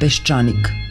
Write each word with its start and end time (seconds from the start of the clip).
Peščanik. 0.00 0.85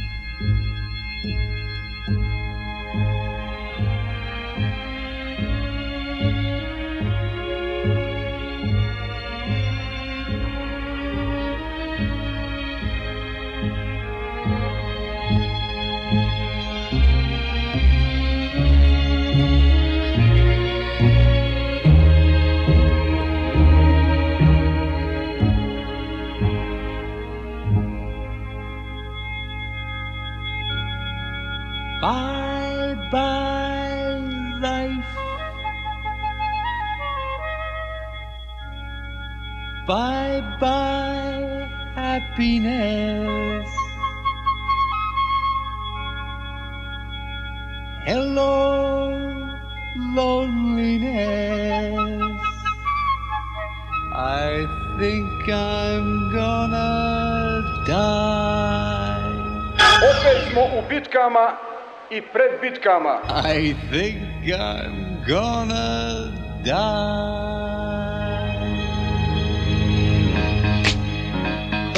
I 62.15 62.21
pred 62.21 62.61
bitkama. 62.61 63.19
I 63.27 63.75
think 63.91 64.21
I'm 64.47 65.23
gonna 65.27 66.31
die. 66.63 67.75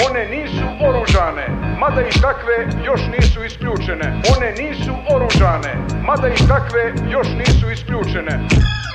One 0.05 0.25
nisu 0.29 0.65
oružane, 0.87 1.47
mada 1.79 2.01
i 2.01 2.11
takve 2.21 2.83
još 2.85 3.01
nisu 3.17 3.43
isključene. 3.43 4.21
One 4.35 4.51
nisu 4.51 4.93
oružane, 5.09 5.75
mada 6.05 6.27
i 6.27 6.47
takve 6.47 6.93
još 7.11 7.27
nisu 7.27 7.71
isključene. 7.71 8.39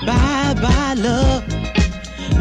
Bye 0.07 0.55
bye 0.55 0.95
love, 1.03 1.43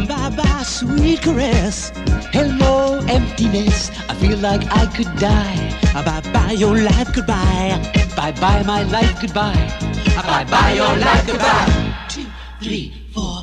bye 0.08 0.30
bye 0.36 0.64
sweet 0.64 1.22
caress. 1.24 1.92
Hello 2.34 3.00
emptiness, 3.16 3.92
I 4.10 4.14
feel 4.16 4.40
like 4.52 4.64
I 4.66 4.86
could 4.96 5.20
die. 5.20 5.72
Bye 5.94 6.22
bye 6.34 6.56
your 6.58 6.78
life 6.78 7.12
goodbye. 7.16 8.01
Bye 8.22 8.34
bye 8.34 8.62
my 8.68 8.84
life 8.84 9.20
goodbye. 9.20 9.68
Bye 10.16 10.46
bye 10.46 10.74
your 10.76 10.96
life 10.96 11.26
goodbye. 11.26 11.94
Two, 12.08 12.26
three, 12.62 12.94
four. 13.16 13.38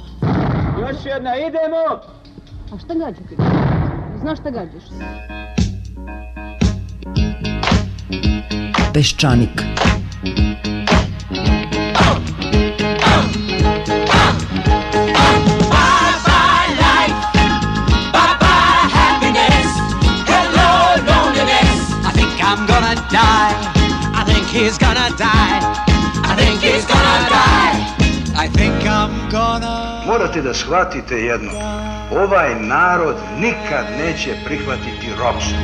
Još 0.81 0.97
jedna, 1.05 1.37
idemo! 1.37 2.01
A 2.73 2.79
šta 2.85 2.95
gađaš? 2.95 3.29
Znaš 4.21 4.39
šta 4.39 4.51
gađaš? 4.51 4.83
Peščanik. 8.95 9.63
Bye 15.73 16.15
bye 16.27 16.69
life, 16.83 17.21
bye 18.13 18.35
bye 18.43 18.85
happiness. 18.97 19.71
Hello 20.31 20.69
loneliness. 21.09 21.83
I 22.07 22.11
think 22.15 22.33
I'm 22.45 22.67
gonna 22.67 22.95
die. 23.11 23.78
Think 24.49 24.65
he's 24.65 24.79
gonna 24.79 25.11
die. 25.19 25.61
I 26.25 26.35
think 26.37 26.63
he's 26.63 26.87
gonna 26.87 27.29
die. 27.29 28.45
I 28.45 28.49
think 28.49 28.75
I'm 28.87 29.31
gonna. 29.31 30.03
Morate 30.07 30.43
da 30.43 30.55
shvatite 30.55 31.17
jedno. 31.17 31.51
Ovaj 32.11 32.55
narod 32.55 33.17
nikad 33.41 33.87
neće 33.99 34.35
prihvatiti 34.45 35.07
ropstvo. 35.21 35.59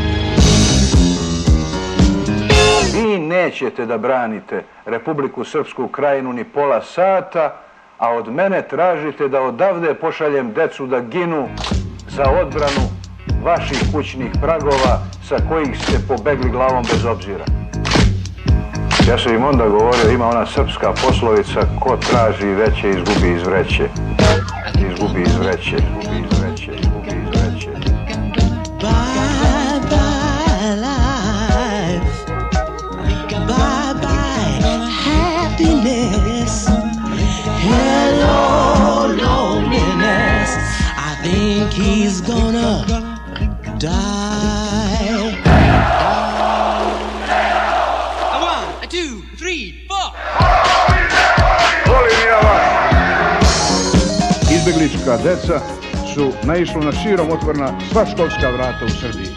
Vi 2.95 3.19
nećete 3.19 3.87
da 3.87 3.99
branite 3.99 4.65
Republiku 4.85 5.45
Srpsku 5.45 5.89
krajinu 5.89 6.33
ni 6.33 6.45
pola 6.45 6.83
sata, 6.83 7.57
a 7.99 8.11
od 8.11 8.33
mene 8.33 8.69
tražite 8.69 9.29
da 9.29 9.41
odavde 9.41 9.95
pošaljem 9.95 10.53
decu 10.53 10.87
da 10.87 11.01
ginu 11.01 11.49
za 12.09 12.25
odbranu 12.43 12.89
vaših 13.45 13.79
kućnih 13.93 14.31
pragova 14.41 14.99
sa 15.29 15.37
kojih 15.49 15.79
ste 15.83 15.99
pobegli 16.09 16.51
glavom 16.51 16.85
bez 16.93 17.05
obzira. 17.05 17.64
Ja 19.09 19.19
sam 19.19 19.35
im 19.35 19.45
onda 19.45 19.69
govorio, 19.69 20.11
ima 20.11 20.29
ona 20.29 20.47
srpska 20.47 20.93
poslovica, 20.93 21.61
ko 21.81 21.97
traži 21.97 22.47
veće, 22.47 22.91
izgubi 22.91 23.35
iz 23.37 23.43
vreće. 23.47 23.89
Izgubi 24.91 25.23
iz 25.23 25.37
vreće, 25.37 25.77
izgubi 25.77 26.17
iz 26.19 26.39
vreće, 26.39 26.73
izgubi 26.81 27.09
iz 27.09 27.29
vreće. 27.29 27.71
Happiness. 35.05 36.67
Hello 37.61 39.07
loneliness. 39.23 40.51
I 40.97 41.15
think 41.23 41.73
he's 41.73 42.21
gonna 42.21 42.85
die. 43.79 44.44
Izbeglička 54.75 55.17
deca 55.17 55.61
su 56.15 56.33
naišla 56.43 56.81
na 56.81 56.93
širom 56.93 57.31
otvorena 57.31 57.73
sva 57.93 58.07
školska 58.07 58.51
vrata 58.51 58.85
u 58.85 58.89
Srbiji. 58.89 59.29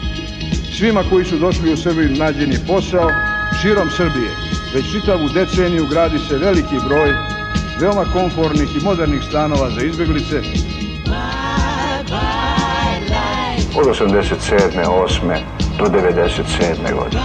Svima 0.78 1.02
koji 1.10 1.24
su 1.24 1.38
došli 1.38 1.72
u 1.72 1.76
Srbiju 1.76 2.16
nađen 2.16 2.52
je 2.52 2.66
posao 2.66 3.10
širom 3.62 3.90
Srbije. 3.90 4.30
Već 4.74 4.92
čitavu 4.92 5.28
deceniju 5.34 5.86
gradi 5.86 6.18
se 6.18 6.38
veliki 6.38 6.74
broj 6.88 7.10
veoma 7.80 8.04
komfornih 8.12 8.76
i 8.76 8.84
modernih 8.84 9.22
stanova 9.28 9.70
za 9.70 9.82
izbeglice. 9.82 10.38
Od 13.76 13.86
87. 13.86 14.84
8. 14.84 15.38
do 15.78 15.84
97. 15.84 16.94
godine. 16.94 17.22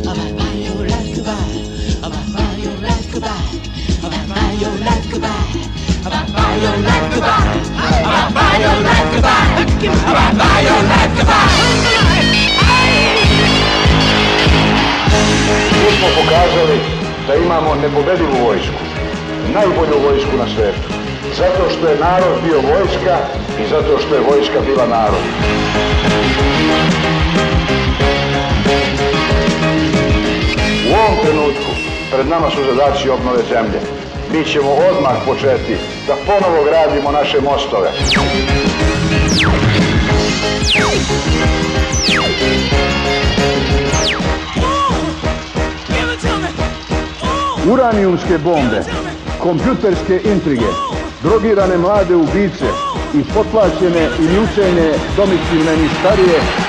Bye 0.04 0.32
bye 0.38 0.58
your 0.64 0.86
life 0.86 1.14
goodbye. 1.14 1.54
Bye 2.02 2.24
bye 2.34 2.56
your 2.62 2.76
life 2.80 3.12
goodbye. 3.12 3.60
Bye 4.02 4.24
bye 4.28 4.54
your 4.60 4.76
life 4.86 5.06
goodbye. 5.10 5.52
Bye 6.04 6.26
bye 6.32 6.56
your 6.62 6.76
life 6.88 7.08
goodbye. 7.14 7.60
Bye 8.06 8.30
bye 8.34 8.58
your 8.64 8.78
life 8.88 9.10
goodbye. 9.12 9.64
Bye 10.14 10.32
bye 10.38 10.60
your 10.62 10.82
life 10.82 11.12
goodbye. 11.16 12.56
Mi 15.08 15.65
smo 15.98 16.08
pokazali 16.20 16.76
da 17.26 17.34
imamo 17.34 17.74
nepobedivu 17.74 18.34
vojsku, 18.46 18.80
najbolju 19.54 19.96
vojsku 20.08 20.36
na 20.38 20.46
svetu. 20.54 20.88
Zato 21.40 21.70
što 21.70 21.88
je 21.88 21.98
narod 21.98 22.36
bio 22.44 22.60
vojska 22.72 23.16
i 23.60 23.68
zato 23.70 23.98
što 23.98 24.14
je 24.14 24.26
vojska 24.30 24.60
bila 24.66 24.86
narod. 24.86 25.24
U 30.88 30.92
ovom 31.00 31.16
trenutku 31.24 31.70
pred 32.12 32.26
nama 32.28 32.50
su 32.50 32.60
zadaci 32.68 33.08
obnove 33.08 33.42
zemlje. 33.52 33.80
Mi 34.32 34.44
ćemo 34.44 34.70
odmah 34.90 35.16
početi 35.26 35.76
da 36.06 36.14
ponovo 36.26 36.64
gradimo 36.64 37.10
naše 37.12 37.40
mostove. 37.40 37.90
Uranijumske 47.72 48.38
bombe, 48.38 48.80
kompjuterske 49.42 50.20
intrige, 50.24 50.66
drogirane 51.22 51.78
mlade 51.78 52.16
ubice 52.16 52.66
i 53.14 53.24
potplaćene 53.34 54.10
ili 54.18 54.38
učene 54.38 54.84
domicilne 55.16 55.76
ništarije 55.76 56.65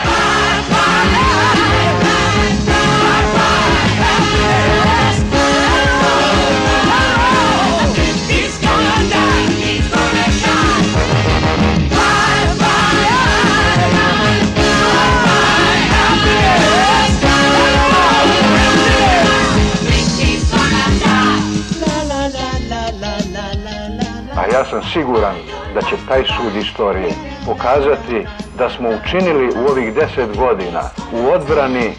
sam 24.69 24.81
siguran 24.83 25.35
da 25.73 25.81
će 25.81 25.95
taj 26.07 26.23
sud 26.23 26.55
istorije 26.55 27.11
pokazati 27.45 28.25
da 28.57 28.69
smo 28.69 28.89
učinili 28.89 29.47
u 29.47 29.71
ovih 29.71 29.93
deset 29.93 30.37
godina 30.37 30.81
u 31.11 31.31
odbrani 31.31 31.93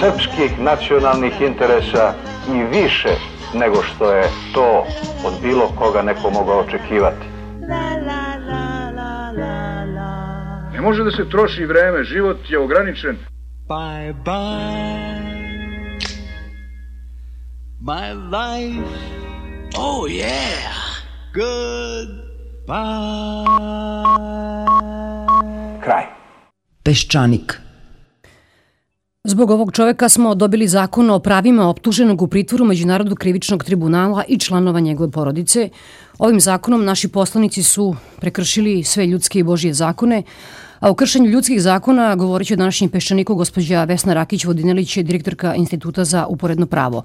srpskih 0.00 0.60
nacionalnih 0.60 1.40
interesa 1.40 2.14
i 2.54 2.78
više 2.78 3.14
nego 3.54 3.82
što 3.82 4.12
je 4.12 4.28
to 4.54 4.86
od 5.24 5.32
bilo 5.42 5.68
koga 5.78 6.02
neko 6.02 6.30
mogao 6.30 6.60
očekivati. 6.60 7.26
Ne 10.72 10.80
može 10.80 11.04
da 11.04 11.10
se 11.10 11.28
troši 11.30 11.64
vreme, 11.64 12.04
život 12.04 12.36
je 12.48 12.58
ograničen. 12.58 13.16
Bye 13.68 14.14
bye. 14.24 15.24
My 17.80 18.14
life. 18.14 18.88
Oh, 19.76 20.08
yeah. 20.08 20.83
Goodbye. 21.34 22.74
Kraj. 25.82 26.04
Peščanik. 26.82 27.60
Zbog 29.24 29.50
ovog 29.50 29.72
čoveka 29.72 30.08
smo 30.08 30.34
dobili 30.34 30.68
zakon 30.68 31.10
o 31.10 31.18
pravima 31.18 31.68
optuženog 31.68 32.22
u 32.22 32.28
pritvoru 32.28 32.64
Međunarodnog 32.64 33.18
krivičnog 33.18 33.64
tribunala 33.64 34.24
i 34.28 34.38
članova 34.38 34.80
njegove 34.80 35.10
porodice. 35.10 35.68
Ovim 36.18 36.40
zakonom 36.40 36.84
naši 36.84 37.08
poslanici 37.08 37.62
su 37.62 37.96
prekršili 38.20 38.84
sve 38.84 39.06
ljudske 39.06 39.38
i 39.38 39.42
božije 39.42 39.74
zakone, 39.74 40.22
a 40.84 40.90
o 40.90 40.94
kršenju 40.94 41.30
ljudskih 41.30 41.62
zakona 41.62 42.14
govorit 42.16 42.48
će 42.48 42.54
o 42.54 42.56
današnjem 42.56 42.90
peščaniku 42.90 43.34
gospođa 43.34 43.84
Vesna 43.84 44.14
Rakić-Vodinelić, 44.14 45.02
direktorka 45.02 45.54
Instituta 45.54 46.04
za 46.04 46.26
uporedno 46.26 46.66
pravo. 46.66 47.02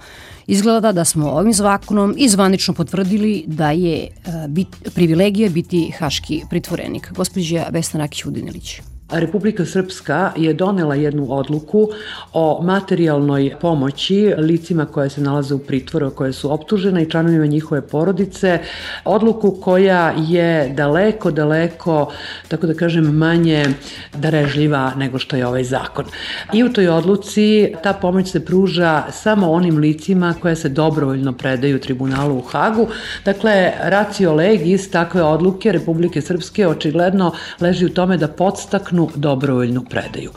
Izgleda 0.48 0.92
da 0.92 1.06
smo 1.06 1.30
ovim 1.30 1.54
zakonom 1.54 2.16
i 2.18 2.30
zvanično 2.30 2.74
potvrdili 2.74 3.44
da 3.48 3.72
je 3.72 3.98
e, 4.04 4.10
bit, 4.48 4.68
privilegija 4.96 5.50
biti 5.50 5.92
haški 6.00 6.42
pritvorenik. 6.50 7.12
Gospođa 7.16 7.66
Vesna 7.72 8.00
Rakić-Vodinelić. 8.00 8.99
Republika 9.12 9.66
Srpska 9.66 10.32
je 10.36 10.54
donela 10.54 10.96
jednu 10.96 11.26
odluku 11.30 11.90
o 12.34 12.62
materijalnoj 12.64 13.56
pomoći 13.62 14.34
licima 14.38 14.86
koje 14.86 15.10
se 15.10 15.22
nalaze 15.22 15.54
u 15.54 15.60
pritvoru, 15.60 16.12
koje 16.12 16.34
su 16.34 16.54
optužene 16.54 17.04
i 17.04 17.10
članovima 17.10 17.46
njihove 17.46 17.82
porodice, 17.82 18.60
odluku 19.06 19.52
koja 19.62 20.14
je 20.18 20.70
daleko, 20.70 21.32
daleko, 21.32 22.12
tako 22.48 22.68
da 22.68 22.74
kažem, 22.74 23.04
manje 23.04 23.66
darežljiva 24.14 24.92
nego 24.98 25.20
što 25.20 25.36
je 25.36 25.48
ovaj 25.48 25.64
zakon. 25.64 26.06
I 26.54 26.64
u 26.64 26.74
toj 26.74 26.88
odluci 26.88 27.74
ta 27.84 27.94
pomoć 27.94 28.32
se 28.32 28.46
pruža 28.46 29.04
samo 29.12 29.52
onim 29.52 29.78
licima 29.78 30.36
koje 30.42 30.56
se 30.56 30.70
dobrovoljno 30.70 31.34
predaju 31.34 31.80
tribunalu 31.80 32.38
u 32.38 32.42
Hagu. 32.42 32.88
Dakle, 33.26 33.72
racio 33.84 34.34
legis 34.34 34.90
takve 34.92 35.24
odluke 35.24 35.72
Republike 35.72 36.22
Srpske 36.22 36.68
očigledno 36.68 37.34
leži 37.60 37.86
u 37.86 37.94
tome 37.94 38.18
da 38.18 38.28
podstaknu 38.28 38.99
jednu 39.00 39.10
dobrovoljnu 39.16 39.84
predaju. 39.90 40.32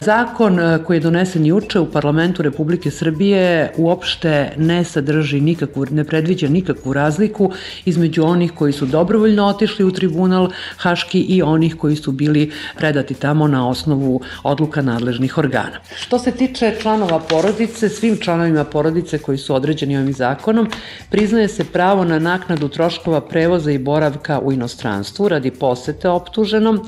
Zakon 0.00 0.60
e, 0.60 0.78
koji 0.84 0.96
je 0.96 1.00
donesen 1.00 1.46
juče 1.46 1.80
u 1.80 1.90
parlamentu 1.90 2.42
Republike 2.42 2.90
Srbije 2.90 3.72
uopšte 3.76 4.52
ne 4.56 4.84
sadrži 4.84 5.40
nikakvu, 5.40 5.86
ne 5.90 6.04
predviđa 6.04 6.48
nikakvu 6.48 6.92
razliku 6.92 7.50
između 7.84 8.24
onih 8.24 8.52
koji 8.52 8.72
su 8.72 8.86
dobrovoljno 8.86 9.46
otišli 9.46 9.84
u 9.84 9.90
tribunal 9.90 10.50
Haški 10.76 11.20
i 11.20 11.42
onih 11.42 11.76
koji 11.76 11.96
su 11.96 12.12
bili 12.12 12.52
predati 12.76 13.14
tamo 13.14 13.48
na 13.48 13.68
osnovu 13.68 14.20
odluka 14.42 14.82
nadležnih 14.82 15.38
organa. 15.38 15.80
Što 15.96 16.18
se 16.18 16.30
tiče 16.32 16.74
članova 16.82 17.20
porodice, 17.20 17.88
svim 17.88 18.16
članovima 18.20 18.64
porodice 18.64 19.18
koji 19.18 19.38
su 19.38 19.54
određeni 19.54 19.96
ovim 19.96 20.12
zakonom, 20.12 20.68
priznaje 21.10 21.48
se 21.48 21.64
pravo 21.64 22.04
na 22.04 22.18
naknadu 22.18 22.68
troškova 22.68 23.20
prevoza 23.20 23.70
i 23.70 23.78
boravka 23.78 24.40
u 24.40 24.52
inostranstvu 24.52 25.28
radi 25.28 25.50
posete 25.50 26.08
optuženom, 26.08 26.80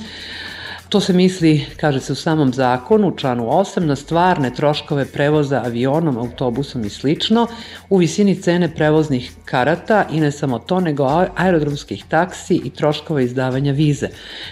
To 0.88 1.00
se 1.00 1.12
misli, 1.12 1.66
kaže 1.76 2.00
se 2.00 2.12
u 2.12 2.16
samom 2.16 2.52
zakonu, 2.52 3.08
u 3.08 3.16
članu 3.16 3.44
8, 3.44 3.80
na 3.80 3.96
stvarne 3.96 4.50
troškove 4.54 5.04
prevoza 5.04 5.62
avionom, 5.64 6.18
autobusom 6.18 6.84
i 6.84 6.90
slično, 6.90 7.46
u 7.90 7.96
visini 7.96 8.42
cene 8.42 8.74
prevoznih 8.74 9.32
karata 9.44 10.04
i 10.12 10.20
ne 10.20 10.30
samo 10.32 10.58
to, 10.58 10.80
nego 10.80 11.04
aerodromskih 11.36 12.04
taksi 12.08 12.60
i 12.64 12.70
troškova 12.70 13.20
izdavanja 13.20 13.72
vize. 13.72 14.08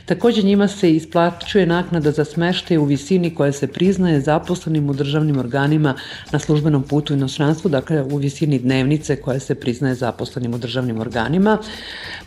Takođe 0.06 0.42
njima 0.42 0.68
se 0.68 0.92
isplaćuje 0.92 1.66
naknada 1.66 2.10
za 2.10 2.24
smeštaj 2.24 2.76
u 2.76 2.84
visini 2.84 3.34
koja 3.34 3.52
se 3.52 3.66
priznaje 3.66 4.20
zaposlenim 4.20 4.90
u 4.90 4.94
državnim 4.94 5.38
organima 5.38 5.94
na 6.32 6.38
službenom 6.38 6.82
putu 6.82 7.14
u 7.14 7.16
inostranstvu, 7.16 7.68
dakle 7.68 8.02
u 8.02 8.16
visini 8.16 8.58
dnevnice 8.58 9.16
koja 9.16 9.40
se 9.40 9.54
priznaje 9.54 9.94
zaposlenim 9.94 10.54
u 10.54 10.58
državnim 10.58 11.00
organima. 11.00 11.58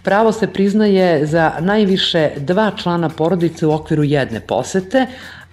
Pravo 0.04 0.32
se 0.32 0.48
priznaje 0.48 1.26
za 1.26 1.52
najviše 1.60 2.30
dva 2.38 2.72
člana 2.78 3.10
porodice 3.10 3.68
u 3.68 3.72
okviru 3.72 3.99
jedne 4.04 4.40
posete, 4.40 5.06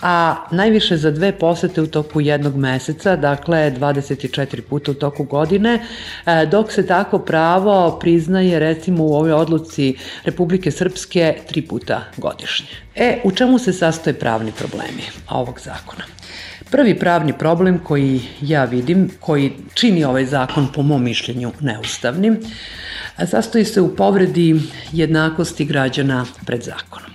a 0.03 0.37
najviše 0.51 0.97
za 0.97 1.11
dve 1.11 1.33
posete 1.33 1.83
u 1.83 1.87
toku 1.87 2.21
jednog 2.21 2.57
meseca, 2.57 3.17
dakle 3.17 3.73
24 3.81 4.61
puta 4.61 4.91
u 4.91 4.95
toku 4.95 5.25
godine, 5.25 5.81
e, 6.27 6.47
dok 6.47 6.73
se 6.73 6.87
tako 6.87 7.19
pravo 7.19 7.99
priznaje 8.01 8.59
recimo 8.59 9.05
u 9.05 9.15
ovoj 9.15 9.33
odluci 9.33 9.97
Republike 10.25 10.71
Srpske 10.71 11.35
tri 11.49 11.63
puta 11.63 12.05
godišnje. 12.17 12.69
E, 12.95 13.21
u 13.25 13.33
čemu 13.33 13.59
se 13.59 13.73
sastoje 13.73 14.19
pravni 14.19 14.53
problemi 14.53 15.03
ovog 15.31 15.61
zakona? 15.61 16.05
Prvi 16.71 16.99
pravni 16.99 17.33
problem 17.39 17.79
koji 17.79 18.21
ja 18.41 18.65
vidim, 18.65 19.11
koji 19.21 19.53
čini 19.75 20.05
ovaj 20.05 20.25
zakon 20.25 20.69
po 20.75 20.83
mom 20.83 21.05
mišljenju 21.05 21.53
neustavnim, 21.61 22.41
sastoji 23.27 23.65
se 23.65 23.81
u 23.81 23.97
povredi 23.97 24.61
jednakosti 24.93 25.65
građana 25.65 26.27
pred 26.47 26.63
zakonom, 26.63 27.11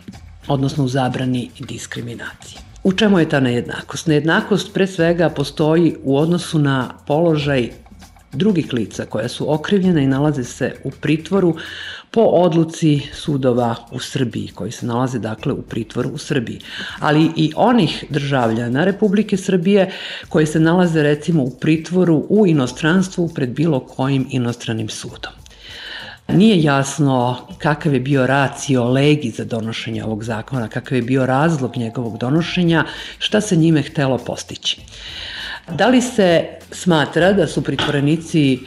odnosno 0.48 0.84
u 0.84 0.88
zabrani 0.88 1.50
diskriminacije. 1.60 2.62
U 2.84 2.94
čemu 2.94 3.20
je 3.20 3.30
ta 3.30 3.40
nejednakost? 3.40 4.08
Nejednakost 4.08 4.74
pre 4.74 4.88
svega 4.88 5.30
postoji 5.30 5.96
u 6.04 6.18
odnosu 6.18 6.60
na 6.60 6.94
položaj 7.08 7.70
drugih 8.34 8.74
lica 8.74 9.06
koja 9.06 9.30
su 9.30 9.54
okrivljena 9.54 10.02
i 10.02 10.08
nalaze 10.08 10.44
se 10.44 10.76
u 10.84 10.92
pritvoru 10.92 11.56
po 12.12 12.22
odluci 12.22 13.02
sudova 13.14 13.76
u 13.92 14.00
Srbiji, 14.00 14.48
koji 14.56 14.72
se 14.72 14.86
nalaze 14.86 15.20
dakle 15.20 15.54
u 15.54 15.62
pritvoru 15.62 16.10
u 16.10 16.18
Srbiji, 16.18 16.60
ali 17.00 17.32
i 17.36 17.52
onih 17.56 18.06
državljana 18.10 18.86
Republike 18.86 19.38
Srbije 19.38 19.92
koji 20.30 20.46
se 20.46 20.60
nalaze 20.60 21.04
recimo 21.04 21.44
u 21.44 21.50
pritvoru 21.60 22.26
u 22.30 22.48
inostranstvu 22.48 23.30
pred 23.36 23.50
bilo 23.50 23.80
kojim 23.80 24.28
inostranim 24.30 24.90
sudom. 24.90 25.41
Nije 26.34 26.64
jasno 26.64 27.38
kakav 27.58 27.94
je 27.94 28.00
bio 28.00 28.28
racio 28.28 28.84
legi 28.84 29.30
za 29.30 29.46
donošenje 29.46 30.04
ovog 30.04 30.24
zakona, 30.24 30.68
kakav 30.68 30.96
je 30.96 31.02
bio 31.02 31.26
razlog 31.26 31.78
njegovog 31.78 32.18
donošenja, 32.18 32.86
šta 33.20 33.42
se 33.42 33.56
njime 33.56 33.82
htelo 33.82 34.18
postići. 34.18 34.82
Da 35.70 35.88
li 35.88 36.02
se 36.02 36.46
smatra 36.72 37.34
da 37.34 37.48
su 37.48 37.62
pritvorenici 37.62 38.60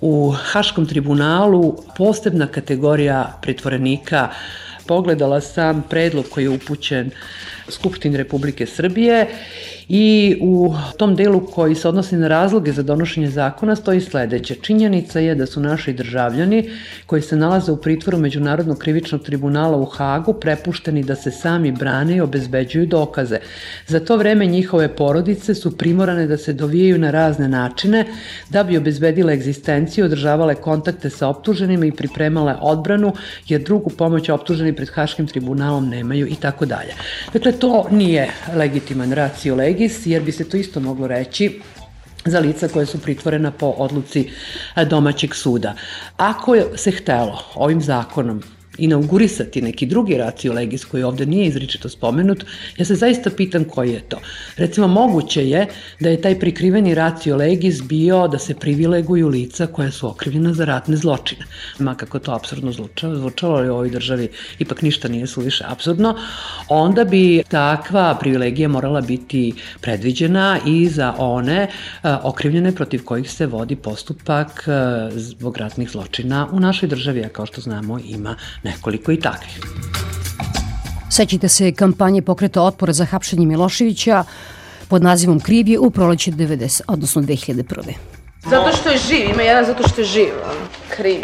u 0.00 0.30
Haškom 0.30 0.86
tribunalu 0.86 1.76
posebna 1.96 2.46
kategorija 2.46 3.38
pritvorenika 3.42 4.28
pogledala 4.86 5.40
sam 5.40 5.82
predlog 5.90 6.24
koji 6.30 6.44
je 6.44 6.50
upućen 6.50 7.10
Skupštini 7.68 8.16
Republike 8.16 8.66
Srbije 8.66 9.26
I 9.88 10.36
u 10.40 10.74
tom 10.96 11.16
delu 11.16 11.46
koji 11.46 11.74
se 11.74 11.88
odnosi 11.88 12.16
na 12.16 12.28
razloge 12.28 12.72
za 12.72 12.82
donošenje 12.82 13.30
zakona 13.30 13.76
stoji 13.76 14.00
sledeće. 14.00 14.54
Činjenica 14.54 15.20
je 15.20 15.34
da 15.34 15.46
su 15.46 15.60
naši 15.60 15.92
državljani 15.92 16.70
koji 17.06 17.22
se 17.22 17.36
nalaze 17.36 17.72
u 17.72 17.76
pritvoru 17.76 18.18
Međunarodnog 18.18 18.78
krivičnog 18.78 19.22
tribunala 19.22 19.76
u 19.76 19.84
Hagu 19.84 20.32
prepušteni 20.32 21.02
da 21.02 21.14
se 21.14 21.30
sami 21.30 21.72
brane 21.72 22.16
i 22.16 22.20
obezbeđuju 22.20 22.86
dokaze. 22.86 23.38
Za 23.86 24.00
to 24.00 24.16
vreme 24.16 24.46
njihove 24.46 24.96
porodice 24.96 25.54
su 25.54 25.76
primorane 25.76 26.26
da 26.26 26.36
se 26.36 26.52
dovijaju 26.52 26.98
na 26.98 27.10
razne 27.10 27.48
načine 27.48 28.06
da 28.48 28.64
bi 28.64 28.76
obezbedile 28.76 29.34
egzistenciju, 29.34 30.04
održavale 30.04 30.54
kontakte 30.54 31.10
sa 31.10 31.28
optuženima 31.28 31.86
i 31.86 31.92
pripremale 31.92 32.54
odbranu, 32.60 33.12
jer 33.48 33.60
drugu 33.60 33.90
pomoć 33.90 34.28
optuženi 34.28 34.72
pred 34.72 34.88
Haškim 34.88 35.26
tribunalom 35.26 35.88
nemaju 35.88 36.26
i 36.26 36.34
tako 36.34 36.66
dalje. 36.66 36.94
Dakle, 37.32 37.51
to 37.52 37.86
nije 37.90 38.30
legitiman 38.54 39.12
racio 39.12 39.54
legis 39.54 40.06
jer 40.06 40.22
bi 40.22 40.32
se 40.32 40.48
to 40.48 40.56
isto 40.56 40.80
moglo 40.80 41.06
reći 41.06 41.60
za 42.24 42.38
lica 42.38 42.68
koje 42.68 42.86
su 42.86 42.98
pritvorena 42.98 43.50
po 43.50 43.66
odluci 43.66 44.30
domaćeg 44.90 45.34
suda. 45.34 45.74
Ako 46.16 46.56
se 46.76 46.90
htelo 46.90 47.38
ovim 47.54 47.80
zakonom 47.80 48.42
inaugurisati 48.78 49.62
neki 49.62 49.86
drugi 49.86 50.16
racio 50.16 50.52
legis 50.52 50.84
koji 50.84 51.02
ovde 51.02 51.26
nije 51.26 51.46
izričito 51.46 51.88
spomenut, 51.88 52.44
ja 52.76 52.84
se 52.84 52.94
zaista 52.94 53.30
pitam 53.30 53.64
koji 53.64 53.92
je 53.92 54.00
to. 54.00 54.20
Recimo, 54.56 54.86
moguće 54.86 55.48
je 55.48 55.66
da 56.00 56.08
je 56.08 56.20
taj 56.20 56.38
prikriveni 56.38 56.94
racio 56.94 57.36
legis 57.36 57.82
bio 57.82 58.28
da 58.28 58.38
se 58.38 58.54
privileguju 58.54 59.28
lica 59.28 59.66
koja 59.66 59.90
su 59.90 60.08
okrivljena 60.08 60.54
za 60.54 60.64
ratne 60.64 60.96
zločine. 60.96 61.44
Ma 61.78 61.94
kako 61.94 62.18
to 62.18 62.32
absurdno 62.32 62.72
zvučalo, 62.72 63.14
zvučalo 63.14 63.56
ali 63.56 63.68
u 63.68 63.74
ovoj 63.74 63.90
državi 63.90 64.28
ipak 64.58 64.82
ništa 64.82 65.08
nije 65.08 65.26
suviše 65.26 65.64
absurdno, 65.68 66.16
onda 66.68 67.04
bi 67.04 67.42
takva 67.48 68.16
privilegija 68.20 68.68
morala 68.68 69.00
biti 69.00 69.54
predviđena 69.80 70.58
i 70.66 70.88
za 70.88 71.14
one 71.18 71.68
uh, 71.68 72.10
okrivljene 72.22 72.74
protiv 72.74 73.04
kojih 73.04 73.30
se 73.30 73.46
vodi 73.46 73.76
postupak 73.76 74.64
uh, 74.66 75.18
zbog 75.18 75.56
ratnih 75.56 75.90
zločina 75.90 76.48
u 76.52 76.60
našoj 76.60 76.88
državi, 76.88 77.24
a 77.24 77.28
kao 77.28 77.46
što 77.46 77.60
znamo 77.60 77.98
ima 77.98 78.36
nekoliko 78.62 79.12
i 79.12 79.20
takvih. 79.20 79.60
Sećite 81.10 81.48
se 81.48 81.72
kampanje 81.72 82.22
pokreta 82.22 82.62
otpora 82.62 82.92
za 82.92 83.04
hapšenje 83.04 83.46
Miloševića 83.46 84.24
pod 84.88 85.02
nazivom 85.02 85.40
Krivje 85.40 85.78
u 85.78 85.90
proleće 85.90 86.30
90, 86.30 86.80
odnosno 86.86 87.22
2001. 87.22 87.92
Zato 88.50 88.76
što 88.76 88.88
je 88.90 88.98
živ, 88.98 89.30
ima 89.30 89.42
jedan 89.42 89.64
zato 89.64 89.88
što 89.88 90.00
je 90.00 90.04
živ, 90.04 90.32
kriv. 90.88 91.20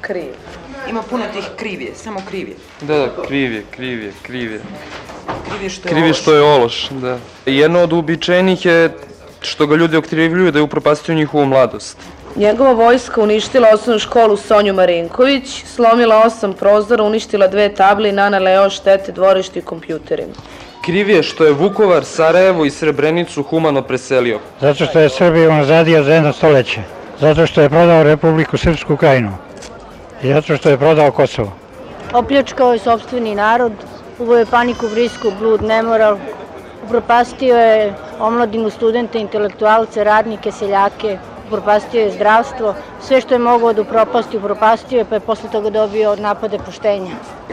Kriv. 0.00 0.32
Ima 0.90 1.02
puno 1.02 1.24
tih 1.32 1.44
krivije, 1.56 1.92
samo 1.94 2.20
krivije. 2.28 2.56
Da, 2.80 2.98
da, 2.98 3.12
krivje, 3.26 3.64
krivje, 3.70 4.12
krivje. 4.22 4.60
Krivije 5.48 5.70
što 5.70 5.88
je 5.88 5.90
Krivje 5.92 6.04
ološ. 6.04 6.18
što 6.20 6.34
je 6.34 6.42
ološ, 6.42 6.88
da. 6.90 7.18
Jedno 7.46 7.80
od 7.80 7.92
uobičajenih 7.92 8.66
je 8.66 8.92
što 9.40 9.66
ga 9.66 9.76
ljudi 9.76 9.96
okrivljuju 9.96 10.52
da 10.52 10.58
je 10.58 10.62
upropastio 10.62 11.14
njihovu 11.14 11.46
mladost. 11.46 11.96
Njegova 12.36 12.72
vojska 12.72 13.20
uništila 13.22 13.68
osnovnu 13.74 13.98
školu 13.98 14.36
Sonju 14.36 14.74
Marinković, 14.74 15.64
slomila 15.66 16.22
osam 16.26 16.52
prozora, 16.52 17.04
uništila 17.04 17.46
dve 17.48 17.68
table 17.74 18.08
i 18.08 18.12
nanela 18.12 18.50
još 18.50 18.74
štete 18.74 19.12
dvorištu 19.12 19.58
i 19.58 19.62
kompjuterima. 19.62 20.32
Kriv 20.84 21.10
je 21.10 21.22
što 21.22 21.44
je 21.44 21.52
Vukovar, 21.52 22.04
Sarajevo 22.04 22.64
i 22.64 22.70
Srebrenicu 22.70 23.42
humano 23.42 23.82
preselio. 23.82 24.38
Zato 24.60 24.84
što 24.84 25.00
je 25.00 25.08
Srbiju 25.08 25.52
nazadio 25.52 26.02
za 26.02 26.14
jedno 26.14 26.32
stoleće. 26.32 26.80
Zato 27.20 27.46
što 27.46 27.60
je 27.60 27.68
prodao 27.68 28.02
Republiku 28.02 28.56
Srpsku 28.56 28.96
krajinu. 28.96 29.30
I 30.22 30.32
zato 30.32 30.56
što 30.56 30.70
je 30.70 30.78
prodao 30.78 31.10
Kosovo. 31.10 31.52
Opljačkao 32.12 32.72
je 32.72 32.78
sobstveni 32.78 33.34
narod, 33.34 33.72
uveo 34.18 34.38
je 34.38 34.46
paniku, 34.46 34.86
vrisku, 34.86 35.32
blud, 35.38 35.62
nemoral, 35.62 36.18
upropastio 36.84 37.56
je 37.56 37.94
omladinu, 38.20 38.70
studente, 38.70 39.20
intelektualce, 39.20 40.04
radnike, 40.04 40.52
seljake, 40.52 41.18
upropastio 41.46 42.00
je 42.00 42.12
zdravstvo, 42.12 42.74
sve 43.06 43.20
što 43.20 43.34
je 43.34 43.38
mogao 43.38 43.72
da 43.72 43.82
upropasti, 43.82 44.36
upropastio 44.36 44.98
je, 44.98 45.04
pa 45.04 45.14
je 45.14 45.20
posle 45.20 45.50
toga 45.50 45.70
dobio 45.70 46.16
napade 46.16 46.58
poštenja. 46.58 47.10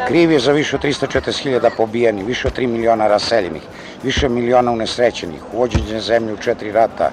Kriv 0.08 0.32
je 0.32 0.40
za 0.40 0.52
više 0.52 0.76
od 0.76 0.84
340.000 0.84 1.70
pobijenih, 1.78 2.26
više 2.26 2.48
od 2.48 2.58
3 2.58 2.68
miliona 2.68 3.08
raseljenih, 3.08 3.62
više 4.04 4.30
miliona 4.30 4.72
unesrećenih, 4.72 5.42
uvođenje 5.54 6.00
zemlje 6.00 6.34
u 6.34 6.38
četiri 6.38 6.72
rata, 6.72 7.12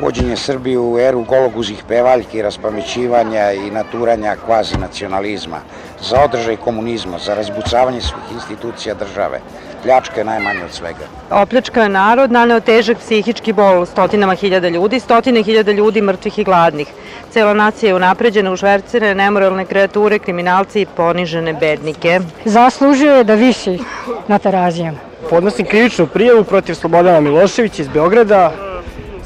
uvođenje 0.00 0.36
Srbije 0.36 0.78
u 0.78 0.98
eru 0.98 1.22
gologuzih 1.22 1.82
pevaljki, 1.88 2.42
raspamećivanja 2.42 3.52
i 3.52 3.70
naturanja 3.70 4.36
kvazi 4.46 4.78
nacionalizma, 4.78 5.56
za 6.02 6.20
održaj 6.24 6.56
komunizma, 6.56 7.18
za 7.18 7.34
razbucavanje 7.34 8.00
svih 8.00 8.32
institucija 8.34 8.94
države. 8.94 9.40
Pljačka 9.82 10.20
je 10.20 10.24
najmanje 10.24 10.64
od 10.64 10.72
svega. 10.72 11.06
Opljačkao 11.30 11.82
je 11.82 11.88
narod, 11.88 12.32
naneo 12.32 12.60
težak 12.60 12.98
psihički 12.98 13.52
bol 13.52 13.86
stotinama 13.86 14.34
hiljada 14.34 14.68
ljudi, 14.68 15.00
stotine 15.00 15.42
hiljada 15.42 15.72
ljudi 15.72 16.02
mrtvih 16.02 16.38
i 16.38 16.44
gladnih. 16.44 16.88
Cela 17.30 17.54
nacija 17.54 17.88
je 17.90 17.94
unapređena 17.94 18.52
u 18.52 18.56
švercene, 18.56 19.14
nemoralne 19.14 19.64
kreature, 19.64 20.18
kriminalci 20.18 20.80
i 20.80 20.86
ponižene 20.86 21.52
bednike. 21.52 22.20
Zaslužio 22.44 23.16
je 23.16 23.24
da 23.24 23.34
visi 23.34 23.78
na 24.28 24.38
terazijama. 24.38 24.98
Podnosim 25.30 25.66
krivičnu 25.66 26.06
prijavu 26.06 26.44
protiv 26.44 26.74
Slobodana 26.74 27.20
Miloševića 27.20 27.82
iz 27.82 27.88
Beograda 27.88 28.65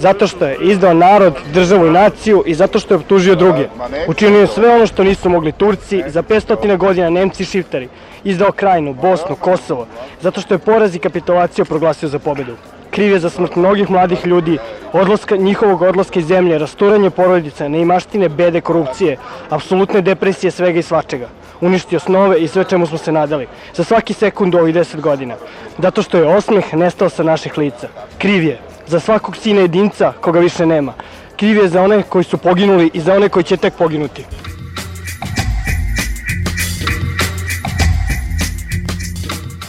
zato 0.00 0.26
što 0.26 0.46
je 0.46 0.56
izdao 0.60 0.94
narod, 0.94 1.34
državu 1.54 1.86
i 1.86 1.90
naciju 1.90 2.42
i 2.46 2.54
zato 2.54 2.78
što 2.78 2.94
je 2.94 2.98
optužio 2.98 3.34
druge. 3.34 3.68
Učinio 4.08 4.40
je 4.40 4.46
sve 4.46 4.74
ono 4.74 4.86
što 4.86 5.04
nisu 5.04 5.28
mogli 5.28 5.52
Turci, 5.52 6.02
za 6.06 6.22
500 6.22 6.76
godina 6.76 7.10
Nemci 7.10 7.42
i 7.42 7.46
Šiftari. 7.46 7.88
Izdao 8.24 8.52
Krajinu, 8.52 8.94
Bosnu, 8.94 9.36
Kosovo, 9.36 9.86
zato 10.20 10.40
što 10.40 10.54
je 10.54 10.58
poraz 10.58 10.94
i 10.94 10.98
kapitulaciju 10.98 11.64
proglasio 11.64 12.08
za 12.08 12.18
pobedu. 12.18 12.56
Kriv 12.90 13.12
je 13.12 13.18
za 13.18 13.30
smrt 13.30 13.56
mnogih 13.56 13.90
mladih 13.90 14.26
ljudi, 14.26 14.58
odlaska, 14.92 15.36
njihovog 15.36 15.82
odlaska 15.82 16.20
iz 16.20 16.26
zemlje, 16.26 16.58
rasturanje 16.58 17.10
porodice, 17.10 17.68
neimaštine, 17.68 18.28
bede, 18.28 18.60
korupcije, 18.60 19.16
apsolutne 19.50 20.00
depresije 20.00 20.50
svega 20.50 20.78
i 20.78 20.82
svačega. 20.82 21.28
Uništio 21.60 21.98
snove 21.98 22.40
i 22.40 22.48
sve 22.48 22.64
čemu 22.64 22.86
smo 22.86 22.98
se 22.98 23.12
nadali. 23.12 23.46
Za 23.74 23.84
svaki 23.84 24.14
sekund 24.14 24.54
ovih 24.54 24.74
10 24.74 25.00
godina. 25.00 25.34
Zato 25.78 26.02
što 26.02 26.18
je 26.18 26.36
osmeh 26.36 26.74
nestao 26.74 27.08
sa 27.08 27.22
naših 27.22 27.58
lica. 27.58 27.88
Kriv 28.18 28.44
je 28.44 28.69
za 28.90 29.00
svakog 29.00 29.36
sina 29.36 29.60
jedinca 29.60 30.12
koga 30.20 30.40
više 30.40 30.66
nema. 30.66 30.94
Kriv 31.36 31.56
je 31.56 31.68
za 31.68 31.82
one 31.82 32.02
koji 32.02 32.24
su 32.24 32.38
poginuli 32.38 32.90
i 32.94 33.00
za 33.00 33.14
one 33.14 33.28
koji 33.28 33.44
će 33.44 33.56
tek 33.56 33.74
poginuti. 33.74 34.24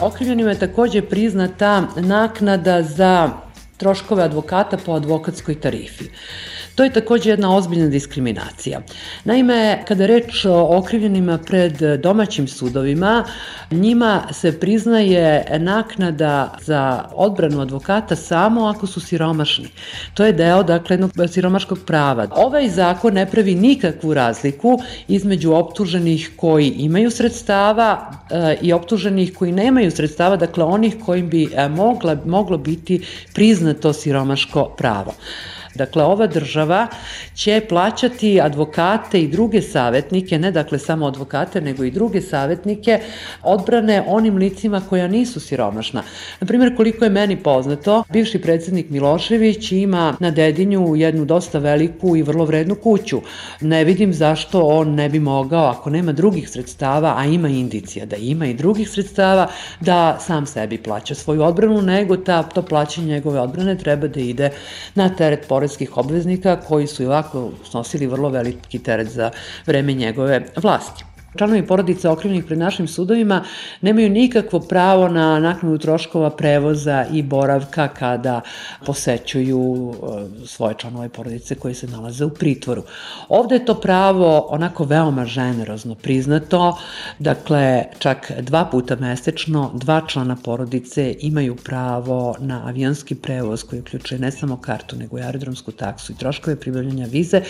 Okrivljenima 0.02 0.50
je 0.50 0.60
takođe 0.60 1.02
priznata 1.02 1.88
naknada 1.96 2.84
za 2.84 3.30
troškove 3.78 4.24
advokata 4.24 4.78
po 4.78 4.92
advokatskoj 4.92 5.56
tarifi. 5.56 6.10
To 6.82 6.86
je 6.86 6.94
takođe 6.94 7.30
jedna 7.30 7.56
ozbiljna 7.56 7.88
diskriminacija. 7.88 8.80
Naime, 9.24 9.84
kada 9.88 10.06
reč 10.06 10.46
o 10.46 10.78
okrivljenima 10.78 11.38
pred 11.38 11.74
domaćim 12.02 12.48
sudovima, 12.48 13.24
njima 13.72 14.24
se 14.32 14.60
priznaje 14.60 15.46
naknada 15.60 16.58
za 16.62 17.06
odbranu 17.16 17.62
advokata 17.62 18.16
samo 18.16 18.66
ako 18.66 18.88
su 18.88 19.00
siromašni. 19.00 19.68
To 20.14 20.26
je 20.26 20.34
deo, 20.34 20.64
dakle, 20.64 20.94
jednog 20.94 21.12
siromaškog 21.32 21.80
prava. 21.86 22.28
Ovaj 22.32 22.70
zakon 22.70 23.14
ne 23.14 23.26
pravi 23.26 23.56
nikakvu 23.56 24.14
razliku 24.14 24.80
između 25.08 25.54
optuženih 25.54 26.32
koji 26.36 26.70
imaju 26.70 27.12
sredstava 27.12 28.12
e, 28.30 28.58
i 28.62 28.74
optuženih 28.74 29.34
koji 29.38 29.52
nemaju 29.52 29.92
sredstava, 29.92 30.36
dakle 30.36 30.64
onih 30.64 30.96
kojim 31.06 31.30
bi 31.30 31.50
e, 31.54 31.68
mogla, 31.70 32.18
moglo 32.26 32.58
biti 32.58 33.06
priznato 33.34 33.94
siromaško 33.94 34.66
pravo. 34.78 35.14
Dakle, 35.76 36.04
ova 36.04 36.28
država 36.28 36.88
će 37.36 37.62
plaćati 37.70 38.42
advokate 38.42 39.22
i 39.22 39.28
druge 39.28 39.62
savetnike, 39.62 40.40
ne 40.40 40.52
dakle 40.52 40.80
samo 40.80 41.08
advokate, 41.08 41.62
nego 41.62 41.84
i 41.84 41.92
druge 41.92 42.22
savetnike 42.22 43.00
odbrane 43.44 44.04
onim 44.08 44.38
licima 44.38 44.82
koja 44.90 45.08
nisu 45.08 45.40
siromašna. 45.40 46.04
Naprimjer, 46.40 46.76
koliko 46.78 47.06
je 47.06 47.10
meni 47.10 47.38
poznato, 47.38 48.04
bivši 48.10 48.42
predsednik 48.42 48.90
Milošević 48.90 49.72
ima 49.72 50.16
na 50.20 50.32
Dedinju 50.32 50.96
jednu 50.96 51.26
dosta 51.26 51.60
veliku 51.60 52.16
i 52.16 52.24
vrlo 52.24 52.46
vrednu 52.46 52.76
kuću. 52.76 53.22
Ne 53.62 53.84
vidim 53.84 54.14
zašto 54.14 54.62
on 54.62 54.96
ne 54.96 55.10
bi 55.10 55.20
mogao, 55.20 55.66
ako 55.66 55.90
nema 55.90 56.12
drugih 56.12 56.50
sredstava, 56.50 57.14
a 57.18 57.26
ima 57.26 57.48
indicija 57.50 58.06
da 58.06 58.16
ima 58.16 58.46
i 58.46 58.54
drugih 58.54 58.90
sredstava, 58.90 59.48
da 59.80 60.18
sam 60.20 60.46
sebi 60.46 60.78
plaća 60.78 61.16
svoju 61.16 61.44
odbranu, 61.44 61.82
nego 61.82 62.18
ta, 62.18 62.44
to 62.44 62.62
plaćanje 62.62 63.08
njegove 63.08 63.40
odbrane 63.40 63.78
treba 63.78 64.08
da 64.08 64.20
ide 64.20 64.50
na 64.96 65.10
teret 65.16 65.48
poreskih 65.62 65.98
obveznika 65.98 66.56
koji 66.68 66.88
su 66.88 67.04
i 67.04 67.06
ovako 67.06 67.52
snosili 67.70 68.08
vrlo 68.08 68.30
veliki 68.30 68.80
teret 68.80 69.08
za 69.08 69.32
vreme 69.66 69.94
njegove 69.94 70.46
vlasti. 70.58 71.06
Članovi 71.38 71.68
porodice 71.68 72.10
okrivljenih 72.10 72.46
pred 72.46 72.60
našim 72.60 72.88
sudovima 72.88 73.44
nemaju 73.82 74.10
nikakvo 74.10 74.60
pravo 74.60 75.08
na 75.08 75.40
naknadu 75.40 75.78
troškova 75.78 76.30
prevoza 76.30 77.06
i 77.12 77.24
boravka 77.24 77.88
kada 77.88 78.42
posećuju 78.86 79.94
e, 79.94 80.48
svoje 80.48 80.76
članove 80.78 81.10
porodice 81.10 81.56
koji 81.56 81.74
se 81.74 81.88
nalaze 81.88 82.26
u 82.26 82.30
pritvoru. 82.30 82.84
Ovde 83.30 83.56
je 83.56 83.66
to 83.66 83.74
pravo 83.74 84.48
onako 84.50 84.84
veoma 84.84 85.26
ženerozno 85.26 85.96
priznato, 85.96 86.78
dakle 87.20 87.84
čak 88.00 88.32
dva 88.42 88.66
puta 88.66 88.96
mesečno 88.96 89.72
dva 89.74 90.02
člana 90.08 90.36
porodice 90.44 91.16
imaju 91.20 91.56
pravo 91.56 92.36
na 92.40 92.68
avijanski 92.68 93.16
prevoz 93.16 93.64
koji 93.64 93.82
uključuje 93.82 94.20
ne 94.20 94.32
samo 94.32 94.58
kartu 94.58 94.96
nego 94.96 95.18
i 95.18 95.22
aerodromsku 95.22 95.72
taksu 95.72 96.12
i 96.12 96.16
troškove 96.16 96.56
pribavljanja 96.56 97.06
vize 97.06 97.42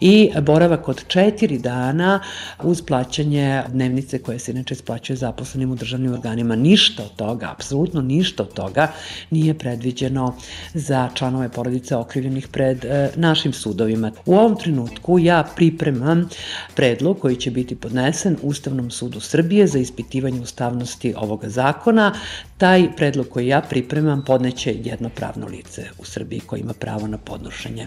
i 0.00 0.30
boravak 0.42 0.88
od 0.88 1.04
četiri 1.06 1.58
dana 1.58 2.20
uz 2.62 2.82
plaćanje 2.82 3.27
plaćanje 3.28 3.62
dnevnice 3.68 4.18
koje 4.18 4.38
se 4.38 4.52
inače 4.52 4.74
isplaćuje 4.74 5.16
zaposlenim 5.16 5.72
u 5.72 5.76
državnim 5.76 6.12
organima. 6.12 6.56
Ništa 6.56 7.02
od 7.02 7.16
toga, 7.16 7.50
apsolutno 7.50 8.00
ništa 8.00 8.42
od 8.42 8.52
toga 8.52 8.92
nije 9.30 9.54
predviđeno 9.54 10.36
za 10.74 11.08
članove 11.14 11.48
porodice 11.48 11.96
okrivljenih 11.96 12.48
pred 12.48 12.84
e, 12.84 13.10
našim 13.16 13.52
sudovima. 13.52 14.12
U 14.26 14.34
ovom 14.34 14.56
trenutku 14.56 15.18
ja 15.18 15.44
pripremam 15.56 16.28
predlog 16.74 17.18
koji 17.18 17.36
će 17.36 17.50
biti 17.50 17.76
podnesen 17.76 18.36
Ustavnom 18.42 18.90
sudu 18.90 19.20
Srbije 19.20 19.66
za 19.66 19.78
ispitivanje 19.78 20.40
ustavnosti 20.40 21.14
ovoga 21.16 21.48
zakona. 21.48 22.14
Taj 22.58 22.96
predlog 22.96 23.28
koji 23.28 23.46
ja 23.46 23.60
pripremam 23.60 24.24
podneće 24.24 24.74
jedno 24.84 25.08
pravno 25.08 25.46
lice 25.46 25.88
u 25.98 26.04
Srbiji 26.04 26.40
koji 26.40 26.60
ima 26.60 26.72
pravo 26.72 27.06
na 27.06 27.18
podnošenje 27.18 27.86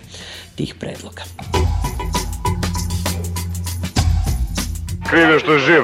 tih 0.55 0.75
predloga. 0.79 1.24
Kriv 5.11 5.29
je 5.29 5.39
što 5.39 5.53
je 5.53 5.59
živ. 5.59 5.83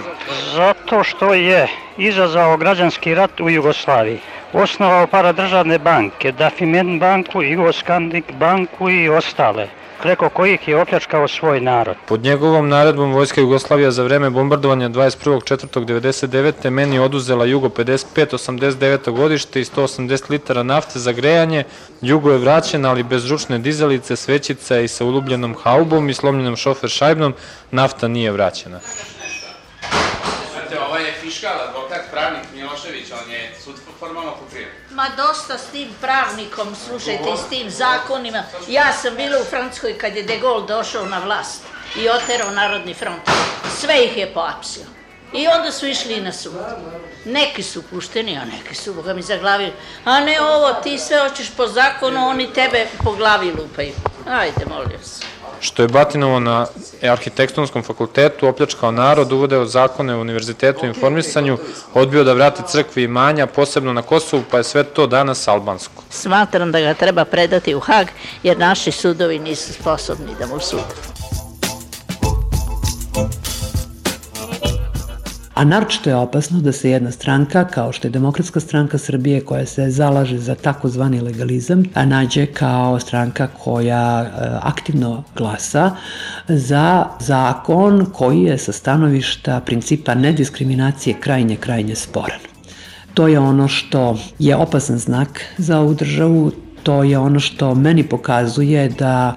Zato 0.53 1.03
što 1.03 1.34
je 1.34 1.67
izazvao 1.98 2.57
građanski 2.57 3.15
rat 3.15 3.39
u 3.39 3.50
Jugoslaviji. 3.50 4.19
Osnovao 4.53 5.07
paradržavne 5.07 5.79
banke, 5.79 6.31
Dafimen 6.31 7.00
banku, 7.00 7.43
Jugoskandik 7.43 8.31
banku 8.31 8.89
i 8.89 9.10
ostale 9.10 9.67
preko 10.01 10.29
kojih 10.29 10.67
je 10.67 10.81
opljačkao 10.81 11.27
svoj 11.27 11.62
narod. 11.62 11.96
Pod 12.07 12.24
njegovom 12.24 12.69
naredbom 12.69 13.13
Vojska 13.13 13.41
Jugoslavija 13.41 13.91
za 13.91 14.03
vreme 14.03 14.29
bombardovanja 14.29 14.89
21.4.99. 14.89 16.69
meni 16.69 17.00
oduzela 17.00 17.46
Jugo 17.46 17.69
55-89. 17.69 19.12
godište 19.12 19.62
i 19.62 19.65
180 19.65 20.29
litara 20.29 20.63
nafte 20.63 21.00
za 21.00 21.12
grejanje. 21.12 21.63
Jugo 22.01 22.31
je 22.31 22.38
vraćen, 22.38 22.86
ali 22.86 23.03
bez 23.03 23.25
žučne 23.25 23.60
dizalice, 23.60 24.15
svećica 24.15 24.79
i 24.79 24.88
sa 24.88 25.05
ulubljenom 25.05 25.55
haubom 25.63 26.10
i 26.10 26.13
slomljenom 26.13 26.55
šofer 26.55 26.89
šajbnom, 26.89 27.34
nafta 27.72 28.07
nije 28.07 28.31
vraćena. 28.31 28.79
Znate, 30.68 30.86
ovaj 30.86 31.04
je 31.04 31.14
fiškal, 31.22 31.62
advokat, 31.62 32.02
pravnik 32.12 32.44
Milošević, 32.54 33.12
on 33.12 33.32
je 33.32 33.56
sud 33.64 33.76
formalno 34.00 34.32
pokrio. 34.32 34.68
Ma 34.92 35.08
dosta 35.18 35.58
s 35.58 35.66
tim 35.72 35.90
pravnikom, 36.02 36.76
slušajte, 36.88 37.24
i 37.34 37.38
s 37.38 37.50
tim 37.50 37.70
zakonima. 37.70 38.44
Ja 38.68 38.94
sam 38.94 39.16
bila 39.16 39.42
u 39.42 39.44
Francuskoj 39.44 39.98
kad 39.98 40.16
je 40.16 40.24
De 40.24 40.38
Gaulle 40.38 40.68
došao 40.68 41.06
na 41.06 41.20
vlast 41.20 41.64
i 41.96 42.10
oterao 42.10 42.52
Narodni 42.52 42.94
front. 42.94 43.22
Sve 43.80 44.06
ih 44.06 44.18
je 44.18 44.34
poapsio. 44.34 44.84
I 45.34 45.48
onda 45.48 45.72
su 45.72 45.88
išli 45.88 46.22
na 46.22 46.34
sud. 46.34 46.54
Neki 47.26 47.64
su 47.64 47.84
pušteni, 47.84 48.38
a 48.38 48.46
neki 48.46 48.76
su, 48.76 48.94
boga 48.94 49.14
mi, 49.14 49.22
zaglavili. 49.22 49.74
A 50.06 50.20
ne 50.20 50.42
ovo, 50.42 50.74
ti 50.74 50.98
sve 50.98 51.20
hoćeš 51.20 51.50
po 51.58 51.68
zakonu, 51.68 52.28
oni 52.28 52.54
tebe 52.54 52.88
po 53.04 53.12
glavi 53.12 53.52
lupaju. 53.52 53.94
Ajde, 54.30 54.66
molim 54.70 55.04
se. 55.04 55.37
Što 55.60 55.82
je 55.82 55.88
Batinovo 55.88 56.40
na 56.40 56.66
arhitektonskom 57.04 57.84
fakultetu 57.84 58.48
opljačkao 58.48 58.92
narod, 58.92 59.32
uvodeo 59.32 59.66
zakone 59.66 60.16
u 60.16 60.22
univerzitetu 60.22 60.86
i 60.86 60.88
informisanju, 60.88 61.58
odbio 61.94 62.24
da 62.24 62.34
vrati 62.34 62.62
crkvi 62.68 63.04
i 63.04 63.08
manja, 63.08 63.48
posebno 63.48 63.94
na 63.94 64.02
Kosovu, 64.02 64.44
pa 64.52 64.58
je 64.58 64.64
sve 64.64 64.84
to 64.84 65.08
danas 65.08 65.48
albansko. 65.48 66.04
Smatram 66.10 66.72
da 66.72 66.80
ga 66.80 66.94
treba 66.94 67.26
predati 67.26 67.76
u 67.76 67.80
Hag, 67.80 68.08
jer 68.44 68.58
naši 68.58 68.92
sudovi 68.92 69.40
nisu 69.40 69.74
sposobni 69.74 70.36
da 70.40 70.48
mu 70.48 70.60
sude. 70.60 71.17
A 75.58 75.64
naročito 75.66 76.10
je 76.10 76.16
opasno 76.16 76.60
da 76.62 76.72
se 76.72 76.90
jedna 76.90 77.12
stranka, 77.12 77.64
kao 77.66 77.92
što 77.92 78.08
je 78.08 78.12
Demokratska 78.12 78.60
stranka 78.60 78.98
Srbije, 78.98 79.42
koja 79.42 79.66
se 79.66 79.90
zalaže 79.90 80.38
za 80.38 80.56
takozvani 80.56 81.22
legalizam, 81.22 81.84
a 81.94 82.06
nađe 82.06 82.46
kao 82.46 83.00
stranka 83.00 83.48
koja 83.48 84.22
e, 84.22 84.30
aktivno 84.62 85.24
glasa 85.36 85.92
za 86.48 87.06
zakon 87.20 88.06
koji 88.14 88.44
je 88.44 88.58
sa 88.58 88.72
stanovišta 88.72 89.60
principa 89.66 90.16
nediskriminacije 90.16 91.16
krajnje, 91.20 91.56
krajnje 91.56 91.96
sporan. 91.96 92.40
To 93.14 93.28
je 93.28 93.40
ono 93.40 93.68
što 93.68 94.18
je 94.40 94.56
opasan 94.56 94.98
znak 94.98 95.42
za 95.58 95.80
ovu 95.80 95.94
državu, 95.94 96.52
to 96.84 97.04
je 97.04 97.18
ono 97.18 97.40
što 97.40 97.76
meni 97.76 98.04
pokazuje 98.04 98.90
da 98.90 99.36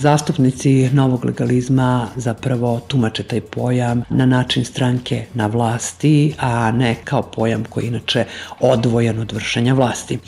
Zastupnici 0.00 0.90
novog 0.92 1.24
legalizma 1.24 2.08
zapravo 2.16 2.80
tumače 2.88 3.22
taj 3.22 3.40
pojam 3.40 4.02
na 4.10 4.26
način 4.26 4.64
stranke 4.64 5.24
na 5.34 5.46
vlasti, 5.46 6.34
a 6.38 6.70
ne 6.70 6.96
kao 7.04 7.22
pojam 7.22 7.64
koji 7.64 7.84
je 7.84 7.88
inače 7.88 8.24
odvojan 8.60 9.18
od 9.18 9.32
vršenja 9.32 9.74
vlasti. 9.74 10.18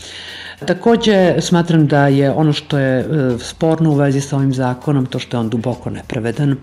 Takođe, 0.66 1.40
smatram 1.40 1.86
da 1.86 2.06
je 2.06 2.30
ono 2.30 2.52
što 2.52 2.78
je 2.78 3.00
e, 3.00 3.04
sporno 3.38 3.90
u 3.90 3.94
vezi 3.94 4.20
sa 4.20 4.36
ovim 4.36 4.54
zakonom, 4.54 5.06
to 5.06 5.18
što 5.18 5.36
je 5.36 5.40
on 5.40 5.48
duboko 5.48 5.90
nepravedan. 5.90 6.56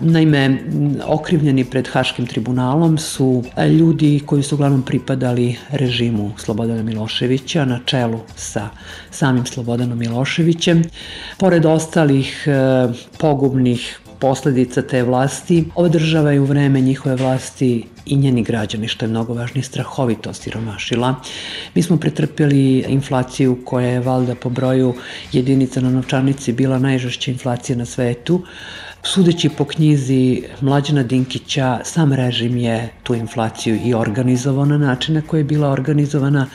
Naime, 0.00 0.58
okrivljeni 1.06 1.64
pred 1.64 1.88
Haškim 1.88 2.26
tribunalom 2.26 2.98
su 2.98 3.44
ljudi 3.78 4.20
koji 4.26 4.42
su 4.42 4.54
uglavnom 4.54 4.82
pripadali 4.82 5.56
režimu 5.70 6.32
Slobodana 6.36 6.82
Miloševića 6.82 7.64
na 7.64 7.80
čelu 7.84 8.20
sa 8.36 8.68
samim 9.10 9.46
Slobodanom 9.46 9.98
Miloševićem. 9.98 10.82
Pored 11.38 11.66
ostalih 11.66 12.44
e, 12.46 12.52
pogubnih 13.18 14.00
posledica 14.18 14.82
te 14.82 15.02
vlasti. 15.02 15.64
Ova 15.74 15.88
država 15.88 16.32
je 16.32 16.40
u 16.40 16.44
vreme 16.44 16.80
njihove 16.80 17.16
vlasti 17.16 17.84
i 18.06 18.16
njeni 18.16 18.42
građani, 18.42 18.88
što 18.88 19.04
je 19.04 19.08
mnogo 19.08 19.34
važnije, 19.34 19.64
strahovito 19.64 20.32
siromašila. 20.32 21.14
Mi 21.74 21.82
smo 21.82 21.96
pretrpjeli 21.96 22.84
inflaciju 22.88 23.58
koja 23.64 23.88
je 23.88 24.00
valda 24.00 24.34
po 24.34 24.48
broju 24.48 24.94
jedinica 25.32 25.80
na 25.80 25.90
novčanici 25.90 26.52
bila 26.52 26.78
najžešća 26.78 27.30
inflacija 27.30 27.76
na 27.78 27.84
svetu. 27.84 28.42
Sudeći 29.02 29.48
po 29.48 29.64
knjizi 29.64 30.42
Mlađana 30.60 31.02
Dinkića, 31.02 31.80
sam 31.84 32.12
režim 32.12 32.56
je 32.56 32.92
tu 33.02 33.14
inflaciju 33.14 33.78
i 33.84 33.94
organizovao 33.94 34.64
na 34.64 34.78
način 34.78 35.14
na 35.14 35.22
koji 35.22 35.40
je 35.40 35.44
bila 35.44 35.68
organizovana 35.68 36.46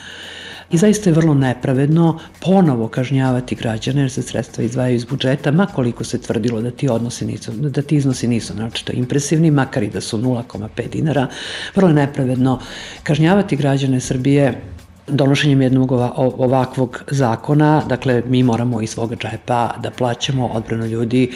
I 0.74 0.78
zaista 0.78 1.10
je 1.10 1.14
vrlo 1.14 1.34
nepravedno 1.34 2.18
ponovo 2.40 2.88
kažnjavati 2.88 3.54
građane 3.54 4.00
jer 4.00 4.10
se 4.10 4.22
sredstva 4.22 4.64
izdvajaju 4.64 4.96
iz 4.96 5.04
budžeta, 5.04 5.50
makoliko 5.50 6.04
se 6.04 6.18
tvrdilo 6.18 6.60
da 6.60 6.70
ti, 6.70 6.88
odnosi 6.88 7.26
nisu, 7.26 7.52
da 7.52 7.82
ti 7.82 7.96
iznosi 7.96 8.28
nisu 8.28 8.54
naočito 8.54 8.92
impresivni, 8.92 9.50
makar 9.50 9.82
i 9.82 9.90
da 9.90 10.00
su 10.00 10.18
0,5 10.18 10.88
dinara. 10.90 11.26
Vrlo 11.74 11.88
je 11.88 11.94
nepravedno 11.94 12.58
kažnjavati 13.02 13.56
građane 13.56 14.00
Srbije 14.00 14.73
donošenjem 15.06 15.62
jednog 15.62 15.92
ovakvog 16.38 17.04
zakona, 17.10 17.82
dakle 17.88 18.22
mi 18.26 18.42
moramo 18.42 18.80
iz 18.80 18.90
svoga 18.90 19.16
džepa 19.16 19.74
da 19.82 19.90
plaćamo 19.90 20.46
odbranu 20.46 20.86
ljudi 20.86 21.32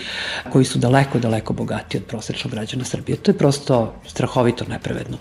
koji 0.53 0.65
su 0.65 0.79
daleko, 0.79 1.19
daleko 1.19 1.53
bogati 1.53 1.97
od 1.97 2.05
prosečnog 2.05 2.53
građana 2.53 2.85
Srbije. 2.85 3.17
To 3.17 3.31
je 3.31 3.39
prosto 3.39 3.95
strahovito 4.07 4.65
nepravedno. 4.69 5.17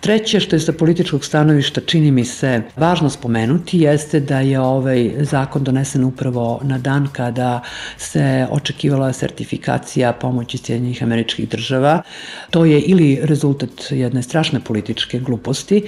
Treće 0.00 0.40
što 0.40 0.56
je 0.56 0.60
sa 0.60 0.72
političkog 0.72 1.24
stanovišta 1.24 1.80
čini 1.80 2.10
mi 2.10 2.24
se 2.24 2.62
važno 2.76 3.10
spomenuti 3.10 3.80
jeste 3.80 4.20
da 4.20 4.40
je 4.40 4.60
ovaj 4.60 5.10
zakon 5.20 5.64
donesen 5.64 6.04
upravo 6.04 6.60
na 6.62 6.78
dan 6.78 7.08
kada 7.12 7.60
se 7.96 8.46
očekivala 8.50 9.12
sertifikacija 9.12 10.12
pomoći 10.12 10.58
Sjedinjenih 10.58 11.02
američkih 11.02 11.48
država. 11.48 12.02
To 12.50 12.64
je 12.64 12.80
ili 12.80 13.18
rezultat 13.22 13.70
jedne 13.90 14.22
strašne 14.22 14.60
političke 14.60 15.18
gluposti, 15.18 15.82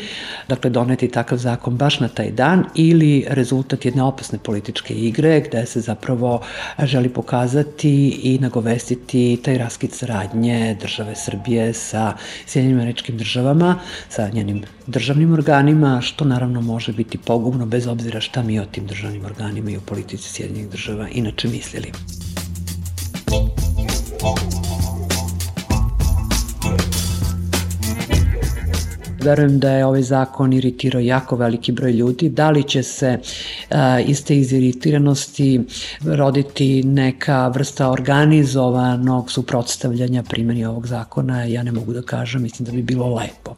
dakle 0.49 0.71
doneti 0.71 1.09
takav 1.09 1.39
zakon 1.39 1.77
baš 1.77 1.94
na 2.01 2.09
taj 2.09 2.31
dan, 2.31 2.65
ili 2.75 3.27
rezultat 3.29 3.85
jedne 3.85 4.03
opasne 4.03 4.39
političke 4.39 4.95
igre 4.95 5.41
gde 5.41 5.67
se 5.67 5.81
zapravo 5.81 6.41
želi 6.83 7.09
pokazati 7.09 8.09
i 8.09 8.39
nagovestiti 8.39 9.41
taj 9.45 9.59
raskid 9.59 9.93
saradnje 9.93 10.77
države 10.81 11.15
Srbije 11.15 11.73
sa 11.73 12.13
Sjedinjenim 12.47 12.81
američkim 12.81 13.19
državama, 13.19 13.79
sa 14.09 14.29
njenim 14.29 14.63
državnim 14.87 15.33
organima, 15.33 16.01
što 16.01 16.25
naravno 16.25 16.61
može 16.61 16.93
biti 16.93 17.19
pogubno 17.19 17.67
bez 17.67 17.87
obzira 17.87 18.21
šta 18.21 18.43
mi 18.43 18.61
o 18.61 18.65
tim 18.65 18.87
državnim 18.87 19.25
organima 19.25 19.71
i 19.71 19.77
o 19.77 19.81
politici 19.87 20.33
Sjedinjenih 20.33 20.71
država 20.71 21.09
inače 21.09 21.49
mislili. 21.49 21.93
Verujem 29.25 29.59
da 29.59 29.71
je 29.71 29.87
ovaj 29.87 30.03
zakon 30.03 30.53
iritirao 30.53 31.01
jako 31.01 31.37
veliki 31.37 31.73
broj 31.73 31.93
ljudi. 31.93 32.29
Da 32.29 32.51
li 32.51 32.63
će 32.63 32.83
se 32.83 33.19
a, 33.71 34.01
iz 34.01 34.25
te 34.25 34.37
iziritiranosti 34.37 35.61
roditi 36.05 36.83
neka 36.83 37.49
vrsta 37.49 37.91
organizovanog 37.91 39.31
suprotstavljanja 39.31 40.23
primjeni 40.23 40.65
ovog 40.65 40.87
zakona, 40.87 41.45
ja 41.45 41.63
ne 41.63 41.73
mogu 41.73 41.93
da 41.93 42.03
kažem, 42.03 42.43
mislim 42.43 42.67
da 42.67 42.73
bi 42.73 42.83
bilo 42.83 43.15
lepo 43.15 43.55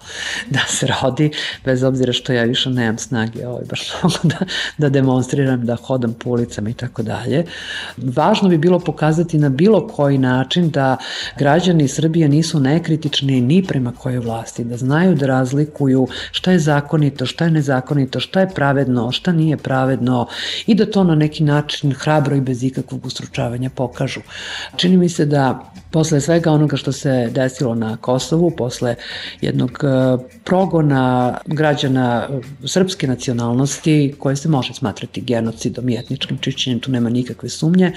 da 0.51 0.61
se 0.69 0.87
rodi, 0.87 1.31
bez 1.65 1.83
obzira 1.83 2.13
što 2.13 2.33
ja 2.33 2.45
više 2.45 2.71
nemam 2.71 2.99
snage 2.99 3.47
ovaj, 3.47 3.65
baš 3.71 3.89
mnogo 4.03 4.19
da, 4.23 4.47
da 4.79 4.89
demonstriram, 4.89 5.67
da 5.67 5.77
hodam 5.77 6.15
po 6.15 6.31
ulicama 6.31 6.71
i 6.71 6.75
tako 6.75 7.03
dalje. 7.03 7.45
Važno 7.97 8.49
bi 8.49 8.59
bilo 8.59 8.79
pokazati 8.79 9.39
na 9.39 9.49
bilo 9.49 9.87
koji 9.89 10.19
način 10.19 10.71
da 10.71 10.97
građani 11.39 11.89
Srbije 11.89 12.29
nisu 12.29 12.61
nekritični 12.61 13.41
ni 13.41 13.63
prema 13.63 13.93
kojoj 13.93 14.19
vlasti, 14.19 14.65
da 14.65 14.77
znaju 14.77 15.15
da 15.15 15.27
razlikuju 15.27 15.56
razlikuju 15.57 16.09
šta 16.31 16.53
je 16.53 16.59
zakonito, 16.59 17.27
šta 17.27 17.45
je 17.45 17.51
nezakonito, 17.51 18.21
šta 18.21 18.41
je 18.41 18.49
pravedno, 18.55 19.13
šta 19.13 19.33
nije 19.33 19.57
pravedno 19.57 20.27
i 20.67 20.75
da 20.75 20.87
to 20.87 21.05
na 21.05 21.15
neki 21.15 21.45
način 21.45 21.93
hrabro 21.93 22.37
i 22.37 22.41
bez 22.41 22.63
ikakvog 22.63 23.07
ustručavanja 23.07 23.71
pokažu. 23.71 24.21
Čini 24.77 24.97
mi 24.97 25.09
se 25.09 25.27
da 25.27 25.73
posle 25.91 26.21
svega 26.21 26.51
onoga 26.53 26.77
što 26.77 26.93
se 26.93 27.29
desilo 27.33 27.75
na 27.75 27.97
Kosovu, 27.97 28.51
posle 28.51 28.95
jednog 29.41 29.71
e, 29.83 30.19
progona 30.45 31.39
građana 31.47 32.29
srpske 32.65 33.07
nacionalnosti, 33.07 34.15
koje 34.19 34.37
se 34.37 34.49
može 34.49 34.75
smatrati 34.75 35.21
genocidom 35.21 35.89
i 35.89 35.97
etničkim 35.97 36.39
čišćenjem, 36.39 36.81
tu 36.81 36.91
nema 36.91 37.11
nikakve 37.11 37.49
sumnje, 37.49 37.93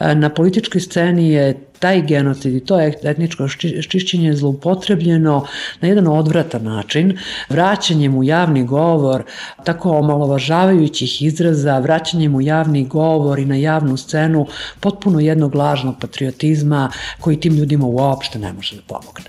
e, 0.00 0.14
na 0.14 0.30
političkoj 0.30 0.80
sceni 0.80 1.30
je 1.30 1.54
taj 1.78 2.02
genocid 2.02 2.54
i 2.54 2.60
to 2.60 2.80
etničko 2.80 3.48
čišćenje 3.88 4.34
zloupotrebljeno 4.34 5.46
na 5.80 5.88
jedan 5.88 6.06
odvratan 6.06 6.62
način, 6.62 7.18
vraćanjem 7.48 8.14
u 8.16 8.24
javni 8.24 8.64
govor 8.64 9.22
tako 9.64 9.90
omalovažavajućih 9.90 11.22
izraza, 11.22 11.78
vraćanjem 11.78 12.34
u 12.34 12.40
javni 12.40 12.84
govor 12.84 13.38
i 13.38 13.44
na 13.44 13.56
javnu 13.56 13.96
scenu 13.96 14.46
potpuno 14.80 15.20
jednog 15.20 15.54
lažnog 15.54 15.94
patriotizma 16.00 16.90
koji 17.20 17.40
tim 17.40 17.54
ljudima 17.54 17.86
uopšte 17.86 18.38
ne 18.38 18.52
može 18.52 18.76
da 18.76 18.82
pomogne. 18.82 19.24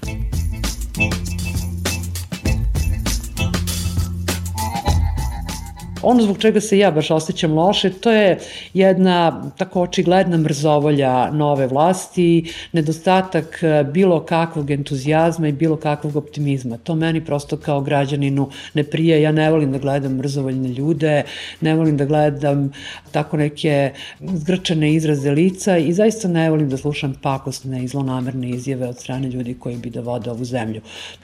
Ono 6.02 6.24
zbog 6.24 6.38
čega 6.38 6.62
se 6.62 6.78
ja 6.78 6.92
baš 6.92 7.12
osjećam 7.12 7.54
loše, 7.54 7.90
to 7.90 8.12
je 8.12 8.40
jedna 8.74 9.44
tako 9.58 9.82
očigledna 9.82 10.38
mrzovolja 10.38 11.32
nove 11.32 11.68
vlasti, 11.68 12.54
nedostatak 12.72 13.60
e, 13.64 13.84
bilo 13.84 14.26
kakvog 14.26 14.72
entuzijazma 14.72 15.48
i 15.48 15.52
bilo 15.52 15.76
kakvog 15.76 16.16
optimizma. 16.16 16.78
To 16.78 16.96
meni 16.96 17.26
prosto 17.26 17.58
kao 17.58 17.82
građaninu 17.82 18.50
ne 18.74 18.84
prije. 18.84 19.22
Ja 19.22 19.32
ne 19.32 19.52
volim 19.52 19.72
da 19.72 19.78
gledam 19.78 20.16
mrzovoljne 20.16 20.70
ljude, 20.70 21.24
ne 21.62 21.76
volim 21.76 21.98
da 21.98 22.06
gledam 22.06 22.72
tako 23.12 23.38
neke 23.38 23.92
zgrčene 24.20 24.94
izraze 24.94 25.32
lica 25.32 25.78
i 25.78 25.94
zaista 25.94 26.28
ne 26.28 26.50
volim 26.50 26.70
da 26.70 26.78
slušam 26.78 27.14
pakosne 27.22 27.84
i 27.84 27.88
zlonamerne 27.88 28.50
izjave 28.50 28.88
od 28.88 29.00
strane 29.00 29.28
ljudi 29.30 29.54
koji 29.60 29.78
bi 29.78 29.90
da 29.90 30.02
vode 30.02 30.32
ovu 30.32 30.46
zemlju. 30.46 30.82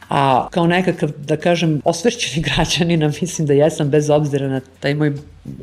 A 0.10 0.48
kao 0.52 0.68
nekakav, 0.68 1.12
da 1.18 1.38
kažem, 1.38 1.82
osvrćeni 1.84 2.46
građanina, 2.50 3.12
mislim 3.22 3.48
da 3.48 3.54
jesam 3.54 3.90
bez 3.90 4.10
obzira 4.10 4.48
na 4.48 4.62
taj 4.80 4.96
moj 4.96 5.14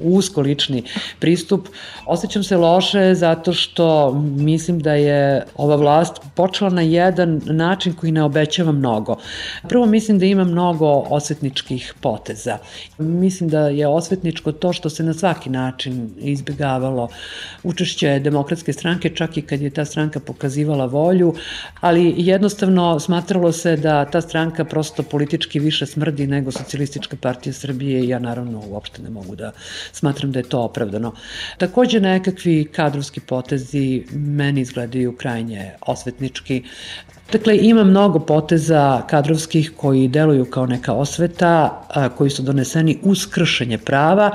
usko 0.01 0.41
lični 0.41 0.83
pristup. 1.19 1.69
Osjećam 2.07 2.43
se 2.45 2.57
loše 2.57 3.15
zato 3.15 3.53
što 3.53 4.13
mislim 4.37 4.81
da 4.81 4.95
je 4.95 5.45
ova 5.57 5.77
vlast 5.77 6.13
počela 6.35 6.71
na 6.71 6.83
jedan 6.83 7.41
način 7.45 7.93
koji 7.93 8.13
ne 8.13 8.23
obećava 8.23 8.73
mnogo. 8.73 9.17
Prvo 9.69 9.87
mislim 9.87 10.19
da 10.19 10.27
ima 10.27 10.45
mnogo 10.45 10.87
osvetničkih 10.87 11.95
poteza. 12.01 12.59
Mislim 12.99 13.51
da 13.51 13.69
je 13.69 13.87
osvetničko 13.87 14.53
to 14.53 14.73
što 14.73 14.91
se 14.91 15.03
na 15.03 15.15
svaki 15.15 15.51
način 15.51 16.11
izbjegavalo 16.19 17.09
učešće 17.63 18.19
demokratske 18.19 18.73
stranke, 18.73 19.09
čak 19.09 19.37
i 19.37 19.43
kad 19.43 19.61
je 19.61 19.71
ta 19.71 19.85
stranka 19.85 20.21
pokazivala 20.21 20.87
volju, 20.87 21.35
ali 21.81 22.15
jednostavno 22.17 23.01
smatralo 23.01 23.53
se 23.53 23.77
da 23.77 24.05
ta 24.05 24.21
stranka 24.21 24.65
prosto 24.65 25.03
politički 25.03 25.61
više 25.61 25.87
smrdi 25.87 26.27
nego 26.27 26.51
socijalistička 26.51 27.17
partija 27.17 27.53
Srbije 27.53 28.05
i 28.05 28.09
ja 28.09 28.19
naravno 28.19 28.63
uopšte 28.69 28.92
ne 28.99 29.11
mogu 29.11 29.37
da 29.37 29.53
smatram 29.93 30.33
da 30.33 30.39
je 30.39 30.49
to 30.49 30.61
opravdano. 30.61 31.13
Takođe 31.59 32.01
nekakvi 32.01 32.65
kadrovski 32.65 33.21
potezi 33.21 34.05
meni 34.13 34.61
izgledaju 34.61 35.17
krajnje 35.17 35.71
osvetnički. 35.81 36.63
Dakle, 37.33 37.57
ima 37.57 37.85
mnogo 37.85 38.19
poteza 38.19 39.03
kadrovskih 39.07 39.73
koji 39.77 40.09
deluju 40.09 40.45
kao 40.45 40.67
neka 40.67 40.93
osveta, 40.93 41.83
koji 42.19 42.31
su 42.31 42.43
doneseni 42.43 42.99
uz 43.03 43.27
kršenje 43.27 43.79
prava, 43.79 44.31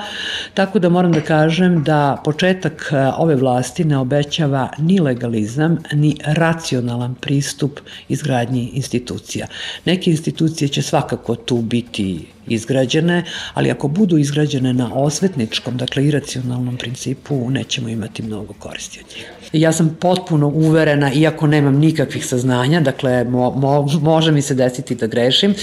tako 0.53 0.79
da 0.79 0.89
moram 0.89 1.11
da 1.11 1.21
kažem 1.21 1.83
da 1.83 2.21
početak 2.25 2.93
ove 3.17 3.35
vlasti 3.35 3.83
ne 3.83 3.97
obećava 3.97 4.69
ni 4.77 4.99
legalizam, 4.99 5.77
ni 5.93 6.17
racionalan 6.25 7.15
pristup 7.15 7.79
izgradnji 8.09 8.71
institucija. 8.73 9.47
Neke 9.85 10.11
institucije 10.11 10.67
će 10.67 10.81
svakako 10.81 11.35
tu 11.35 11.61
biti 11.61 12.27
izgrađene, 12.47 13.23
ali 13.53 13.71
ako 13.71 13.87
budu 13.87 14.17
izgrađene 14.17 14.73
na 14.73 14.93
osvetničkom, 14.93 15.77
dakle 15.77 16.05
iracionalnom 16.05 16.77
principu, 16.77 17.49
nećemo 17.49 17.89
imati 17.89 18.23
mnogo 18.23 18.53
koristi 18.53 18.99
od 18.99 19.05
njih. 19.15 19.37
Ja 19.53 19.71
sam 19.71 19.97
potpuno 19.99 20.47
uverena, 20.47 21.13
iako 21.13 21.47
nemam 21.47 21.75
nikakvih 21.75 22.25
saznanja, 22.25 22.79
dakle 22.79 23.23
mo, 23.23 23.51
mo, 23.51 23.87
može 24.01 24.31
mi 24.31 24.41
se 24.41 24.53
desiti 24.53 24.95
da 24.95 25.07
grešim, 25.07 25.55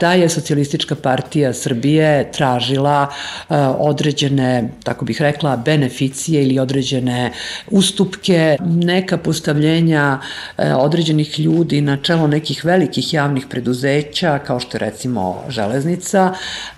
da 0.00 0.12
je 0.12 0.28
socijalistička 0.28 0.94
partija 0.94 1.52
Srbije 1.52 2.32
tražila 2.32 3.06
uh, 3.08 3.56
određene, 3.78 4.68
tako 4.84 5.04
bih 5.04 5.22
rekla, 5.22 5.56
beneficije 5.56 6.42
ili 6.42 6.58
određene 6.58 7.32
ustupke, 7.70 8.56
neka 8.64 9.16
postavljenja 9.16 10.18
uh, 10.20 10.64
određenih 10.76 11.40
ljudi 11.40 11.80
na 11.80 11.96
čelo 11.96 12.26
nekih 12.26 12.64
velikih 12.64 13.14
javnih 13.14 13.46
preduzeća, 13.50 14.38
kao 14.38 14.60
što 14.60 14.76
je 14.76 14.80
recimo 14.80 15.44
železnica, 15.48 16.29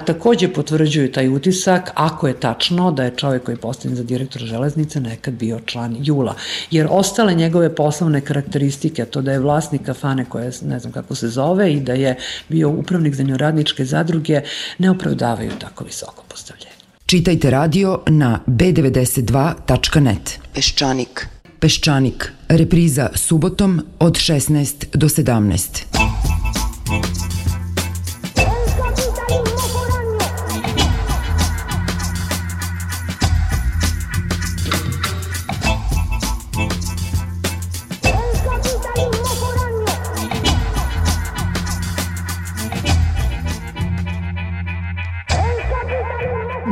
takođe 0.06 0.48
potvrđuju 0.48 1.12
taj 1.12 1.28
utisak 1.28 1.90
ako 1.94 2.28
je 2.28 2.40
tačno 2.40 2.90
da 2.90 3.04
je 3.04 3.16
čovek 3.16 3.42
koji 3.42 3.54
je 3.54 3.60
postavljen 3.60 3.96
za 3.96 4.02
direktora 4.02 4.46
železnice 4.46 5.00
nekad 5.00 5.34
bio 5.34 5.60
član 5.66 5.96
Jula 6.00 6.34
jer 6.70 6.86
ostale 6.90 7.34
njegove 7.34 7.74
poslovne 7.74 8.20
karakteristike, 8.20 9.04
to 9.04 9.22
da 9.22 9.32
je 9.32 9.38
vlasnik 9.38 9.82
kafane 9.82 10.24
koja 10.24 10.50
ne 10.62 10.78
znam 10.78 10.92
kako 10.92 11.14
se 11.14 11.28
zove 11.28 11.72
i 11.72 11.80
da 11.80 11.92
je 11.92 12.16
bio 12.48 12.70
upravnik 12.70 13.14
radničke 13.36 13.84
zadruge, 13.84 14.40
ne 14.78 14.90
opravdavaju 14.90 15.50
tako 15.58 15.84
visoko 15.84 16.24
postavljenje. 16.28 16.72
Čitajte 17.06 17.50
radio 17.50 18.00
na 18.06 18.40
b92.net. 18.46 20.38
Peščanik. 20.54 21.26
Peščanik. 21.60 22.32
Repriza 22.48 23.10
subotom 23.14 23.80
od 23.98 24.16
16 24.16 24.96
do 24.96 25.08
17. 25.08 27.31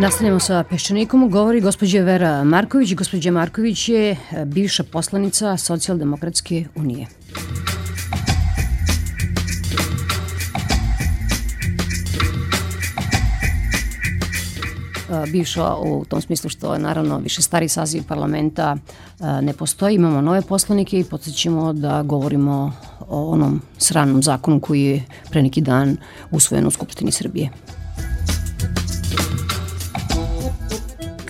Nastavljamo 0.01 0.41
sa 0.41 0.63
Peščanikom, 0.65 1.27
govori 1.31 1.61
gospođa 1.61 2.01
Vera 2.01 2.45
Marković. 2.45 2.95
Gospođa 2.95 3.31
Marković 3.31 3.89
je 3.89 4.11
e, 4.11 4.45
bivša 4.45 4.85
poslanica 4.85 5.57
Socijaldemokratske 5.57 6.65
unije. 6.75 7.07
E, 15.11 15.31
bivša 15.33 15.75
u 15.75 16.05
tom 16.05 16.21
smislu 16.21 16.51
što 16.51 16.73
je 16.73 16.79
naravno 16.81 17.19
više 17.19 17.43
stari 17.43 17.69
saziv 17.69 18.03
parlamenta 18.09 18.77
e, 18.77 19.43
ne 19.43 19.53
postoji. 19.53 19.95
Imamo 19.95 20.21
nove 20.21 20.43
poslanike 20.43 20.99
i 20.99 21.05
podsjećamo 21.05 21.73
da 21.73 22.03
govorimo 22.03 22.73
o 23.09 23.31
onom 23.33 23.63
sranom 23.79 24.23
zakonu 24.23 24.61
koji 24.61 24.83
je 24.83 25.05
pre 25.31 25.43
neki 25.43 25.61
dan 25.61 25.97
usvojen 26.31 26.67
u 26.67 26.71
Skupštini 26.71 27.13
Srbije. 27.13 27.51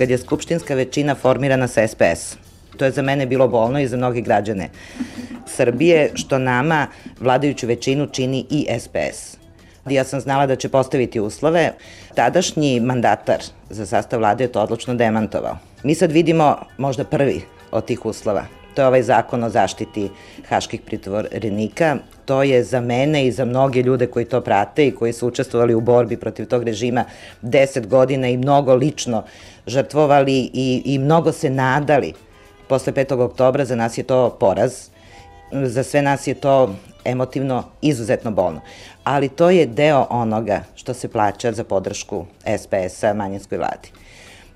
Kad 0.00 0.10
je 0.10 0.18
skupštinska 0.18 0.74
većina 0.74 1.14
formirana 1.14 1.68
sa 1.68 1.88
SPS. 1.88 2.36
To 2.76 2.84
je 2.84 2.90
za 2.90 3.02
mene 3.02 3.26
bilo 3.26 3.48
bolno 3.48 3.80
i 3.80 3.88
za 3.88 3.96
mnogi 3.96 4.22
građane 4.22 4.70
Srbije, 5.46 6.10
što 6.14 6.38
nama 6.38 6.86
vladajuću 7.20 7.66
većinu 7.66 8.06
čini 8.06 8.46
i 8.50 8.66
SPS. 8.78 9.36
Ja 9.90 10.04
sam 10.04 10.20
znala 10.20 10.46
da 10.46 10.56
će 10.56 10.68
postaviti 10.68 11.20
uslove. 11.20 11.72
Tadašnji 12.14 12.80
mandatar 12.80 13.42
za 13.70 13.86
sastav 13.86 14.18
vlade 14.18 14.44
je 14.44 14.52
to 14.52 14.62
odlučno 14.62 14.94
demantovao. 14.94 15.58
Mi 15.82 15.94
sad 15.94 16.12
vidimo 16.12 16.56
možda 16.78 17.04
prvi 17.04 17.42
od 17.70 17.84
tih 17.84 18.06
uslova. 18.06 18.59
To 18.74 18.82
je 18.82 18.86
ovaj 18.86 19.02
zakon 19.02 19.44
o 19.44 19.50
zaštiti 19.50 20.08
haških 20.48 20.80
pritvorenika. 20.80 21.96
To 22.24 22.42
je 22.42 22.64
za 22.64 22.80
mene 22.80 23.26
i 23.26 23.32
za 23.32 23.44
mnoge 23.44 23.82
ljude 23.82 24.06
koji 24.06 24.24
to 24.24 24.40
prate 24.40 24.86
i 24.86 24.94
koji 24.94 25.12
su 25.12 25.28
učestvovali 25.28 25.74
u 25.74 25.80
borbi 25.80 26.16
protiv 26.16 26.46
tog 26.46 26.62
režima 26.62 27.04
10 27.42 27.86
godina 27.86 28.28
i 28.28 28.36
mnogo 28.36 28.74
lično 28.74 29.24
žrtvovali 29.66 30.50
i, 30.52 30.82
i 30.84 30.98
mnogo 30.98 31.32
se 31.32 31.50
nadali 31.50 32.12
posle 32.68 32.92
5. 32.92 33.20
oktobra, 33.20 33.64
za 33.64 33.76
nas 33.76 33.98
je 33.98 34.02
to 34.02 34.36
poraz, 34.40 34.88
za 35.52 35.82
sve 35.82 36.02
nas 36.02 36.26
je 36.26 36.34
to 36.34 36.74
emotivno 37.04 37.64
izuzetno 37.82 38.30
bolno. 38.30 38.60
Ali 39.04 39.28
to 39.28 39.50
je 39.50 39.66
deo 39.66 40.06
onoga 40.10 40.62
što 40.74 40.94
se 40.94 41.08
plaća 41.08 41.52
za 41.52 41.64
podršku 41.64 42.26
SPS-a 42.58 43.14
manjinskoj 43.14 43.58
vladi. 43.58 43.99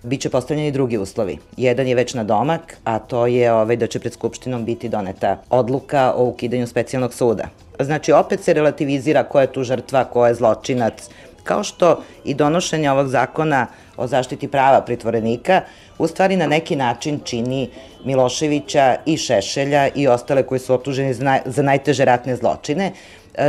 Biće 0.04 0.30
postavljeni 0.30 0.70
drugi 0.70 0.98
uslovi. 0.98 1.38
Jedan 1.56 1.86
je 1.86 1.94
već 1.94 2.14
na 2.14 2.24
domak, 2.24 2.76
a 2.84 2.98
to 2.98 3.26
je 3.26 3.52
ovaj, 3.52 3.76
da 3.76 3.86
će 3.86 4.00
pred 4.00 4.12
Skupštinom 4.12 4.64
biti 4.64 4.88
doneta 4.88 5.38
odluka 5.50 6.12
o 6.16 6.24
ukidanju 6.24 6.66
specijalnog 6.66 7.14
suda. 7.14 7.48
Znači, 7.80 8.12
opet 8.12 8.40
se 8.40 8.54
relativizira 8.54 9.24
ko 9.24 9.40
je 9.40 9.52
tu 9.52 9.64
žrtva, 9.64 10.04
ko 10.04 10.26
je 10.26 10.34
zločinac, 10.34 11.08
kao 11.44 11.64
što 11.64 12.02
i 12.24 12.34
donošenje 12.34 12.90
ovog 12.90 13.08
zakona 13.08 13.66
o 13.96 14.06
zaštiti 14.06 14.48
prava 14.48 14.80
pritvorenika 14.80 15.62
u 15.98 16.06
stvari 16.06 16.36
na 16.36 16.46
neki 16.46 16.76
način 16.76 17.20
čini 17.24 17.70
Miloševića 18.04 18.96
i 19.06 19.16
Šešelja 19.16 19.88
i 19.94 20.08
ostale 20.08 20.42
koji 20.42 20.58
su 20.58 20.74
optuženi 20.74 21.14
za, 21.14 21.24
naj, 21.24 21.40
za 21.46 21.62
najteže 21.62 22.04
ratne 22.04 22.36
zločine, 22.36 22.92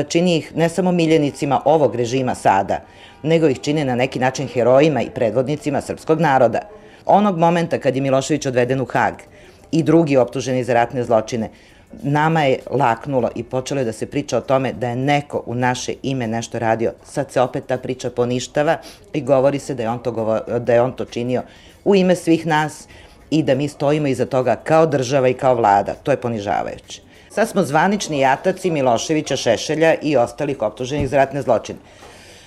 čini 0.08 0.38
ih 0.38 0.56
ne 0.56 0.70
samo 0.70 0.92
miljenicima 0.92 1.62
ovog 1.66 1.96
režima 1.96 2.36
sada, 2.36 2.80
nego 3.24 3.48
ih 3.48 3.60
čini 3.60 3.86
na 3.86 3.96
neki 3.96 4.20
način 4.20 4.48
herojima 4.48 5.02
i 5.02 5.10
predvodnicima 5.10 5.82
srpskog 5.82 6.22
naroda. 6.22 6.60
Onog 7.06 7.38
momenta 7.38 7.80
kad 7.80 7.96
je 7.96 8.02
Milošević 8.02 8.46
odveden 8.46 8.82
u 8.82 8.86
Hag 8.86 9.14
i 9.72 9.84
drugi 9.84 10.18
optuženi 10.18 10.64
za 10.64 10.74
ratne 10.74 11.04
zločine, 11.04 11.50
nama 12.04 12.44
je 12.44 12.60
laknulo 12.72 13.30
i 13.36 13.44
počelo 13.44 13.82
je 13.82 13.86
da 13.86 13.92
se 13.92 14.06
priča 14.06 14.38
o 14.38 14.42
tome 14.42 14.74
da 14.74 14.90
je 14.90 14.96
neko 14.96 15.44
u 15.46 15.56
naše 15.56 15.94
ime 16.04 16.28
nešto 16.28 16.60
radio. 16.60 16.94
Sad 17.04 17.32
se 17.32 17.42
opet 17.42 17.66
ta 17.68 17.78
priča 17.78 18.10
poništava 18.10 18.78
i 19.14 19.22
govori 19.22 19.60
se 19.60 19.74
da 19.74 19.84
je 19.84 19.90
on 19.90 20.00
to, 20.00 20.40
da 20.60 20.74
je 20.74 20.82
on 20.82 20.92
to 20.92 21.06
činio 21.06 21.44
u 21.86 21.96
ime 21.96 22.16
svih 22.16 22.46
nas 22.46 22.88
i 23.30 23.44
da 23.44 23.56
mi 23.56 23.68
stojimo 23.68 24.08
iza 24.08 24.26
toga 24.26 24.56
kao 24.56 24.86
država 24.86 25.28
i 25.28 25.34
kao 25.34 25.56
vlada. 25.56 25.94
To 25.94 26.12
je 26.12 26.18
ponižavajuće. 26.18 27.05
Sad 27.36 27.50
smo 27.50 27.64
zvanični 27.64 28.20
jataci 28.20 28.70
Miloševića, 28.72 29.36
Šešelja 29.36 29.96
i 30.02 30.18
ostalih 30.18 30.62
optuženih 30.62 31.10
za 31.10 31.18
ratne 31.18 31.42
zločine. 31.42 31.80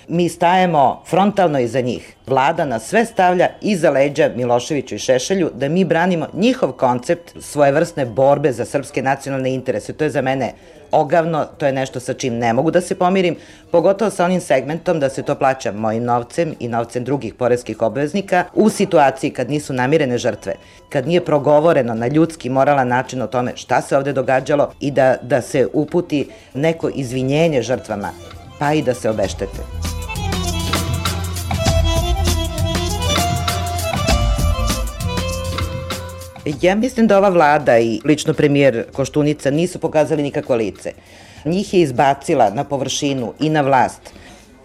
mi 0.07 0.29
stajemo 0.29 1.03
frontalno 1.05 1.59
iza 1.59 1.81
njih. 1.81 2.15
Vlada 2.27 2.65
nas 2.65 2.87
sve 2.87 3.05
stavlja 3.05 3.49
iza 3.61 3.89
leđa 3.89 4.31
Miloševiću 4.35 4.95
i 4.95 4.99
Šešelju 4.99 5.51
da 5.53 5.69
mi 5.69 5.85
branimo 5.85 6.27
njihov 6.33 6.71
koncept 6.71 7.31
svojevrsne 7.39 8.05
borbe 8.05 8.51
za 8.51 8.65
srpske 8.65 9.01
nacionalne 9.01 9.53
interese. 9.53 9.93
To 9.93 10.03
je 10.03 10.09
za 10.09 10.21
mene 10.21 10.53
ogavno, 10.91 11.45
to 11.57 11.65
je 11.65 11.73
nešto 11.73 11.99
sa 11.99 12.13
čim 12.13 12.37
ne 12.37 12.53
mogu 12.53 12.71
da 12.71 12.81
se 12.81 12.95
pomirim, 12.95 13.35
pogotovo 13.71 14.11
sa 14.11 14.25
onim 14.25 14.41
segmentom 14.41 14.99
da 14.99 15.09
se 15.09 15.23
to 15.23 15.35
plaća 15.35 15.71
mojim 15.71 16.03
novcem 16.03 16.55
i 16.59 16.67
novcem 16.67 17.03
drugih 17.03 17.33
poreskih 17.33 17.81
obveznika 17.81 18.43
u 18.53 18.69
situaciji 18.69 19.31
kad 19.31 19.49
nisu 19.49 19.73
namirene 19.73 20.17
žrtve, 20.17 20.53
kad 20.89 21.07
nije 21.07 21.25
progovoreno 21.25 21.93
na 21.93 22.07
ljudski 22.07 22.49
moralan 22.49 22.87
način 22.87 23.21
o 23.21 23.27
tome 23.27 23.51
šta 23.55 23.81
se 23.81 23.97
ovde 23.97 24.13
događalo 24.13 24.71
i 24.79 24.91
da, 24.91 25.15
da 25.21 25.41
se 25.41 25.67
uputi 25.73 26.29
neko 26.53 26.89
izvinjenje 26.89 27.61
žrtvama, 27.61 28.09
pa 28.59 28.73
i 28.73 28.81
da 28.81 28.93
se 28.93 29.09
obeštete. 29.09 29.98
Ja 36.61 36.75
mislim 36.75 37.07
da 37.07 37.17
ova 37.17 37.29
vlada 37.29 37.79
i 37.79 37.99
lično 38.05 38.33
premijer 38.33 38.85
Koštunica 38.93 39.51
nisu 39.51 39.79
pokazali 39.79 40.23
nikakvo 40.23 40.55
lice. 40.55 40.91
Njih 41.45 41.73
je 41.73 41.81
izbacila 41.81 42.49
na 42.49 42.63
površinu 42.63 43.33
i 43.39 43.49
na 43.49 43.61
vlast 43.61 44.01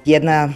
jedna 0.04 0.52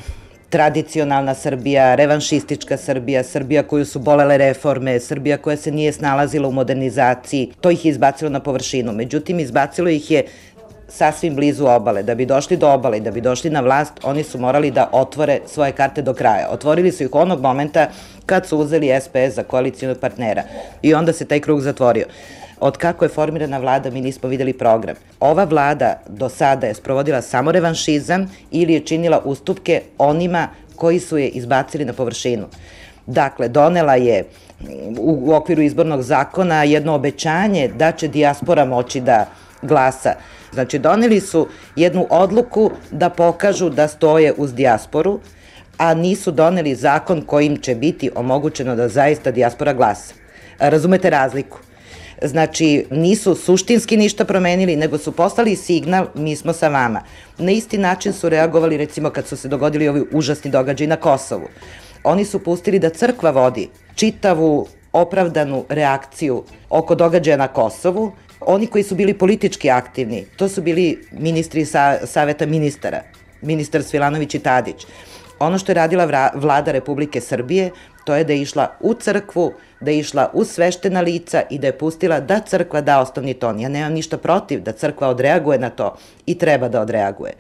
tradicionalna 0.51 1.35
Srbija, 1.35 1.95
revanšistička 1.95 2.77
Srbija, 2.77 3.25
Srbija 3.25 3.63
koju 3.63 3.85
su 3.85 3.99
bolele 3.99 4.39
reforme, 4.39 5.01
Srbija 5.01 5.37
koja 5.37 5.57
se 5.57 5.71
nije 5.71 5.93
snalazila 5.93 6.49
u 6.49 6.53
modernizaciji, 6.53 7.53
to 7.61 7.71
ih 7.71 7.85
je 7.85 7.91
izbacilo 7.91 8.31
na 8.31 8.41
površinu. 8.41 8.93
Međutim, 8.93 9.41
izbacilo 9.41 9.89
ih 9.89 10.11
je 10.11 10.25
sasvim 10.89 11.35
blizu 11.35 11.67
obale. 11.67 12.03
Da 12.03 12.15
bi 12.15 12.27
došli 12.27 12.57
do 12.57 12.73
obale 12.73 12.97
i 12.97 13.01
da 13.01 13.11
bi 13.11 13.21
došli 13.21 13.51
na 13.51 13.61
vlast, 13.61 13.93
oni 14.03 14.25
su 14.25 14.39
morali 14.39 14.71
da 14.71 14.89
otvore 14.93 15.41
svoje 15.47 15.73
karte 15.73 16.03
do 16.03 16.15
kraja. 16.15 16.49
Otvorili 16.51 16.93
su 16.93 17.03
ih 17.03 17.15
onog 17.15 17.41
momenta 17.41 17.89
kad 18.27 18.47
su 18.47 18.59
uzeli 18.59 19.01
SPS 19.01 19.35
za 19.35 19.43
koalicijalnog 19.43 19.99
partnera. 19.99 20.43
I 20.83 20.95
onda 20.95 21.13
se 21.13 21.25
taj 21.25 21.41
krug 21.41 21.61
zatvorio. 21.61 22.07
Od 22.61 22.77
kako 22.77 23.05
je 23.05 23.09
formirana 23.09 23.59
vlada 23.59 23.91
mi 23.91 24.01
nismo 24.01 24.29
videli 24.29 24.53
program. 24.53 24.97
Ova 25.21 25.45
vlada 25.45 26.01
do 26.09 26.29
sada 26.29 26.67
je 26.67 26.75
sprovodila 26.75 27.23
samo 27.23 27.53
revanšizam 27.53 28.31
ili 28.51 28.73
je 28.73 28.81
činila 28.81 29.21
ustupke 29.25 29.83
onima 29.99 30.49
koji 30.77 31.01
su 31.01 31.19
je 31.19 31.29
izbacili 31.29 31.85
na 31.85 31.93
površinu. 31.93 32.47
Dakle, 33.07 33.49
donela 33.49 33.95
je 33.95 34.25
u, 34.99 35.19
u 35.23 35.35
okviru 35.35 35.63
izbornog 35.63 36.03
zakona 36.03 36.63
jedno 36.63 36.95
obećanje 36.95 37.69
da 37.69 37.93
će 37.93 38.09
dijaspora 38.09 38.65
moći 38.65 39.01
da 39.01 39.27
glasa. 39.63 40.15
Znači, 40.59 40.79
doneli 40.79 41.21
su 41.21 41.47
jednu 41.77 42.07
odluku 42.11 42.71
da 42.91 43.11
pokažu 43.11 43.69
da 43.71 43.89
stoje 43.89 44.33
uz 44.37 44.55
dijasporu, 44.55 45.21
a 45.77 45.95
nisu 45.95 46.31
doneli 46.31 46.75
zakon 46.75 47.23
kojim 47.23 47.57
će 47.57 47.75
biti 47.75 48.11
omogućeno 48.15 48.75
da 48.77 48.89
zaista 48.89 49.31
dijaspora 49.31 49.73
glasa. 49.73 50.15
Razumete 50.59 51.11
razliku? 51.11 51.59
Znači, 52.23 52.87
nisu 52.91 53.35
suštinski 53.35 53.97
ništa 53.97 54.25
promenili, 54.25 54.77
nego 54.77 54.99
su 54.99 55.13
poslali 55.13 55.57
signal, 55.57 56.07
mi 56.15 56.37
smo 56.37 56.53
sa 56.53 56.69
vama. 56.69 57.03
Na 57.39 57.53
isti 57.53 57.79
način 57.79 58.13
su 58.13 58.29
reagovali, 58.29 58.77
recimo, 58.77 59.11
kad 59.11 59.27
su 59.27 59.37
se 59.37 59.49
dogodili 59.49 59.89
ovi 59.89 60.05
užasni 60.13 60.51
događaj 60.51 60.87
na 60.87 60.97
Kosovu. 60.97 61.49
Oni 62.05 62.25
su 62.25 62.39
pustili 62.39 62.79
da 62.79 62.91
crkva 62.91 63.31
vodi 63.31 63.69
čitavu 63.95 64.67
opravdanu 64.93 65.65
reakciju 65.69 66.43
oko 66.71 66.95
događaja 66.95 67.37
na 67.37 67.49
Kosovu 67.49 68.13
Oni 68.51 68.67
koji 68.67 68.85
su 68.85 68.95
bili 68.95 69.15
politički 69.15 69.71
aktivni, 69.71 70.25
to 70.37 70.49
su 70.49 70.63
bili 70.63 70.99
ministri 71.13 71.65
sa, 71.65 72.07
Saveta 72.07 72.47
ministara, 72.47 73.03
ministar 73.43 73.83
Svilanović 73.83 74.35
i 74.35 74.39
Tadić. 74.39 74.87
Ono 75.39 75.59
što 75.59 75.73
je 75.73 75.75
radila 75.75 76.31
vlada 76.35 76.73
Republike 76.73 77.21
Srbije, 77.21 77.71
to 78.05 78.15
je 78.15 78.25
da 78.25 78.33
je 78.33 78.43
išla 78.43 78.71
u 78.81 78.95
crkvu, 78.95 79.53
da 79.81 79.91
je 79.91 79.99
išla 79.99 80.31
u 80.33 80.45
sveštena 80.45 81.01
lica 81.01 81.43
i 81.51 81.59
da 81.59 81.67
je 81.67 81.79
pustila 81.79 82.21
da 82.21 82.41
crkva 82.41 82.81
da 82.81 83.01
osnovni 83.01 83.35
ton. 83.35 83.61
Ja 83.61 83.69
nemam 83.69 83.93
ništa 83.93 84.19
protiv 84.19 84.63
da 84.63 84.73
crkva 84.73 85.09
odreaguje 85.09 85.59
na 85.59 85.71
to 85.71 85.97
i 86.27 86.39
treba 86.39 86.69
da 86.69 86.81
odreaguje. 86.81 87.33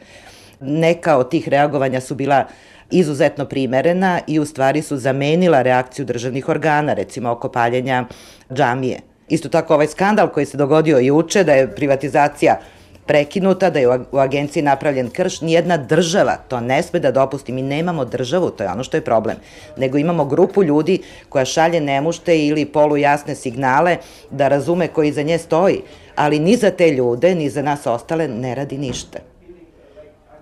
Neka 0.60 1.16
od 1.16 1.30
tih 1.30 1.48
reagovanja 1.48 2.00
su 2.00 2.14
bila 2.14 2.44
izuzetno 2.90 3.44
primerena 3.44 4.20
i 4.26 4.38
u 4.38 4.46
stvari 4.46 4.82
su 4.82 4.96
zamenila 4.96 5.62
reakciju 5.62 6.04
državnih 6.04 6.48
organa, 6.48 6.94
recimo 6.94 7.30
oko 7.30 7.48
paljenja 7.48 8.04
džamije. 8.52 9.07
Isto 9.28 9.48
tako 9.48 9.74
ovaj 9.74 9.86
skandal 9.86 10.28
koji 10.28 10.46
se 10.46 10.56
dogodio 10.56 10.98
juče, 10.98 11.44
da 11.44 11.52
je 11.52 11.74
privatizacija 11.74 12.58
prekinuta, 13.08 13.70
da 13.70 13.78
je 13.78 13.88
u 13.88 14.18
agenciji 14.18 14.62
napravljen 14.62 15.10
krš, 15.10 15.40
nijedna 15.40 15.76
država 15.76 16.36
to 16.48 16.60
ne 16.60 16.82
sme 16.82 17.00
da 17.00 17.10
dopusti. 17.10 17.52
Mi 17.52 17.62
nemamo 17.62 18.04
državu, 18.04 18.50
to 18.50 18.64
je 18.64 18.70
ono 18.70 18.84
što 18.84 18.96
je 18.96 19.04
problem, 19.04 19.36
nego 19.76 19.98
imamo 19.98 20.24
grupu 20.24 20.62
ljudi 20.62 20.98
koja 21.28 21.44
šalje 21.44 21.80
nemušte 21.80 22.38
ili 22.46 22.64
polujasne 22.64 23.34
signale 23.34 23.96
da 24.30 24.48
razume 24.48 24.88
koji 24.88 25.12
za 25.12 25.22
nje 25.22 25.38
stoji, 25.38 25.80
ali 26.16 26.38
ni 26.38 26.56
za 26.56 26.70
te 26.70 26.90
ljude, 26.90 27.34
ni 27.34 27.50
za 27.50 27.62
nas 27.62 27.86
ostale 27.86 28.28
ne 28.28 28.54
radi 28.54 28.78
ništa. 28.78 29.18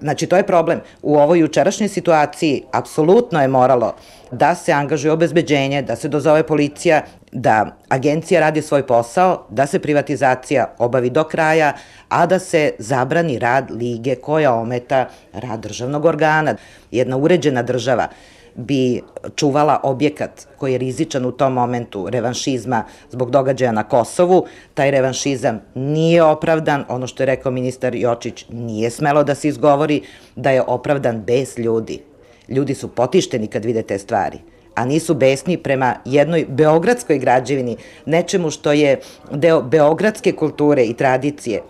Znači, 0.00 0.26
to 0.26 0.36
je 0.36 0.46
problem. 0.46 0.80
U 1.02 1.16
ovoj 1.16 1.38
jučerašnjoj 1.38 1.88
situaciji 1.88 2.62
apsolutno 2.72 3.42
je 3.42 3.48
moralo 3.48 3.94
da 4.30 4.54
se 4.54 4.72
angažuje 4.72 5.12
obezbeđenje, 5.12 5.82
da 5.82 5.96
se 5.96 6.08
dozove 6.08 6.42
policija, 6.46 7.02
da 7.32 7.76
agencija 7.88 8.40
radi 8.40 8.62
svoj 8.62 8.86
posao, 8.86 9.46
da 9.50 9.66
se 9.66 9.78
privatizacija 9.78 10.74
obavi 10.78 11.10
do 11.10 11.24
kraja, 11.24 11.72
a 12.08 12.26
da 12.26 12.38
se 12.38 12.72
zabrani 12.78 13.38
rad 13.38 13.70
lige 13.70 14.14
koja 14.14 14.54
ometa 14.54 15.08
rad 15.32 15.60
državnog 15.60 16.04
organa. 16.04 16.54
Jedna 16.90 17.16
uređena 17.16 17.62
država 17.62 18.08
bi 18.56 19.02
čuvala 19.34 19.80
objekat 19.82 20.46
koji 20.58 20.72
je 20.72 20.78
rizičan 20.78 21.26
u 21.26 21.32
tom 21.32 21.52
momentu 21.52 22.06
revanšizma 22.10 22.84
zbog 23.10 23.30
događaja 23.30 23.72
na 23.72 23.82
Kosovu. 23.82 24.46
Taj 24.74 24.90
revanšizam 24.90 25.60
nije 25.74 26.22
opravdan, 26.22 26.84
ono 26.88 27.06
što 27.06 27.22
je 27.22 27.26
rekao 27.26 27.52
ministar 27.52 27.94
Jočić 27.94 28.46
nije 28.48 28.90
smelo 28.90 29.24
da 29.24 29.34
se 29.34 29.48
izgovori 29.48 30.02
da 30.36 30.50
je 30.50 30.62
opravdan 30.66 31.22
bez 31.22 31.58
ljudi. 31.58 32.02
Ljudi 32.48 32.74
su 32.74 32.88
potišteni 32.88 33.46
kad 33.46 33.64
vide 33.64 33.82
te 33.82 33.98
stvari 33.98 34.38
a 34.76 34.84
nisu 34.84 35.14
besni 35.14 35.56
prema 35.56 35.94
jednoj 36.04 36.44
beogradskoj 36.48 37.18
građevini, 37.18 37.76
nečemu 38.06 38.50
što 38.50 38.72
je 38.72 39.00
deo 39.32 39.62
beogradske 39.62 40.32
kulture 40.32 40.84
i 40.84 40.94
tradicije. 40.94 41.62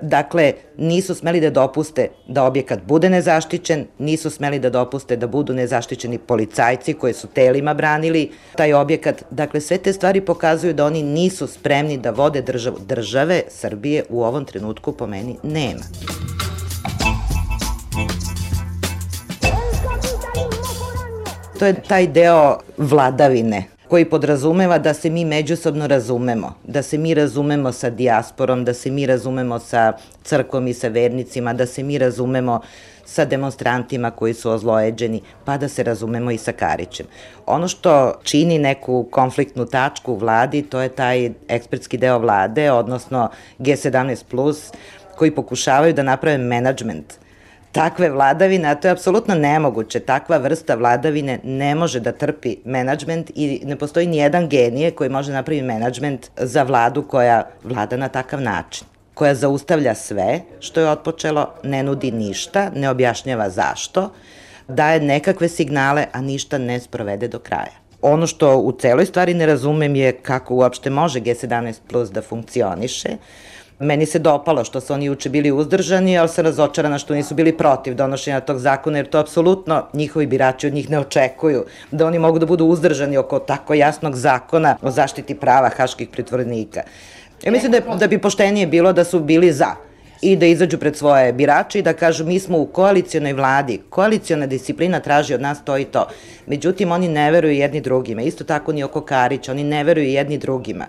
Dakle, 0.00 0.52
nisu 0.76 1.14
smeli 1.14 1.40
da 1.40 1.50
dopuste 1.50 2.08
da 2.28 2.44
objekat 2.44 2.82
bude 2.82 3.10
nezaštićen, 3.10 3.86
nisu 3.98 4.30
smeli 4.30 4.58
da 4.58 4.70
dopuste 4.70 5.16
da 5.16 5.26
budu 5.26 5.54
nezaštićeni 5.54 6.18
policajci 6.18 6.94
koji 6.94 7.14
su 7.14 7.26
telima 7.26 7.74
branili 7.74 8.30
taj 8.56 8.72
objekat. 8.74 9.22
Dakle, 9.30 9.60
sve 9.60 9.78
te 9.78 9.92
stvari 9.92 10.20
pokazuju 10.20 10.74
da 10.74 10.86
oni 10.86 11.02
nisu 11.02 11.46
spremni 11.46 11.98
da 11.98 12.10
vode 12.10 12.42
državu. 12.42 12.76
Države 12.86 13.42
Srbije 13.48 14.04
u 14.08 14.22
ovom 14.24 14.44
trenutku 14.44 14.92
po 14.92 15.06
meni 15.06 15.36
nema. 15.42 15.82
To 21.58 21.66
je 21.66 21.74
taj 21.88 22.06
deo 22.06 22.58
vladavine 22.78 23.73
koji 23.88 24.04
podrazumeva 24.04 24.78
da 24.78 24.94
se 24.94 25.10
mi 25.10 25.24
međusobno 25.24 25.86
razumemo, 25.86 26.54
da 26.64 26.82
se 26.82 26.98
mi 26.98 27.14
razumemo 27.14 27.72
sa 27.72 27.90
dijasporom, 27.90 28.64
da 28.64 28.74
se 28.74 28.90
mi 28.90 29.06
razumemo 29.06 29.58
sa 29.58 29.92
crkvom 30.22 30.68
i 30.68 30.74
sa 30.74 30.88
vernicima, 30.88 31.52
da 31.52 31.66
se 31.66 31.82
mi 31.82 31.98
razumemo 31.98 32.60
sa 33.04 33.24
demonstrantima 33.24 34.10
koji 34.10 34.34
su 34.34 34.50
ozlojeđeni, 34.50 35.20
pa 35.44 35.56
da 35.56 35.68
se 35.68 35.82
razumemo 35.82 36.30
i 36.30 36.38
sa 36.38 36.52
Karićem. 36.52 37.06
Ono 37.46 37.68
što 37.68 38.12
čini 38.22 38.58
neku 38.58 39.06
konfliktnu 39.10 39.66
tačku 39.66 40.12
u 40.12 40.16
vladi, 40.16 40.62
to 40.62 40.80
je 40.80 40.88
taj 40.88 41.30
ekspertski 41.48 41.98
deo 41.98 42.18
vlade, 42.18 42.72
odnosno 42.72 43.30
G17+, 43.58 44.72
koji 45.16 45.30
pokušavaju 45.30 45.92
da 45.92 46.02
naprave 46.02 46.38
menadžment 46.38 47.23
takve 47.74 48.10
vladavine, 48.10 48.68
a 48.68 48.74
to 48.74 48.88
je 48.88 48.92
apsolutno 48.92 49.34
nemoguće. 49.34 50.00
Takva 50.00 50.36
vrsta 50.38 50.74
vladavine 50.74 51.38
ne 51.44 51.74
može 51.74 52.00
da 52.00 52.12
trpi 52.12 52.56
menadžment 52.64 53.30
i 53.34 53.60
ne 53.64 53.76
postoji 53.76 54.06
ni 54.06 54.16
jedan 54.16 54.48
genije 54.48 54.90
koji 54.90 55.10
može 55.10 55.32
napravi 55.32 55.62
menadžment 55.62 56.30
za 56.36 56.62
vladu 56.62 57.02
koja 57.02 57.42
vlada 57.64 57.96
na 57.96 58.08
takav 58.08 58.40
način 58.40 58.86
koja 59.14 59.34
zaustavlja 59.34 59.94
sve 59.94 60.40
što 60.60 60.80
je 60.80 60.90
otpočelo, 60.90 61.48
ne 61.62 61.82
nudi 61.82 62.10
ništa, 62.10 62.70
ne 62.74 62.90
objašnjava 62.90 63.50
zašto, 63.50 64.10
daje 64.68 65.00
nekakve 65.00 65.48
signale, 65.48 66.06
a 66.12 66.20
ništa 66.20 66.58
ne 66.58 66.80
sprovede 66.80 67.28
do 67.28 67.38
kraja. 67.38 67.84
Ono 68.02 68.26
što 68.26 68.56
u 68.58 68.72
celoj 68.72 69.06
stvari 69.06 69.34
ne 69.34 69.46
razumem 69.46 69.96
je 69.96 70.12
kako 70.12 70.54
uopšte 70.54 70.90
može 70.90 71.20
G17 71.20 71.74
Plus 71.88 72.10
da 72.10 72.22
funkcioniše, 72.22 73.16
Meni 73.78 74.06
se 74.06 74.18
dopalo 74.18 74.64
što 74.64 74.80
su 74.80 74.92
oni 74.92 75.04
juče 75.04 75.28
bili 75.28 75.52
uzdržani, 75.52 76.18
ali 76.18 76.28
sam 76.28 76.44
razočarana 76.44 76.98
što 76.98 77.14
nisu 77.14 77.34
bili 77.34 77.56
protiv 77.56 77.94
donošenja 77.94 78.40
tog 78.40 78.58
zakona, 78.58 78.98
jer 78.98 79.06
to 79.06 79.18
apsolutno 79.18 79.86
njihovi 79.92 80.26
birači 80.26 80.66
od 80.66 80.74
njih 80.74 80.90
ne 80.90 80.98
očekuju, 80.98 81.64
da 81.90 82.06
oni 82.06 82.18
mogu 82.18 82.38
da 82.38 82.46
budu 82.46 82.64
uzdržani 82.64 83.16
oko 83.16 83.38
tako 83.38 83.74
jasnog 83.74 84.16
zakona 84.16 84.76
o 84.82 84.90
zaštiti 84.90 85.34
prava 85.34 85.68
haških 85.76 86.08
pritvornika. 86.08 86.82
Ja 87.44 87.52
mislim 87.52 87.72
da, 87.72 87.80
da 87.80 88.06
bi 88.06 88.18
poštenije 88.18 88.66
bilo 88.66 88.92
da 88.92 89.04
su 89.04 89.20
bili 89.20 89.52
za 89.52 89.74
i 90.22 90.36
da 90.36 90.46
izađu 90.46 90.78
pred 90.78 90.96
svoje 90.96 91.32
birače 91.32 91.78
i 91.78 91.82
da 91.82 91.92
kažu 91.92 92.24
mi 92.24 92.38
smo 92.40 92.58
u 92.58 92.66
koalicijonoj 92.66 93.32
vladi, 93.32 93.80
koaliciona 93.90 94.46
disciplina 94.46 95.00
traži 95.00 95.34
od 95.34 95.40
nas 95.40 95.64
to 95.64 95.78
i 95.78 95.84
to. 95.84 96.06
Međutim, 96.46 96.92
oni 96.92 97.08
ne 97.08 97.30
veruju 97.30 97.54
jedni 97.54 97.80
drugima. 97.80 98.22
Isto 98.22 98.44
tako 98.44 98.72
ni 98.72 98.84
oko 98.84 99.00
Karića, 99.00 99.52
oni 99.52 99.64
ne 99.64 99.84
veruju 99.84 100.08
jedni 100.08 100.38
drugima. 100.38 100.86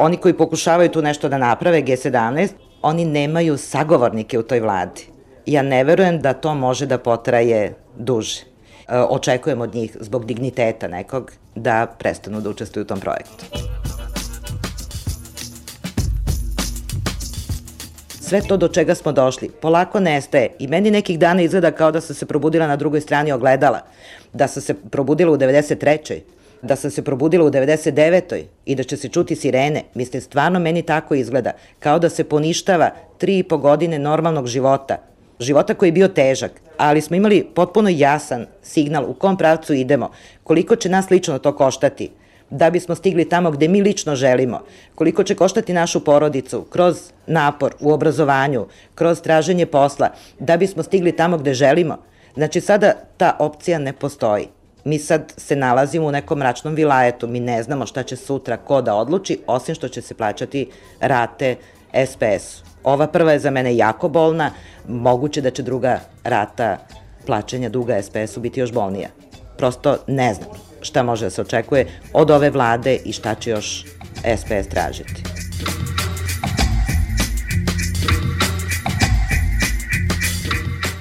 Oni 0.00 0.16
koji 0.16 0.34
pokušavaju 0.34 0.88
tu 0.88 1.02
nešto 1.02 1.28
da 1.28 1.38
naprave, 1.38 1.82
G17, 1.82 2.48
oni 2.82 3.04
nemaju 3.04 3.56
sagovornike 3.56 4.38
u 4.38 4.42
toj 4.42 4.60
vladi. 4.60 5.06
Ja 5.46 5.62
ne 5.62 5.84
verujem 5.84 6.20
da 6.20 6.32
to 6.32 6.54
može 6.54 6.86
da 6.86 6.98
potraje 6.98 7.74
duže. 7.96 8.44
E, 8.88 8.98
očekujem 8.98 9.60
od 9.60 9.74
njih, 9.74 9.96
zbog 10.00 10.26
digniteta 10.26 10.88
nekog, 10.88 11.32
da 11.54 11.86
prestanu 11.98 12.40
da 12.40 12.50
učestvuju 12.50 12.84
u 12.84 12.86
tom 12.86 13.00
projektu. 13.00 13.44
sve 18.20 18.40
to 18.40 18.56
do 18.56 18.68
čega 18.68 18.94
smo 18.94 19.12
došli 19.12 19.50
polako 19.62 20.00
nestaje 20.00 20.48
i 20.58 20.66
meni 20.66 20.90
nekih 20.90 21.18
dana 21.18 21.42
izgleda 21.42 21.70
kao 21.70 21.90
da 21.90 22.00
sam 22.00 22.16
se 22.16 22.26
probudila 22.26 22.66
na 22.66 22.76
drugoj 22.76 23.00
strani 23.00 23.32
ogledala, 23.32 23.80
da 24.32 24.48
sam 24.48 24.62
se 24.62 24.74
probudila 24.74 25.32
u 25.32 25.36
93 25.36 26.20
da 26.62 26.76
sam 26.76 26.90
se 26.90 27.04
probudila 27.04 27.44
u 27.44 27.50
99. 27.50 28.42
i 28.64 28.74
da 28.74 28.82
će 28.82 28.96
se 28.96 29.08
čuti 29.08 29.36
sirene. 29.36 29.82
Mislim, 29.94 30.22
stvarno 30.22 30.58
meni 30.58 30.82
tako 30.82 31.14
izgleda. 31.14 31.52
Kao 31.78 31.98
da 31.98 32.08
se 32.08 32.24
poništava 32.24 32.90
tri 33.18 33.38
i 33.38 33.42
po 33.42 33.58
godine 33.58 33.98
normalnog 33.98 34.46
života. 34.46 34.96
Života 35.40 35.74
koji 35.74 35.88
je 35.88 35.92
bio 35.92 36.08
težak, 36.08 36.52
ali 36.76 37.00
smo 37.00 37.16
imali 37.16 37.46
potpuno 37.54 37.88
jasan 37.88 38.46
signal 38.62 39.04
u 39.10 39.14
kom 39.14 39.36
pravcu 39.36 39.74
idemo, 39.74 40.10
koliko 40.44 40.76
će 40.76 40.88
nas 40.88 41.10
lično 41.10 41.38
to 41.38 41.56
koštati 41.56 42.10
da 42.50 42.70
bismo 42.70 42.94
stigli 42.94 43.28
tamo 43.28 43.50
gde 43.50 43.68
mi 43.68 43.82
lično 43.82 44.16
želimo, 44.16 44.60
koliko 44.94 45.24
će 45.24 45.34
koštati 45.34 45.72
našu 45.72 46.04
porodicu 46.04 46.62
kroz 46.62 46.96
napor 47.26 47.74
u 47.80 47.92
obrazovanju, 47.92 48.66
kroz 48.94 49.20
traženje 49.20 49.66
posla, 49.66 50.08
da 50.38 50.56
bismo 50.56 50.82
stigli 50.82 51.12
tamo 51.12 51.38
gde 51.38 51.54
želimo. 51.54 51.96
Znači 52.34 52.60
sada 52.60 52.92
ta 53.16 53.36
opcija 53.38 53.78
ne 53.78 53.92
postoji. 53.92 54.48
Mi 54.88 54.98
sad 54.98 55.32
se 55.36 55.56
nalazimo 55.56 56.06
u 56.06 56.12
nekom 56.12 56.38
mračnom 56.38 56.74
vilajetu, 56.74 57.26
mi 57.26 57.40
ne 57.40 57.62
znamo 57.62 57.86
šta 57.86 58.02
će 58.02 58.16
sutra 58.16 58.56
ko 58.56 58.82
da 58.82 58.94
odluči, 58.94 59.38
osim 59.46 59.74
što 59.74 59.88
će 59.88 60.02
se 60.02 60.14
plaćati 60.14 60.70
rate 61.00 61.56
SPS-u. 62.06 62.64
Ova 62.84 63.06
prva 63.06 63.32
je 63.32 63.38
za 63.38 63.50
mene 63.50 63.76
jako 63.76 64.08
bolna, 64.08 64.50
moguće 64.88 65.40
da 65.40 65.50
će 65.50 65.62
druga 65.62 66.00
rata 66.24 66.78
plaćanja 67.26 67.68
duga 67.68 68.02
SPS-u 68.02 68.40
biti 68.40 68.60
još 68.60 68.72
bolnija. 68.72 69.08
Prosto 69.58 69.96
ne 70.06 70.34
znam 70.34 70.48
šta 70.80 71.02
može 71.02 71.26
da 71.26 71.30
se 71.30 71.42
očekuje 71.42 71.86
od 72.12 72.30
ove 72.30 72.50
vlade 72.50 72.96
i 73.04 73.12
šta 73.12 73.34
će 73.34 73.50
još 73.50 73.84
SPS 74.36 74.68
tražiti. 74.70 75.22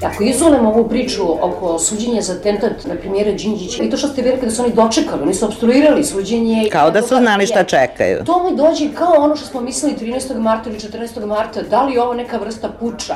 Ako 0.03 0.23
izolemo 0.23 0.69
ovu 0.69 0.89
priču 0.89 1.23
oko 1.41 1.79
suđenja 1.79 2.21
za 2.21 2.33
atentat 2.33 2.85
na 2.85 2.95
premijera 2.95 3.31
Đinđića 3.31 3.83
i 3.83 3.89
to 3.89 3.97
što 3.97 4.07
ste 4.07 4.21
vi 4.21 4.31
rekli 4.31 4.47
da 4.47 4.55
su 4.55 4.63
oni 4.63 4.73
dočekali, 4.73 5.21
oni 5.23 5.33
su 5.33 5.45
obstruirali 5.45 6.03
suđenje. 6.03 6.69
Kao 6.71 6.91
da 6.91 7.01
su 7.01 7.15
znali 7.15 7.47
šta 7.47 7.63
čekaju. 7.63 8.23
To 8.23 8.43
mi 8.43 8.55
dođe 8.55 8.89
kao 8.93 9.13
ono 9.17 9.35
što 9.35 9.45
smo 9.45 9.61
mislili 9.61 9.95
13. 9.95 10.39
marta 10.39 10.69
ili 10.69 10.79
14. 10.79 11.25
marta, 11.25 11.61
da 11.61 11.83
li 11.83 11.93
je 11.93 12.01
ovo 12.01 12.13
neka 12.13 12.37
vrsta 12.37 12.69
puča. 12.79 13.15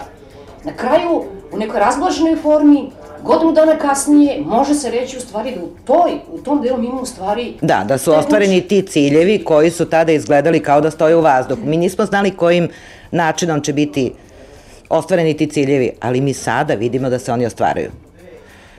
Na 0.64 0.74
kraju, 0.74 1.24
u 1.54 1.58
nekoj 1.58 1.80
razblaženoj 1.80 2.36
formi, 2.36 2.92
godinu 3.24 3.52
dana 3.52 3.78
kasnije 3.78 4.42
može 4.46 4.74
se 4.74 4.92
reći 4.92 5.18
u 5.18 5.20
stvari 5.20 5.56
da 5.56 5.64
u 5.64 5.70
toj, 5.86 6.12
u 6.32 6.38
tom 6.38 6.62
delu 6.62 6.78
mi 6.78 6.86
imamo 6.86 7.02
u 7.02 7.06
stvari... 7.06 7.54
Da, 7.62 7.84
da 7.88 7.98
su 7.98 8.14
ostvareni 8.14 8.62
ti 8.62 8.82
ciljevi 8.82 9.44
koji 9.44 9.72
su 9.72 9.86
tada 9.86 10.12
izgledali 10.12 10.60
kao 10.60 10.82
da 10.82 10.92
stoje 10.92 11.16
u 11.16 11.22
vazduhu. 11.22 11.62
Mi 11.66 11.78
nismo 11.78 12.06
znali 12.06 12.32
kojim 12.32 12.70
načinom 13.12 13.62
će 13.62 13.74
biti 13.74 14.12
ostvareni 14.92 15.38
ti 15.38 15.48
ciljevi, 15.48 15.92
ali 16.00 16.22
mi 16.22 16.34
sada 16.34 16.74
vidimo 16.74 17.10
da 17.10 17.20
se 17.20 17.32
oni 17.32 17.46
ostvaraju. 17.46 17.92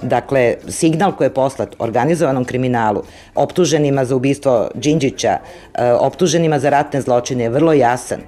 Dakle, 0.02 0.54
signal 0.68 1.12
koji 1.16 1.26
je 1.26 1.34
poslat 1.34 1.74
organizovanom 1.78 2.44
kriminalu, 2.44 3.02
optuženima 3.34 4.04
za 4.04 4.16
ubistvo 4.16 4.70
Đinđića, 4.74 5.38
e, 5.74 5.92
optuženima 5.92 6.58
za 6.58 6.70
ratne 6.70 7.00
zločine 7.00 7.44
je 7.44 7.50
vrlo 7.50 7.72
jasan. 7.72 8.20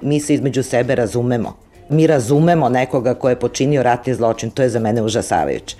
Mi 0.00 0.20
se 0.20 0.34
između 0.34 0.62
sebe 0.62 0.94
razumemo 0.94 1.64
mi 1.88 2.06
razumemo 2.06 2.68
nekoga 2.68 3.14
ko 3.14 3.28
je 3.28 3.36
počinio 3.36 3.82
ratni 3.82 4.14
zločin, 4.14 4.50
to 4.50 4.62
je 4.62 4.68
za 4.68 4.78
mene 4.78 5.02
užasavajuće. 5.02 5.76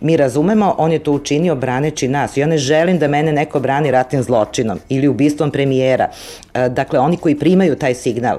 Mi 0.00 0.16
razumemo, 0.16 0.74
on 0.78 0.92
je 0.92 0.98
to 0.98 1.12
učinio 1.12 1.54
braneći 1.54 2.08
nas. 2.08 2.36
Ja 2.36 2.46
ne 2.46 2.58
želim 2.58 2.98
da 2.98 3.08
mene 3.08 3.32
neko 3.32 3.60
brani 3.60 3.90
ratnim 3.90 4.22
zločinom 4.22 4.78
ili 4.88 5.08
ubistvom 5.08 5.50
premijera. 5.50 6.10
E, 6.54 6.68
dakle, 6.68 6.98
oni 6.98 7.16
koji 7.16 7.38
primaju 7.38 7.76
taj 7.76 7.94
signal, 7.94 8.38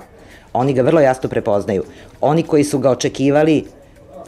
oni 0.58 0.74
ga 0.74 0.82
vrlo 0.82 1.02
jasno 1.02 1.30
prepoznaju. 1.30 1.84
Oni 2.22 2.44
koji 2.44 2.64
su 2.64 2.80
ga 2.80 2.92
očekivali, 2.92 3.64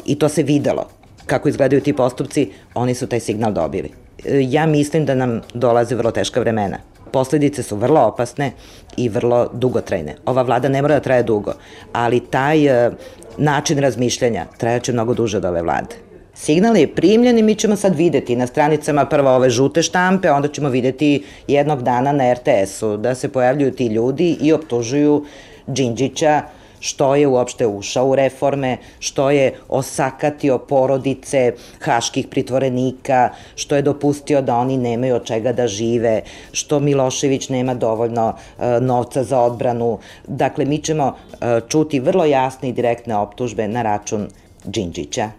i 0.05 0.15
to 0.15 0.29
se 0.29 0.43
videlo, 0.43 0.85
kako 1.25 1.49
izgledaju 1.49 1.81
ti 1.81 1.93
postupci, 1.93 2.49
oni 2.73 2.95
su 2.95 3.07
taj 3.07 3.19
signal 3.19 3.53
dobili. 3.53 3.91
E, 4.25 4.41
ja 4.49 4.65
mislim 4.65 5.05
da 5.05 5.15
nam 5.15 5.41
dolaze 5.53 5.95
vrlo 5.95 6.11
teška 6.11 6.39
vremena. 6.39 6.77
Posledice 7.11 7.63
su 7.63 7.75
vrlo 7.75 8.01
opasne 8.01 8.51
i 8.97 9.09
vrlo 9.09 9.49
dugotrajne. 9.53 10.15
Ova 10.25 10.41
vlada 10.41 10.69
ne 10.69 10.81
mora 10.81 10.95
da 10.95 11.01
traje 11.01 11.23
dugo, 11.23 11.53
ali 11.93 12.19
taj 12.19 12.65
e, 12.67 12.91
način 13.37 13.79
razmišljanja 13.79 14.45
trajaće 14.57 14.93
mnogo 14.93 15.13
duže 15.13 15.37
od 15.37 15.45
ove 15.45 15.61
vlade. 15.61 15.95
Signal 16.33 16.77
je 16.77 16.87
primljen 16.95 17.39
i 17.39 17.43
mi 17.43 17.55
ćemo 17.55 17.75
sad 17.75 17.95
videti 17.95 18.35
na 18.35 18.47
stranicama 18.47 19.05
prvo 19.05 19.29
ove 19.35 19.49
žute 19.49 19.81
štampe, 19.83 20.31
onda 20.31 20.47
ćemo 20.47 20.69
videti 20.69 21.23
jednog 21.47 21.83
dana 21.83 22.11
na 22.11 22.33
RTS-u 22.33 22.97
da 22.97 23.15
se 23.15 23.29
pojavljuju 23.29 23.71
ti 23.71 23.87
ljudi 23.87 24.37
i 24.41 24.53
optužuju 24.53 25.25
Đinđića 25.69 26.41
što 26.79 27.15
je 27.15 27.27
uopšte 27.27 27.67
ušao 27.67 28.07
u 28.07 28.15
reforme, 28.15 28.77
što 28.99 29.29
je 29.29 29.53
osakatio 29.69 30.57
porodice 30.57 31.53
haških 31.79 32.27
pritvorenika, 32.27 33.29
što 33.55 33.75
je 33.75 33.81
dopustio 33.81 34.41
da 34.41 34.55
oni 34.55 34.77
nemaju 34.77 35.15
od 35.15 35.25
čega 35.25 35.53
da 35.53 35.67
žive, 35.67 36.21
što 36.51 36.79
Milošević 36.79 37.49
nema 37.49 37.73
dovoljno 37.73 38.33
e, 38.33 38.79
novca 38.81 39.23
za 39.23 39.39
odbranu. 39.39 39.99
Dakle, 40.27 40.65
mi 40.65 40.77
ćemo 40.77 41.15
e, 41.41 41.59
čuti 41.67 41.99
vrlo 41.99 42.25
jasne 42.25 42.69
i 42.69 42.73
direktne 42.73 43.15
optužbe 43.15 43.67
na 43.67 43.81
račun 43.81 44.27
Đinđića 44.63 45.29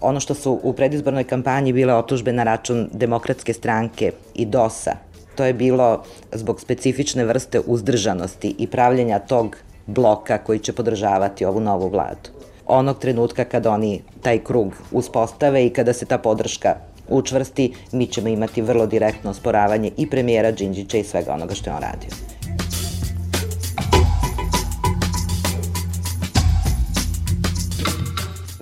ono 0.00 0.20
što 0.20 0.34
su 0.34 0.60
u 0.62 0.72
predizbornoj 0.72 1.24
kampanji 1.24 1.72
bile 1.72 1.94
otužbe 1.94 2.32
na 2.32 2.44
račun 2.44 2.88
demokratske 2.92 3.52
stranke 3.52 4.12
i 4.34 4.46
DOS-a, 4.46 4.96
to 5.36 5.44
je 5.44 5.52
bilo 5.52 6.02
zbog 6.32 6.60
specifične 6.60 7.24
vrste 7.24 7.60
uzdržanosti 7.60 8.54
i 8.58 8.66
pravljenja 8.66 9.18
tog 9.18 9.56
bloka 9.86 10.38
koji 10.38 10.58
će 10.58 10.72
podržavati 10.72 11.44
ovu 11.44 11.60
novu 11.60 11.88
vladu. 11.88 12.30
Onog 12.66 12.98
trenutka 12.98 13.44
kada 13.44 13.70
oni 13.70 14.02
taj 14.22 14.38
krug 14.38 14.72
uspostave 14.92 15.66
i 15.66 15.70
kada 15.70 15.92
se 15.92 16.06
ta 16.06 16.18
podrška 16.18 16.74
učvrsti, 17.08 17.72
mi 17.92 18.06
ćemo 18.06 18.28
imati 18.28 18.62
vrlo 18.62 18.86
direktno 18.86 19.30
osporavanje 19.30 19.90
i 19.96 20.10
premijera 20.10 20.50
Đinđića 20.50 20.98
i 20.98 21.04
svega 21.04 21.32
onoga 21.32 21.54
što 21.54 21.70
je 21.70 21.74
on 21.74 21.82
radio. 21.82 22.10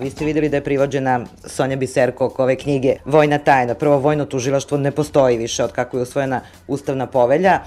Vi 0.03 0.09
ste 0.09 0.25
videli 0.25 0.49
da 0.49 0.57
je 0.57 0.63
privođena 0.63 1.25
Sonja 1.45 1.75
Biserko 1.75 2.25
oko 2.25 2.43
ove 2.43 2.55
knjige 2.55 2.95
Vojna 3.05 3.37
tajna. 3.37 3.73
Prvo, 3.73 3.97
vojno 3.97 4.25
tužilaštvo 4.25 4.77
ne 4.77 4.91
postoji 4.91 5.37
više 5.37 5.63
od 5.63 5.71
kako 5.71 5.97
je 5.97 6.03
usvojena 6.03 6.41
ustavna 6.67 7.07
povelja 7.07 7.59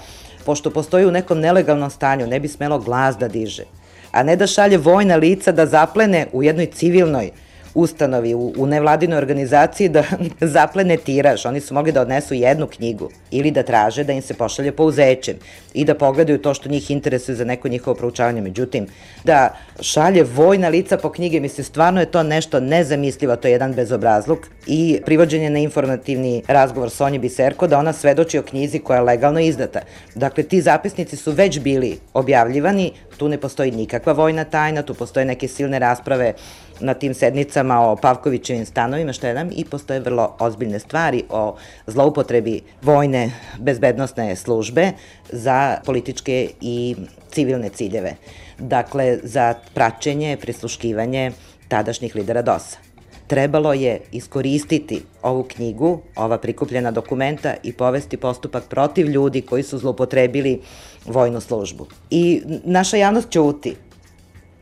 pošto 0.47 0.71
postoji 0.71 1.05
u 1.05 1.11
nekom 1.11 1.39
nelegalnom 1.39 1.89
stanju, 1.89 2.27
ne 2.27 2.39
bi 2.39 2.47
smelo 2.47 2.79
glas 2.79 3.17
da 3.19 3.27
diže, 3.27 3.65
a 4.11 4.23
ne 4.23 4.35
da 4.35 4.47
šalje 4.47 4.77
vojna 4.77 5.15
lica 5.15 5.51
da 5.51 5.65
zaplene 5.65 6.27
u 6.31 6.43
jednoj 6.43 6.71
civilnoj 6.71 7.31
ustanovi, 7.77 8.33
u, 8.33 8.53
u 8.57 8.65
nevladinoj 8.65 9.17
organizaciji 9.17 9.89
da 9.89 10.03
zaplene 10.57 10.97
tiraž. 10.97 11.45
Oni 11.45 11.59
su 11.59 11.73
mogli 11.73 11.91
da 11.91 12.01
odnesu 12.01 12.33
jednu 12.33 12.67
knjigu 12.67 13.09
ili 13.31 13.51
da 13.51 13.63
traže 13.63 14.03
da 14.03 14.13
im 14.13 14.21
se 14.21 14.33
pošalje 14.33 14.71
pouzećem 14.71 15.35
i 15.73 15.85
da 15.85 15.95
pogledaju 15.95 16.41
to 16.41 16.53
što 16.53 16.69
njih 16.69 16.91
interesuje 16.91 17.35
za 17.35 17.45
neko 17.45 17.67
njihovo 17.67 17.95
proučavanje. 17.95 18.41
Međutim, 18.41 18.87
da 19.23 19.57
šalje 19.81 20.23
vojna 20.23 20.69
lica 20.69 20.97
po 20.97 21.11
knjige, 21.11 21.39
mislim, 21.39 21.65
stvarno 21.65 21.99
je 21.99 22.11
to 22.11 22.23
nešto 22.23 22.59
nezamislivo, 22.59 23.35
to 23.35 23.47
je 23.47 23.51
jedan 23.51 23.73
bezobrazluk 23.73 24.47
i 24.67 24.99
privođenje 25.05 25.49
na 25.49 25.59
informativni 25.59 26.43
razgovor 26.47 26.89
Sonje 26.89 27.19
Biserko 27.19 27.67
da 27.67 27.79
ona 27.79 27.93
svedoči 27.93 28.39
o 28.39 28.43
knjizi 28.43 28.79
koja 28.79 28.97
je 28.97 29.03
legalno 29.03 29.39
izdata. 29.39 29.79
Dakle, 30.15 30.43
ti 30.43 30.61
zapisnici 30.61 31.15
su 31.15 31.31
već 31.31 31.59
bili 31.59 31.97
objavljivani, 32.13 32.91
tu 33.17 33.27
ne 33.29 33.37
postoji 33.37 33.71
nikakva 33.71 34.13
vojna 34.13 34.43
tajna, 34.43 34.81
tu 34.81 34.93
postoje 34.93 35.25
neke 35.25 35.47
silne 35.47 35.79
rasprave 35.79 36.33
na 36.79 36.93
tim 36.93 37.13
sednicama 37.13 37.79
o 37.79 37.95
Pavkovićevim 37.95 38.65
stanovima, 38.65 39.13
što 39.13 39.27
je 39.27 39.33
nam 39.33 39.49
i 39.55 39.65
postoje 39.65 39.99
vrlo 39.99 40.35
ozbiljne 40.39 40.79
stvari 40.79 41.23
o 41.29 41.55
zloupotrebi 41.87 42.61
vojne 42.81 43.31
bezbednostne 43.59 44.35
službe 44.35 44.91
za 45.31 45.77
političke 45.85 46.49
i 46.61 46.95
civilne 47.31 47.69
ciljeve. 47.69 48.15
Dakle, 48.59 49.17
za 49.23 49.53
praćenje, 49.73 50.37
prisluškivanje 50.41 51.31
tadašnjih 51.67 52.15
lidera 52.15 52.41
DOS-a. 52.41 52.86
Trebalo 53.27 53.73
je 53.73 54.01
iskoristiti 54.11 55.01
ovu 55.23 55.43
knjigu, 55.43 56.01
ova 56.15 56.37
prikupljena 56.37 56.91
dokumenta 56.91 57.53
i 57.63 57.73
povesti 57.73 58.17
postupak 58.17 58.63
protiv 58.63 59.09
ljudi 59.09 59.41
koji 59.41 59.63
su 59.63 59.77
zloupotrebili 59.77 60.61
vojnu 61.05 61.41
službu. 61.41 61.87
I 62.09 62.41
naša 62.63 62.97
javnost 62.97 63.29
ćuti 63.29 63.75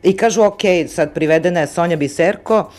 I 0.06 0.16
kažu, 0.16 0.42
ok, 0.42 0.60
sad 0.88 1.14
privedena 1.14 1.60
je 1.60 1.66
Sonja 1.66 1.96
Biserko, 1.96 2.70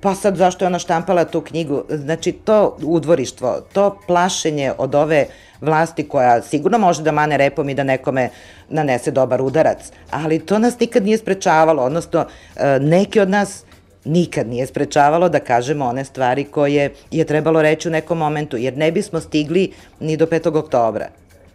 pa 0.00 0.14
sad 0.14 0.36
zašto 0.36 0.64
je 0.64 0.66
ona 0.66 0.78
štampala 0.78 1.24
tu 1.24 1.40
knjigu? 1.40 1.84
Znači, 1.88 2.32
to 2.32 2.76
udvorištvo, 2.82 3.60
to 3.72 3.98
plašenje 4.06 4.72
od 4.78 4.94
ove 4.94 5.26
vlasti 5.60 6.08
koja 6.08 6.42
sigurno 6.42 6.78
može 6.78 7.02
da 7.02 7.12
mane 7.12 7.36
repom 7.36 7.68
i 7.68 7.74
da 7.74 7.84
nekome 7.84 8.28
nanese 8.68 9.10
dobar 9.10 9.42
udarac, 9.42 9.92
ali 10.10 10.38
to 10.38 10.58
nas 10.58 10.80
nikad 10.80 11.04
nije 11.04 11.18
sprečavalo, 11.18 11.82
odnosno 11.82 12.26
e, 12.56 12.78
neki 12.80 13.20
od 13.20 13.30
nas 13.30 13.64
nikad 14.06 14.48
nije 14.48 14.66
sprečavalo 14.66 15.28
da 15.28 15.40
kažemo 15.40 15.84
one 15.84 16.04
stvari 16.04 16.44
koje 16.44 16.94
je 17.10 17.24
trebalo 17.24 17.62
reći 17.62 17.88
u 17.88 17.90
nekom 17.90 18.18
momentu, 18.18 18.56
jer 18.56 18.76
ne 18.76 18.92
bismo 18.92 19.20
stigli 19.20 19.72
ni 20.00 20.16
do 20.16 20.26
5. 20.26 20.58
oktobra. 20.58 21.08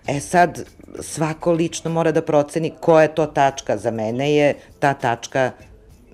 E 0.08 0.20
sad, 0.20 0.64
svako 1.00 1.52
lično 1.52 1.92
mora 1.92 2.12
da 2.12 2.22
proceni 2.22 2.74
koja 2.80 3.02
je 3.02 3.16
to 3.16 3.26
tačka. 3.26 3.78
Za 3.78 3.92
mene 3.92 4.34
je 4.34 4.56
ta 4.80 4.94
tačka 4.94 5.52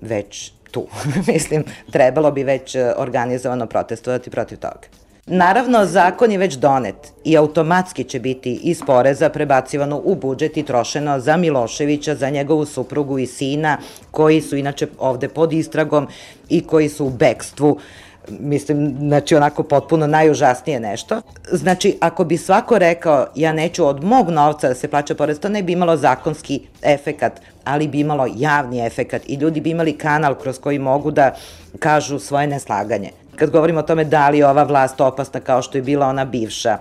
već 0.00 0.52
tu. 0.70 0.86
Mislim, 1.32 1.64
trebalo 1.92 2.30
bi 2.30 2.42
već 2.42 2.74
e, 2.74 2.92
organizovano 2.96 3.66
protestovati 3.66 4.30
protiv 4.30 4.58
toga. 4.58 4.86
Naravno, 5.30 5.86
zakon 5.86 6.32
je 6.32 6.38
već 6.38 6.54
donet 6.54 7.12
i 7.24 7.36
automatski 7.36 8.04
će 8.04 8.20
biti 8.20 8.60
iz 8.62 8.80
poreza 8.86 9.28
prebacivano 9.28 10.00
u 10.04 10.14
budžet 10.14 10.56
i 10.56 10.62
trošeno 10.62 11.20
za 11.20 11.36
Miloševića, 11.36 12.14
za 12.14 12.30
njegovu 12.30 12.66
suprugu 12.66 13.18
i 13.18 13.26
sina, 13.26 13.78
koji 14.10 14.40
su 14.40 14.56
inače 14.56 14.86
ovde 14.98 15.28
pod 15.28 15.52
istragom 15.52 16.08
i 16.48 16.60
koji 16.60 16.88
su 16.88 17.06
u 17.06 17.10
bekstvu 17.10 17.78
mislim, 18.30 18.96
znači 18.98 19.34
onako 19.34 19.62
potpuno 19.62 20.06
najužasnije 20.06 20.80
nešto. 20.80 21.20
Znači, 21.52 21.96
ako 22.00 22.24
bi 22.24 22.36
svako 22.36 22.78
rekao 22.78 23.26
ja 23.34 23.52
neću 23.52 23.86
od 23.86 24.04
mog 24.04 24.30
novca 24.30 24.68
da 24.68 24.74
se 24.74 24.88
plaća 24.88 25.14
porez, 25.14 25.38
to 25.40 25.48
ne 25.48 25.62
bi 25.62 25.72
imalo 25.72 25.96
zakonski 25.96 26.60
efekat, 26.82 27.40
ali 27.64 27.88
bi 27.88 28.00
imalo 28.00 28.26
javni 28.36 28.86
efekat 28.86 29.22
i 29.26 29.34
ljudi 29.34 29.60
bi 29.60 29.70
imali 29.70 29.98
kanal 29.98 30.34
kroz 30.34 30.58
koji 30.58 30.78
mogu 30.78 31.10
da 31.10 31.34
kažu 31.78 32.18
svoje 32.18 32.46
neslaganje 32.46 33.10
kad 33.38 33.50
govorimo 33.50 33.80
o 33.80 33.82
tome 33.82 34.04
da 34.04 34.28
li 34.28 34.38
je 34.38 34.46
ova 34.46 34.62
vlast 34.62 35.00
opasna 35.00 35.40
kao 35.40 35.62
što 35.62 35.78
je 35.78 35.82
bila 35.82 36.06
ona 36.06 36.24
bivša. 36.24 36.78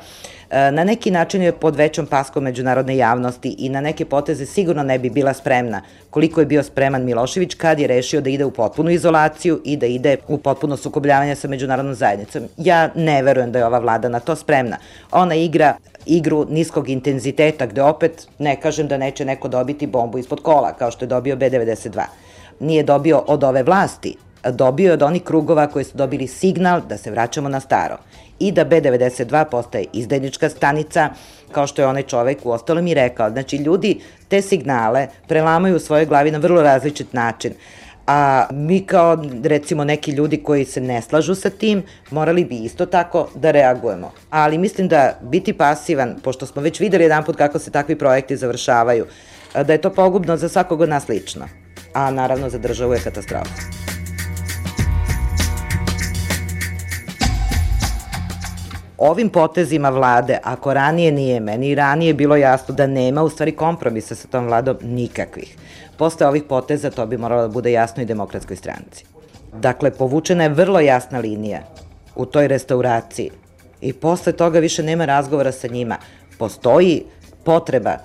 E, 0.49 0.71
na 0.71 0.83
neki 0.83 1.11
način 1.11 1.41
je 1.41 1.51
pod 1.51 1.75
većom 1.75 2.05
paskom 2.05 2.43
međunarodne 2.43 2.97
javnosti 2.97 3.55
i 3.57 3.69
na 3.69 3.81
neke 3.81 4.05
poteze 4.05 4.45
sigurno 4.45 4.83
ne 4.83 4.99
bi 4.99 5.09
bila 5.09 5.33
spremna 5.33 5.81
koliko 6.09 6.39
je 6.39 6.45
bio 6.45 6.63
spreman 6.63 7.05
Milošević 7.05 7.55
kad 7.55 7.79
je 7.79 7.87
rešio 7.87 8.21
da 8.21 8.29
ide 8.29 8.45
u 8.45 8.51
potpunu 8.51 8.89
izolaciju 8.89 9.61
i 9.65 9.77
da 9.77 9.85
ide 9.85 10.17
u 10.27 10.37
potpuno 10.37 10.77
sukobljavanje 10.77 11.35
sa 11.35 11.47
međunarodnom 11.47 11.95
zajednicom. 11.95 12.43
Ja 12.57 12.89
ne 12.95 13.21
verujem 13.23 13.51
da 13.51 13.59
je 13.59 13.65
ova 13.65 13.79
vlada 13.79 14.09
na 14.09 14.19
to 14.19 14.35
spremna. 14.35 14.77
Ona 15.11 15.35
igra 15.35 15.75
igru 16.05 16.45
niskog 16.49 16.89
intenziteta 16.89 17.65
gde 17.65 17.81
opet 17.81 18.27
ne 18.39 18.61
kažem 18.61 18.87
da 18.87 18.97
neće 18.97 19.25
neko 19.25 19.47
dobiti 19.47 19.87
bombu 19.87 20.17
ispod 20.17 20.41
kola 20.41 20.73
kao 20.73 20.91
što 20.91 21.05
je 21.05 21.09
dobio 21.09 21.35
B92. 21.35 22.03
Nije 22.59 22.83
dobio 22.83 23.23
od 23.27 23.43
ove 23.43 23.63
vlasti, 23.63 24.15
dobio 24.43 24.93
od 24.93 25.01
onih 25.01 25.23
krugova 25.23 25.67
koji 25.67 25.85
su 25.85 25.97
dobili 25.97 26.27
signal 26.27 26.81
da 26.89 26.97
se 26.97 27.11
vraćamo 27.11 27.49
na 27.49 27.59
staro 27.59 27.97
i 28.39 28.51
da 28.51 28.65
B92 28.65 29.45
postaje 29.51 29.85
izdajnička 29.93 30.49
stanica, 30.49 31.09
kao 31.51 31.67
što 31.67 31.81
je 31.81 31.87
onaj 31.87 32.03
čovek 32.03 32.45
u 32.45 32.51
ostalom 32.51 32.87
i 32.87 32.93
rekao. 32.93 33.29
Znači, 33.29 33.57
ljudi 33.57 33.99
te 34.27 34.41
signale 34.41 35.07
prelamaju 35.27 35.75
u 35.75 35.79
svojoj 35.79 36.05
glavi 36.05 36.31
na 36.31 36.37
vrlo 36.37 36.61
različit 36.61 37.13
način. 37.13 37.53
A 38.07 38.47
mi 38.51 38.85
kao, 38.85 39.17
recimo, 39.43 39.83
neki 39.83 40.11
ljudi 40.11 40.37
koji 40.43 40.65
se 40.65 40.81
ne 40.81 41.01
slažu 41.01 41.35
sa 41.35 41.49
tim, 41.49 41.83
morali 42.11 42.45
bi 42.45 42.55
isto 42.55 42.85
tako 42.85 43.27
da 43.35 43.51
reagujemo. 43.51 44.11
Ali 44.29 44.57
mislim 44.57 44.87
da 44.87 45.19
biti 45.21 45.53
pasivan, 45.53 46.15
pošto 46.23 46.45
smo 46.45 46.61
već 46.61 46.79
videli 46.79 47.03
jedan 47.03 47.23
put 47.23 47.35
kako 47.35 47.59
se 47.59 47.71
takvi 47.71 47.95
projekti 47.95 48.37
završavaju, 48.37 49.05
da 49.53 49.73
je 49.73 49.81
to 49.81 49.89
pogubno 49.89 50.37
za 50.37 50.49
svakog 50.49 50.81
od 50.81 50.89
nas 50.89 51.09
lično. 51.09 51.45
A 51.93 52.11
naravno 52.11 52.49
za 52.49 52.57
državu 52.57 52.93
je 52.93 52.99
katastrofa. 52.99 53.96
Ovim 58.97 59.29
potezima 59.29 59.89
vlade, 59.89 60.39
ako 60.43 60.73
ranije 60.73 61.11
nije, 61.11 61.39
meni 61.39 61.75
ranije 61.75 62.13
bilo 62.13 62.35
jasno 62.35 62.75
da 62.75 62.87
nema 62.87 63.23
u 63.23 63.29
stvari 63.29 63.51
kompromisa 63.51 64.15
sa 64.15 64.27
tom 64.27 64.45
vladom 64.45 64.77
nikakvih. 64.81 65.57
Posle 65.97 66.27
ovih 66.27 66.43
poteza 66.43 66.89
to 66.89 67.05
bi 67.05 67.17
moralo 67.17 67.41
da 67.41 67.47
bude 67.47 67.71
jasno 67.71 68.03
i 68.03 68.05
demokratskoj 68.05 68.55
stranci. 68.55 69.05
Dakle, 69.53 69.91
povučena 69.91 70.43
je 70.43 70.49
vrlo 70.49 70.79
jasna 70.79 71.19
linija 71.19 71.59
u 72.15 72.25
toj 72.25 72.47
restauraciji 72.47 73.31
i 73.81 73.93
posle 73.93 74.33
toga 74.33 74.59
više 74.59 74.83
nema 74.83 75.05
razgovora 75.05 75.51
sa 75.51 75.67
njima. 75.67 75.97
Postoji 76.37 77.03
potreba 77.43 77.97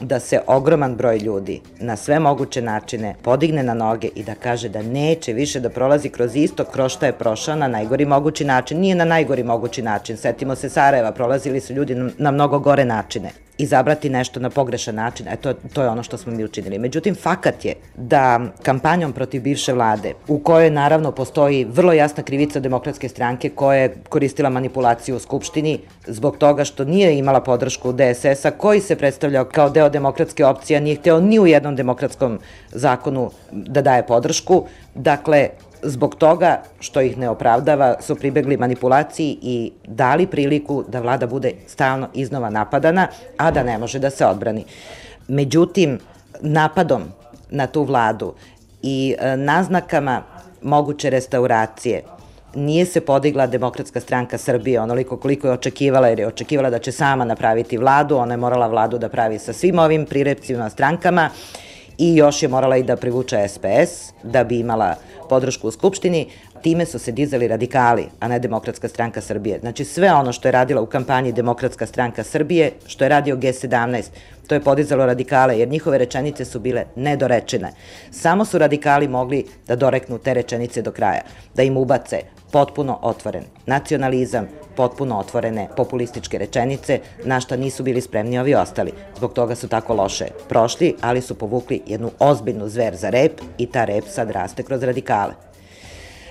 da 0.00 0.20
se 0.20 0.40
ogroman 0.46 0.96
broj 0.96 1.18
ljudi 1.18 1.60
na 1.80 1.96
sve 1.96 2.18
moguće 2.18 2.62
načine 2.62 3.14
podigne 3.22 3.62
na 3.62 3.74
noge 3.74 4.08
i 4.14 4.22
da 4.22 4.34
kaže 4.34 4.68
da 4.68 4.82
neće 4.82 5.32
više 5.32 5.60
da 5.60 5.70
prolazi 5.70 6.08
kroz 6.08 6.36
isto 6.36 6.64
kroz 6.64 6.92
šta 6.92 7.06
je 7.06 7.12
prošao 7.12 7.56
na 7.56 7.68
najgori 7.68 8.04
mogući 8.04 8.44
način. 8.44 8.80
Nije 8.80 8.94
na 8.94 9.04
najgori 9.04 9.42
mogući 9.42 9.82
način. 9.82 10.16
Setimo 10.16 10.54
se 10.54 10.68
Sarajeva, 10.68 11.12
prolazili 11.12 11.60
su 11.60 11.72
ljudi 11.72 11.94
na 12.18 12.30
mnogo 12.30 12.58
gore 12.58 12.84
načine 12.84 13.30
izabrati 13.58 14.10
nešto 14.10 14.40
na 14.40 14.50
pogrešan 14.50 14.94
način, 14.94 15.28
e 15.28 15.36
to, 15.36 15.52
to 15.72 15.82
je 15.82 15.88
ono 15.88 16.02
što 16.02 16.18
smo 16.18 16.32
mi 16.32 16.44
učinili. 16.44 16.78
Međutim, 16.78 17.14
fakat 17.14 17.64
je 17.64 17.74
da 17.96 18.40
kampanjom 18.62 19.12
protiv 19.12 19.42
bivše 19.42 19.72
vlade, 19.72 20.12
u 20.28 20.38
kojoj 20.38 20.70
naravno 20.70 21.12
postoji 21.12 21.64
vrlo 21.64 21.92
jasna 21.92 22.22
krivica 22.22 22.60
demokratske 22.60 23.08
stranke 23.08 23.48
koja 23.48 23.78
je 23.78 23.94
koristila 24.08 24.50
manipulaciju 24.50 25.16
u 25.16 25.18
Skupštini 25.18 25.78
zbog 26.06 26.36
toga 26.36 26.64
što 26.64 26.84
nije 26.84 27.18
imala 27.18 27.40
podršku 27.40 27.92
DSS-a 27.92 28.50
koji 28.50 28.80
se 28.80 28.96
predstavljao 28.96 29.44
kao 29.44 29.70
deo 29.70 29.88
demokratske 29.88 30.44
opcije, 30.44 30.80
nije 30.80 30.96
hteo 30.96 31.20
ni 31.20 31.38
u 31.38 31.46
jednom 31.46 31.76
demokratskom 31.76 32.38
zakonu 32.72 33.30
da 33.52 33.82
daje 33.82 34.06
podršku. 34.06 34.66
Dakle, 34.94 35.48
zbog 35.82 36.14
toga 36.14 36.62
što 36.80 37.00
ih 37.00 37.18
ne 37.18 37.28
opravdava 37.28 37.96
su 38.00 38.16
pribegli 38.16 38.56
manipulaciji 38.56 39.38
i 39.42 39.72
dali 39.86 40.26
priliku 40.26 40.84
da 40.88 41.00
vlada 41.00 41.26
bude 41.26 41.52
stalno 41.66 42.08
iznova 42.14 42.50
napadana, 42.50 43.08
a 43.36 43.50
da 43.50 43.62
ne 43.62 43.78
može 43.78 43.98
da 43.98 44.10
se 44.10 44.26
odbrani. 44.26 44.64
Međutim, 45.28 45.98
napadom 46.40 47.02
na 47.50 47.66
tu 47.66 47.82
vladu 47.82 48.34
i 48.82 49.14
e, 49.18 49.36
naznakama 49.36 50.22
moguće 50.62 51.10
restauracije 51.10 52.02
nije 52.54 52.86
se 52.86 53.00
podigla 53.00 53.46
demokratska 53.46 54.00
stranka 54.00 54.38
Srbije 54.38 54.80
onoliko 54.80 55.16
koliko 55.16 55.46
je 55.46 55.52
očekivala, 55.52 56.08
jer 56.08 56.20
je 56.20 56.26
očekivala 56.26 56.70
da 56.70 56.78
će 56.78 56.92
sama 56.92 57.24
napraviti 57.24 57.78
vladu, 57.78 58.16
ona 58.16 58.32
je 58.34 58.36
morala 58.36 58.66
vladu 58.66 58.98
da 58.98 59.08
pravi 59.08 59.38
sa 59.38 59.52
svim 59.52 59.78
ovim 59.78 60.06
prirepcima 60.06 60.70
strankama 60.70 61.30
i 61.98 62.16
još 62.16 62.42
je 62.42 62.48
morala 62.48 62.76
i 62.76 62.82
da 62.82 62.96
privuče 62.96 63.48
SPS 63.48 64.12
da 64.22 64.44
bi 64.44 64.58
imala 64.58 64.94
podršku 65.28 65.68
u 65.68 65.70
Skupštini, 65.70 66.26
time 66.62 66.86
su 66.86 66.98
se 66.98 67.12
dizali 67.12 67.48
radikali, 67.48 68.08
a 68.20 68.28
ne 68.28 68.38
Demokratska 68.38 68.88
stranka 68.88 69.20
Srbije. 69.20 69.60
Znači 69.60 69.84
sve 69.84 70.12
ono 70.12 70.32
što 70.32 70.48
je 70.48 70.52
radila 70.52 70.80
u 70.80 70.86
kampanji 70.86 71.32
Demokratska 71.32 71.86
stranka 71.86 72.24
Srbije, 72.24 72.72
što 72.86 73.04
je 73.04 73.08
radio 73.08 73.36
G17, 73.36 74.04
to 74.48 74.54
je 74.54 74.60
podizalo 74.60 75.06
radikale, 75.06 75.58
jer 75.58 75.68
njihove 75.68 75.98
rečenice 75.98 76.44
su 76.44 76.60
bile 76.60 76.84
nedorečene. 76.96 77.72
Samo 78.10 78.44
su 78.44 78.58
radikali 78.58 79.08
mogli 79.08 79.44
da 79.66 79.76
doreknu 79.76 80.18
te 80.18 80.34
rečenice 80.34 80.82
do 80.82 80.92
kraja, 80.92 81.22
da 81.54 81.62
im 81.62 81.76
ubace 81.76 82.20
potpuno 82.50 82.98
otvoren 83.02 83.44
nacionalizam, 83.66 84.48
potpuno 84.76 85.18
otvorene 85.18 85.68
populističke 85.76 86.38
rečenice, 86.38 87.00
na 87.24 87.40
šta 87.40 87.56
nisu 87.56 87.82
bili 87.82 88.00
spremni 88.00 88.38
ovi 88.38 88.54
ostali. 88.54 88.92
Zbog 89.16 89.32
toga 89.32 89.54
su 89.54 89.68
tako 89.68 89.94
loše 89.94 90.26
prošli, 90.48 90.94
ali 91.00 91.20
su 91.20 91.34
povukli 91.34 91.82
jednu 91.86 92.10
ozbiljnu 92.18 92.68
zver 92.68 92.96
za 92.96 93.10
rep 93.10 93.40
i 93.58 93.66
ta 93.66 93.84
rep 93.84 94.04
sad 94.08 94.30
raste 94.30 94.62
kroz 94.62 94.82
radikale. 94.82 95.32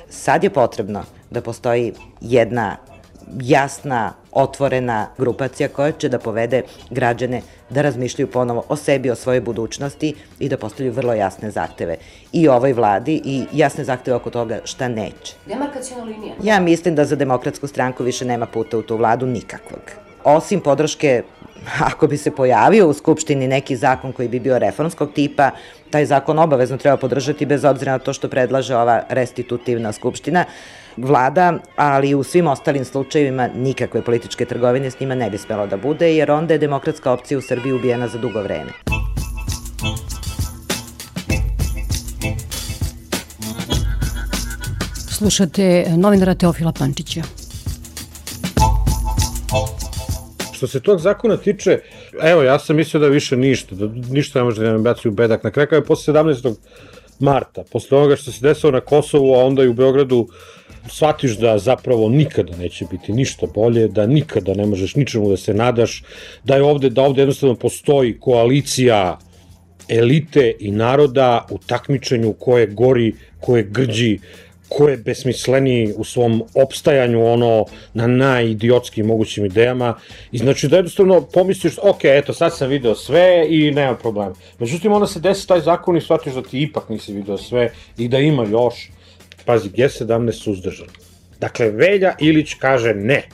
Sad 0.09 0.43
je 0.43 0.49
potrebno 0.49 1.03
da 1.29 1.41
postoji 1.41 1.93
jedna 2.21 2.77
jasna, 3.41 4.13
otvorena 4.31 5.07
grupacija 5.17 5.69
koja 5.69 5.91
će 5.91 6.09
da 6.09 6.19
povede 6.19 6.61
građane 6.89 7.41
da 7.69 7.81
razmišljaju 7.81 8.31
ponovo 8.31 8.63
o 8.69 8.75
sebi, 8.75 9.09
o 9.09 9.15
svojoj 9.15 9.41
budućnosti 9.41 10.13
i 10.39 10.49
da 10.49 10.57
postavljaju 10.57 10.93
vrlo 10.93 11.13
jasne 11.13 11.51
zahteve 11.51 11.97
i 12.31 12.47
ovoj 12.47 12.73
vladi 12.73 13.21
i 13.25 13.45
jasne 13.53 13.83
zahteve 13.83 14.15
oko 14.15 14.29
toga 14.29 14.59
šta 14.63 14.87
neće. 14.87 15.35
Demarkacijona 15.45 16.03
linija? 16.03 16.33
Ja 16.43 16.59
mislim 16.59 16.95
da 16.95 17.05
za 17.05 17.15
demokratsku 17.15 17.67
stranku 17.67 18.03
više 18.03 18.25
nema 18.25 18.45
puta 18.45 18.77
u 18.77 18.81
tu 18.81 18.97
vladu 18.97 19.25
nikakvog. 19.25 19.81
Osim 20.23 20.61
podrške 20.61 21.23
ako 21.79 22.07
bi 22.07 22.17
se 22.17 22.31
pojavio 22.31 22.87
u 22.87 22.93
Skupštini 22.93 23.47
neki 23.47 23.75
zakon 23.75 24.13
koji 24.13 24.27
bi 24.27 24.39
bio 24.39 24.59
reformskog 24.59 25.13
tipa, 25.13 25.51
taj 25.89 26.05
zakon 26.05 26.39
obavezno 26.39 26.77
treba 26.77 26.97
podržati 26.97 27.45
bez 27.45 27.65
obzira 27.65 27.91
na 27.91 27.99
to 27.99 28.13
što 28.13 28.29
predlaže 28.29 28.75
ova 28.75 29.03
restitutivna 29.09 29.91
Skupština, 29.91 30.45
vlada, 30.97 31.53
ali 31.75 32.15
u 32.15 32.23
svim 32.23 32.47
ostalim 32.47 32.85
slučajevima 32.85 33.49
nikakve 33.55 34.01
političke 34.01 34.45
trgovine 34.45 34.91
s 34.91 34.99
njima 34.99 35.15
ne 35.15 35.29
bi 35.29 35.37
smelo 35.37 35.67
da 35.67 35.77
bude, 35.77 36.15
jer 36.15 36.31
onda 36.31 36.53
je 36.53 36.57
demokratska 36.57 37.11
opcija 37.11 37.37
u 37.37 37.41
Srbiji 37.41 37.73
ubijena 37.73 38.07
za 38.07 38.17
dugo 38.17 38.41
vreme. 38.41 38.71
Slušate 45.17 45.85
novinara 45.97 46.35
Teofila 46.35 46.71
Pančića. 46.71 47.21
Što 50.53 50.67
se 50.67 50.79
tog 50.79 50.99
zakona 50.99 51.37
tiče, 51.37 51.79
evo, 52.21 52.43
ja 52.43 52.59
sam 52.59 52.75
mislio 52.75 52.99
da 53.01 53.07
više 53.07 53.37
ništa, 53.37 53.75
da 53.75 53.87
ništa 54.09 54.39
ne 54.39 54.43
može 54.43 54.63
da 54.63 54.71
me 54.71 54.77
baci 54.77 55.07
u 55.07 55.11
bedak. 55.11 55.43
Na 55.43 55.51
kraju 55.51 55.67
je 55.71 55.85
posle 55.85 56.13
17 56.13 56.55
marta, 57.19 57.63
posle 57.71 57.97
onoga 57.97 58.15
što 58.15 58.31
se 58.31 58.41
desilo 58.41 58.71
na 58.71 58.79
Kosovu, 58.79 59.35
a 59.35 59.45
onda 59.45 59.63
i 59.63 59.67
u 59.67 59.73
Beogradu, 59.73 60.27
shvatiš 60.89 61.37
da 61.37 61.57
zapravo 61.57 62.09
nikada 62.09 62.57
neće 62.57 62.85
biti 62.91 63.13
ništa 63.13 63.47
bolje, 63.55 63.87
da 63.87 64.05
nikada 64.05 64.53
ne 64.53 64.65
možeš 64.65 64.95
ničemu 64.95 65.29
da 65.29 65.37
se 65.37 65.53
nadaš, 65.53 66.03
da 66.43 66.55
je 66.55 66.63
ovde, 66.63 66.89
da 66.89 67.01
ovde 67.01 67.21
jednostavno 67.21 67.55
postoji 67.55 68.19
koalicija 68.19 69.19
elite 69.89 70.53
i 70.59 70.71
naroda 70.71 71.45
u 71.49 71.57
takmičenju 71.57 72.33
ko 72.33 72.57
je 72.57 72.67
gori, 72.67 73.13
ko 73.39 73.57
je 73.57 73.63
grđi, 73.63 74.19
ko 74.69 74.89
je 74.89 75.03
u 75.97 76.03
svom 76.03 76.43
opstajanju 76.55 77.25
ono 77.25 77.65
na 77.93 78.07
najidiotskim 78.07 79.05
mogućim 79.05 79.45
idejama 79.45 79.95
i 80.31 80.37
znači 80.37 80.67
da 80.67 80.75
jednostavno 80.75 81.21
pomisliš 81.21 81.73
ok, 81.83 82.03
eto 82.03 82.33
sad 82.33 82.57
sam 82.57 82.69
video 82.69 82.95
sve 82.95 83.47
i 83.49 83.71
nema 83.71 83.95
problema. 83.95 84.35
Međutim 84.59 84.91
onda 84.91 85.07
se 85.07 85.19
desi 85.19 85.47
taj 85.47 85.61
zakon 85.61 85.97
i 85.97 86.01
shvatiš 86.01 86.33
da 86.33 86.41
ti 86.41 86.61
ipak 86.61 86.89
nisi 86.89 87.13
video 87.13 87.37
sve 87.37 87.71
i 87.97 88.07
da 88.07 88.17
ima 88.17 88.43
još 88.43 88.89
pazi, 89.47 89.69
G17 89.69 90.31
suzdržan. 90.31 90.87
Dakle, 91.39 91.69
Velja 91.71 92.15
Ilić 92.19 92.53
kaže 92.53 92.93
ne. 92.93 93.27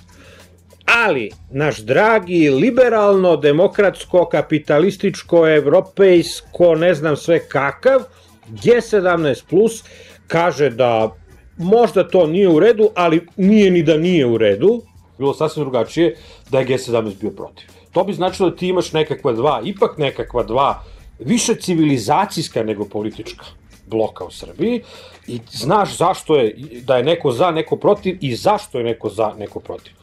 Ali, 0.86 1.32
naš 1.52 1.80
dragi 1.80 2.50
liberalno, 2.50 3.38
demokratsko, 3.38 4.26
kapitalističko, 4.32 5.48
evropejsko, 5.48 6.76
ne 6.76 6.94
znam 6.94 7.16
sve 7.16 7.40
kakav, 7.50 8.04
G17 8.50 9.44
plus 9.50 9.84
kaže 10.28 10.70
da 10.70 11.16
možda 11.58 12.08
to 12.08 12.28
nije 12.28 12.50
u 12.50 12.60
redu, 12.60 12.90
ali 12.96 13.28
nije 13.38 13.72
ni 13.72 13.84
da 13.84 13.98
nije 13.98 14.26
u 14.26 14.38
redu, 14.38 14.82
bilo 15.18 15.34
sasvim 15.34 15.64
drugačije, 15.64 16.16
da 16.50 16.60
je 16.60 16.68
G17 16.68 17.20
bio 17.22 17.32
protiv. 17.32 17.68
To 17.92 18.04
bi 18.04 18.14
značilo 18.14 18.50
da 18.50 18.56
ti 18.56 18.68
imaš 18.68 18.94
nekakva 18.94 19.34
dva, 19.34 19.62
ipak 19.66 19.98
nekakva 19.98 20.44
dva, 20.44 20.84
više 21.20 21.56
civilizacijska 21.56 22.64
nego 22.64 22.86
politička 22.86 23.46
bloka 23.94 24.26
u 24.26 24.32
Srbiji 24.32 24.82
i 25.28 25.40
znaš 25.52 25.98
zašto 25.98 26.36
je, 26.36 26.56
da 26.86 26.98
je 26.98 27.04
neko 27.04 27.32
za, 27.32 27.52
neko 27.52 27.78
protiv 27.78 28.18
i 28.22 28.36
zašto 28.36 28.82
je 28.82 28.84
neko 28.84 29.10
za, 29.10 29.34
neko 29.38 29.60
protiv. 29.60 29.94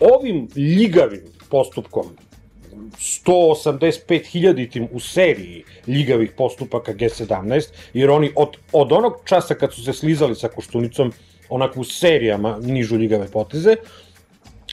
Ovim 0.00 0.48
ljigavim 0.56 1.22
postupkom 1.50 2.16
185.000 2.98 4.86
u 4.92 5.00
seriji 5.00 5.64
ljigavih 5.86 6.32
postupaka 6.36 6.94
G17, 6.94 7.68
jer 7.94 8.10
oni 8.10 8.32
od, 8.36 8.56
od 8.72 8.92
onog 8.92 9.20
časa 9.24 9.54
kad 9.54 9.74
su 9.74 9.84
se 9.84 9.92
slizali 9.92 10.34
sa 10.34 10.48
Koštunicom, 10.48 11.12
onako 11.48 11.80
u 11.80 11.84
serijama 11.84 12.58
nižu 12.62 12.96
ljigave 12.96 13.28
poteze, 13.32 13.76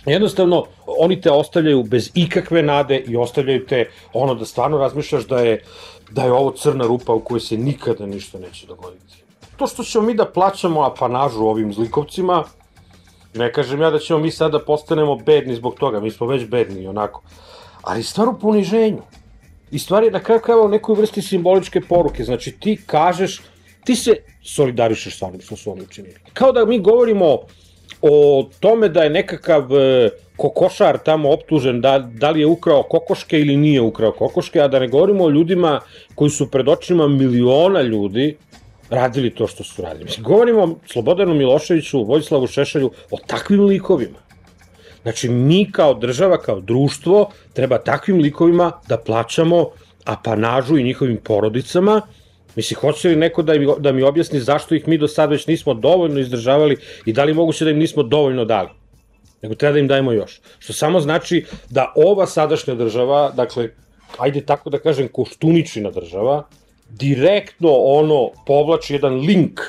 jednostavno 0.06 0.66
oni 0.86 1.22
te 1.22 1.32
ostavljaju 1.32 1.84
bez 1.84 2.12
ikakve 2.16 2.64
nade 2.64 2.97
i 2.97 3.16
ostavljaju 3.16 3.66
te 3.66 3.89
ono 4.14 4.36
da 4.36 4.45
stvarno 4.45 4.78
razmišljaš 4.78 5.28
da 5.28 5.39
je, 5.39 5.64
da 6.12 6.24
je 6.24 6.32
ovo 6.32 6.52
crna 6.52 6.86
rupa 6.86 7.14
u 7.14 7.20
kojoj 7.20 7.39
se 7.39 7.58
nikada 7.58 8.06
ništa 8.06 8.39
neće 8.39 8.68
dogoditi. 8.68 9.24
To 9.58 9.68
što 9.68 9.84
ćemo 9.84 10.06
mi 10.06 10.14
da 10.14 10.26
plaćamo 10.26 10.82
apanažu 10.82 11.45
ovim 11.45 11.74
zlikovcima, 11.74 12.43
ne 13.34 13.54
kažem 13.54 13.82
ja 13.82 13.89
da 13.89 13.99
ćemo 13.99 14.20
mi 14.20 14.32
sada 14.32 14.60
postanemo 14.60 15.16
bedni 15.16 15.56
zbog 15.56 15.76
toga, 15.80 15.99
mi 15.99 16.12
smo 16.12 16.28
već 16.28 16.45
bedni 16.45 16.88
onako, 16.88 17.22
ali 17.82 18.04
stvar 18.04 18.30
u 18.30 18.39
poniženju. 18.39 19.02
I 19.72 19.80
stvar 19.80 20.04
je 20.04 20.12
na 20.12 20.20
kraju 20.20 20.41
krajeva 20.41 20.66
u 20.66 20.70
nekoj 20.70 20.95
vrsti 20.95 21.22
simboličke 21.22 21.82
poruke, 21.82 22.24
znači 22.24 22.52
ti 22.52 22.82
kažeš, 22.86 23.41
ti 23.86 23.95
se 23.95 24.16
solidarišeš 24.43 25.20
sa 25.20 25.28
onim 25.28 25.41
što 25.41 25.56
su 25.56 25.72
oni 25.72 25.82
učinili. 25.82 26.16
Kao 26.34 26.52
da 26.52 26.66
mi 26.66 26.80
govorimo 26.80 27.38
o 28.02 28.49
tome 28.60 28.89
da 28.89 29.04
je 29.04 29.10
nekakav 29.10 29.76
e, 29.78 30.10
kokošar 30.38 30.97
tamo 31.06 31.32
optužen 31.32 31.82
da, 31.82 31.99
da 31.99 32.30
li 32.32 32.39
je 32.39 32.45
ukrao 32.45 32.84
kokoške 32.84 33.39
ili 33.39 33.58
nije 33.58 33.82
ukrao 33.82 34.12
kokoške, 34.12 34.62
a 34.62 34.68
da 34.68 34.80
ne 34.80 34.88
govorimo 34.88 35.24
o 35.24 35.30
ljudima 35.30 35.80
koji 36.16 36.30
su 36.30 36.52
pred 36.52 36.70
očima 36.70 37.08
miliona 37.08 37.82
ljudi 37.82 38.38
radili 38.89 39.30
to 39.30 39.47
što 39.47 39.64
su 39.64 39.82
radili. 39.82 40.04
Mislim, 40.04 40.24
govorimo 40.24 40.64
o 40.64 40.76
Slobodanu 40.86 41.34
Miloševiću, 41.34 42.04
Vojislavu 42.04 42.47
Šešelju, 42.47 42.91
o 43.12 43.18
takvim 43.28 43.66
likovima. 43.66 44.20
Znači, 45.02 45.30
mi 45.30 45.72
kao 45.72 45.93
država, 45.93 46.38
kao 46.38 46.60
društvo, 46.60 47.30
treba 47.54 47.78
takvim 47.78 48.18
likovima 48.18 48.72
da 48.88 48.97
plaćamo 48.97 49.70
apanažu 50.06 50.78
i 50.78 50.84
njihovim 50.84 51.18
porodicama, 51.24 52.02
Mislim, 52.56 52.80
hoće 52.80 53.10
li 53.10 53.16
neko 53.16 53.41
da 53.41 53.54
mi, 53.54 53.68
da 53.80 53.91
mi 53.91 54.04
objasni 54.04 54.39
zašto 54.39 54.76
ih 54.76 54.88
mi 54.88 54.97
do 54.97 55.08
sad 55.08 55.32
već 55.32 55.47
nismo 55.47 55.74
dovoljno 55.74 56.20
izdržavali 56.20 56.78
i 57.06 57.14
da 57.14 57.24
li 57.24 57.34
moguće 57.34 57.66
da 57.66 57.72
im 57.72 57.80
nismo 57.80 58.04
dovoljno 58.04 58.45
dali? 58.45 58.70
Nego 59.41 59.56
treba 59.56 59.74
da 59.74 59.80
im 59.80 59.88
dajemo 59.88 60.12
još. 60.12 60.41
Što 60.60 60.74
samo 60.74 60.99
znači 60.99 61.45
da 61.70 61.93
ova 61.95 62.28
sadašnja 62.28 62.76
država, 62.76 63.32
dakle, 63.36 63.70
ajde 64.18 64.41
tako 64.45 64.70
da 64.70 64.80
kažem, 64.80 65.08
koštuničina 65.08 65.91
država, 65.91 66.43
direktno 66.89 67.72
ono 67.72 68.30
povlači 68.45 68.93
jedan 68.93 69.14
link 69.14 69.60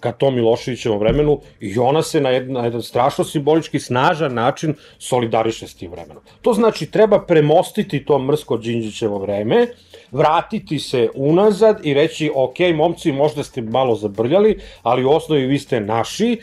ka 0.00 0.12
tom 0.12 0.34
Miloševićevom 0.34 0.98
vremenu 0.98 1.40
i 1.60 1.78
ona 1.78 2.02
se 2.02 2.20
na 2.20 2.30
jedan, 2.30 2.52
na 2.52 2.64
jedan 2.64 2.82
strašno 2.82 3.24
simbolički 3.24 3.80
snažan 3.80 4.34
način 4.34 4.74
solidariše 4.98 5.66
s 5.66 5.74
tim 5.74 5.90
vremenom. 5.90 6.22
To 6.42 6.52
znači 6.52 6.86
treba 6.86 7.20
premostiti 7.26 8.04
to 8.04 8.18
mrsko 8.18 8.56
Đinđićevo 8.56 9.18
vreme, 9.18 9.66
vratiti 10.12 10.78
se 10.78 11.08
unazad 11.14 11.86
i 11.86 11.94
reći 11.94 12.30
ok, 12.34 12.58
momci, 12.74 13.12
možda 13.12 13.42
ste 13.42 13.62
malo 13.62 13.94
zabrljali, 13.94 14.58
ali 14.82 15.04
u 15.04 15.10
osnovi 15.10 15.46
vi 15.46 15.58
ste 15.58 15.80
naši 15.80 16.40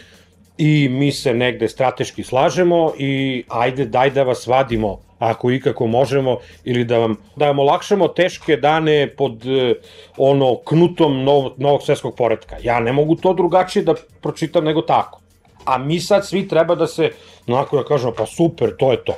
i 0.57 0.89
mi 0.89 1.11
se 1.11 1.33
negde 1.33 1.69
strateški 1.69 2.23
slažemo 2.23 2.93
i 2.97 3.43
ajde 3.47 3.85
daj 3.85 4.09
da 4.09 4.23
vas 4.23 4.47
vadimo 4.47 4.99
ako 5.19 5.51
ikako 5.51 5.87
možemo, 5.87 6.37
ili 6.63 6.83
da 6.83 6.97
vam, 6.97 7.15
da 7.35 7.47
vam 7.47 7.59
olakšamo 7.59 8.07
teške 8.07 8.57
dane 8.57 9.07
pod 9.17 9.45
eh, 9.45 9.73
ono 10.17 10.55
knutom 10.65 11.23
novog, 11.23 11.53
novog 11.57 11.83
svetskog 11.83 12.15
poredka. 12.15 12.57
Ja 12.63 12.79
ne 12.79 12.93
mogu 12.93 13.15
to 13.15 13.33
drugačije 13.33 13.83
da 13.83 13.95
pročitam 14.21 14.63
nego 14.63 14.81
tako. 14.81 15.19
A 15.65 15.77
mi 15.77 15.99
sad 15.99 16.27
svi 16.27 16.47
treba 16.47 16.75
da 16.75 16.87
se, 16.87 17.11
onako 17.47 17.77
da 17.77 17.83
kažemo, 17.83 18.13
pa 18.17 18.25
super, 18.25 18.75
to 18.77 18.91
je 18.91 19.03
to. 19.03 19.15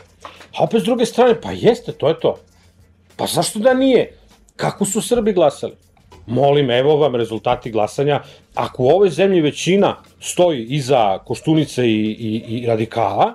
A 0.58 0.64
opet 0.64 0.82
s 0.82 0.86
druge 0.86 1.06
strane, 1.06 1.42
pa 1.42 1.52
jeste, 1.52 1.92
to 1.92 2.08
je 2.08 2.20
to. 2.20 2.36
Pa 3.16 3.26
zašto 3.26 3.60
da 3.60 3.74
nije? 3.74 4.12
Kako 4.56 4.86
su 4.86 5.02
Srbi 5.02 5.34
glasali? 5.34 5.74
Molim, 6.28 6.72
evo 6.72 6.96
vam 6.98 7.16
rezultati 7.16 7.72
glasanja. 7.72 8.22
Ako 8.56 8.84
u 8.84 8.88
ovoj 8.88 9.10
zemlji 9.10 9.42
većina 9.42 9.96
stoji 10.20 10.64
iza 10.64 11.20
Koštunice 11.26 11.88
i, 11.88 12.16
i, 12.20 12.44
i 12.48 12.66
radikala, 12.66 13.34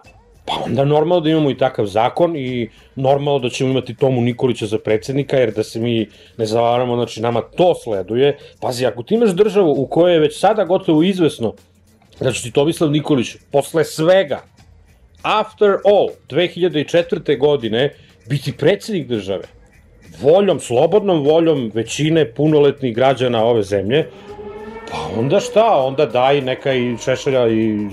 Pa 0.50 0.64
onda 0.64 0.84
normalno 0.84 1.20
da 1.20 1.30
imamo 1.30 1.50
i 1.50 1.56
takav 1.56 1.86
zakon 1.86 2.36
i 2.36 2.68
normalno 2.96 3.38
da 3.38 3.48
ćemo 3.48 3.70
imati 3.70 3.94
Tomu 3.94 4.20
Nikolića 4.20 4.66
za 4.66 4.78
predsednika, 4.78 5.36
jer 5.36 5.52
da 5.52 5.62
se 5.62 5.80
mi 5.80 6.08
ne 6.36 6.46
zavaramo, 6.46 6.96
znači 6.96 7.20
nama 7.22 7.40
to 7.40 7.74
sleduje. 7.74 8.36
Pazi, 8.60 8.86
ako 8.86 9.02
ti 9.02 9.14
imaš 9.14 9.30
državu 9.30 9.74
u 9.82 9.86
kojoj 9.86 10.14
je 10.14 10.20
već 10.20 10.38
sada 10.40 10.64
gotovo 10.64 11.02
izvesno 11.02 11.54
da 12.20 12.32
će 12.32 12.42
ti 12.42 12.52
Tomislav 12.52 12.90
Nikolić 12.90 13.36
posle 13.52 13.84
svega, 13.84 14.42
after 15.22 15.76
all, 15.84 16.08
2004. 16.28 17.38
godine, 17.38 17.94
biti 18.28 18.52
predsednik 18.52 19.06
države, 19.06 19.44
voljom, 20.20 20.60
slobodnom 20.60 21.24
voljom 21.24 21.70
većine 21.74 22.34
punoletnih 22.34 22.94
građana 22.94 23.44
ove 23.44 23.62
zemlje, 23.62 24.06
pa 24.90 25.20
onda 25.20 25.40
šta, 25.40 25.66
onda 25.76 26.06
daj 26.06 26.40
neka 26.40 26.72
i 26.74 26.96
Šešelja 27.04 27.48
i 27.48 27.88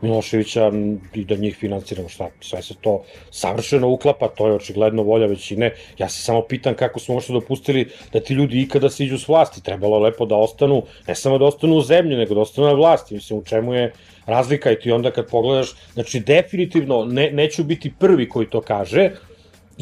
Miloševića 0.00 0.72
i 1.14 1.24
da 1.24 1.36
njih 1.36 1.56
financiramo 1.56 2.08
šta, 2.08 2.28
sve 2.40 2.62
se 2.62 2.74
to 2.80 3.02
savršeno 3.30 3.88
uklapa, 3.88 4.28
to 4.28 4.46
je 4.46 4.54
očigledno 4.54 5.02
volja 5.02 5.26
većine. 5.26 5.74
Ja 5.98 6.08
se 6.08 6.22
samo 6.22 6.42
pitam 6.42 6.74
kako 6.74 7.00
smo 7.00 7.14
možda 7.14 7.32
dopustili 7.32 7.88
da 8.12 8.20
ti 8.20 8.34
ljudi 8.34 8.60
ikada 8.60 8.90
siđu 8.90 9.18
s 9.18 9.28
vlasti. 9.28 9.62
Trebalo 9.62 9.96
je 9.96 10.02
lepo 10.02 10.26
da 10.26 10.36
ostanu, 10.36 10.82
ne 11.08 11.14
samo 11.14 11.38
da 11.38 11.44
ostanu 11.44 11.76
u 11.76 11.82
zemlji, 11.82 12.16
nego 12.16 12.34
da 12.34 12.40
ostanu 12.40 12.66
na 12.66 12.72
vlasti. 12.72 13.14
Mislim, 13.14 13.38
u 13.38 13.44
čemu 13.44 13.74
je 13.74 13.92
razlika 14.26 14.72
i 14.72 14.80
ti 14.80 14.92
onda 14.92 15.10
kad 15.10 15.30
pogledaš, 15.30 15.74
znači 15.94 16.20
definitivno 16.20 17.04
ne, 17.04 17.30
neću 17.30 17.64
biti 17.64 17.92
prvi 17.98 18.28
koji 18.28 18.46
to 18.46 18.60
kaže, 18.60 19.10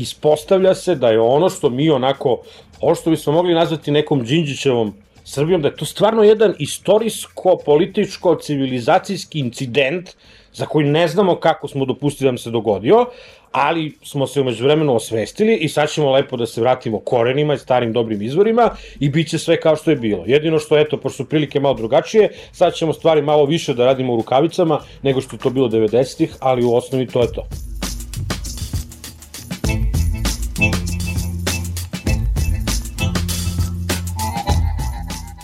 ispostavlja 0.02 0.74
se 0.74 0.94
da 0.94 1.08
je 1.08 1.20
ono 1.20 1.50
što 1.50 1.70
mi 1.70 1.90
onako, 1.90 2.42
ono 2.80 2.94
što 2.94 3.10
bismo 3.10 3.32
mogli 3.32 3.54
nazvati 3.54 3.90
nekom 3.90 4.24
Đinđićevom 4.24 4.94
Srbijom, 5.24 5.62
da 5.62 5.68
je 5.68 5.76
to 5.76 5.84
stvarno 5.84 6.22
jedan 6.22 6.54
istorijsko, 6.58 7.58
političko, 7.64 8.34
civilizacijski 8.34 9.38
incident 9.38 10.10
za 10.52 10.66
koji 10.66 10.86
ne 10.86 11.08
znamo 11.08 11.36
kako 11.36 11.68
smo 11.68 11.84
dopustili 11.84 12.26
da 12.26 12.32
nam 12.32 12.38
se 12.38 12.50
dogodio, 12.50 13.06
ali 13.52 13.98
smo 14.02 14.26
se 14.26 14.40
umeđu 14.40 14.64
vremenu 14.64 14.94
osvestili 14.94 15.56
i 15.56 15.68
sad 15.68 15.90
ćemo 15.90 16.12
lepo 16.12 16.36
da 16.36 16.46
se 16.46 16.60
vratimo 16.60 16.98
korenima 16.98 17.54
i 17.54 17.58
starim 17.58 17.92
dobrim 17.92 18.22
izvorima 18.22 18.70
i 19.00 19.08
bit 19.08 19.28
će 19.28 19.38
sve 19.38 19.60
kao 19.60 19.76
što 19.76 19.90
je 19.90 19.96
bilo. 19.96 20.24
Jedino 20.26 20.58
što, 20.58 20.78
eto, 20.78 20.96
pošto 20.96 21.16
su 21.16 21.28
prilike 21.28 21.60
malo 21.60 21.74
drugačije, 21.74 22.30
sad 22.52 22.74
ćemo 22.74 22.92
stvari 22.92 23.22
malo 23.22 23.44
više 23.44 23.74
da 23.74 23.84
radimo 23.84 24.14
u 24.14 24.16
rukavicama 24.16 24.80
nego 25.02 25.20
što 25.20 25.36
je 25.36 25.40
to 25.40 25.50
bilo 25.50 25.68
90-ih, 25.68 26.34
ali 26.40 26.64
u 26.64 26.74
osnovi 26.74 27.06
to 27.06 27.20
je 27.20 27.32
to. 27.32 27.67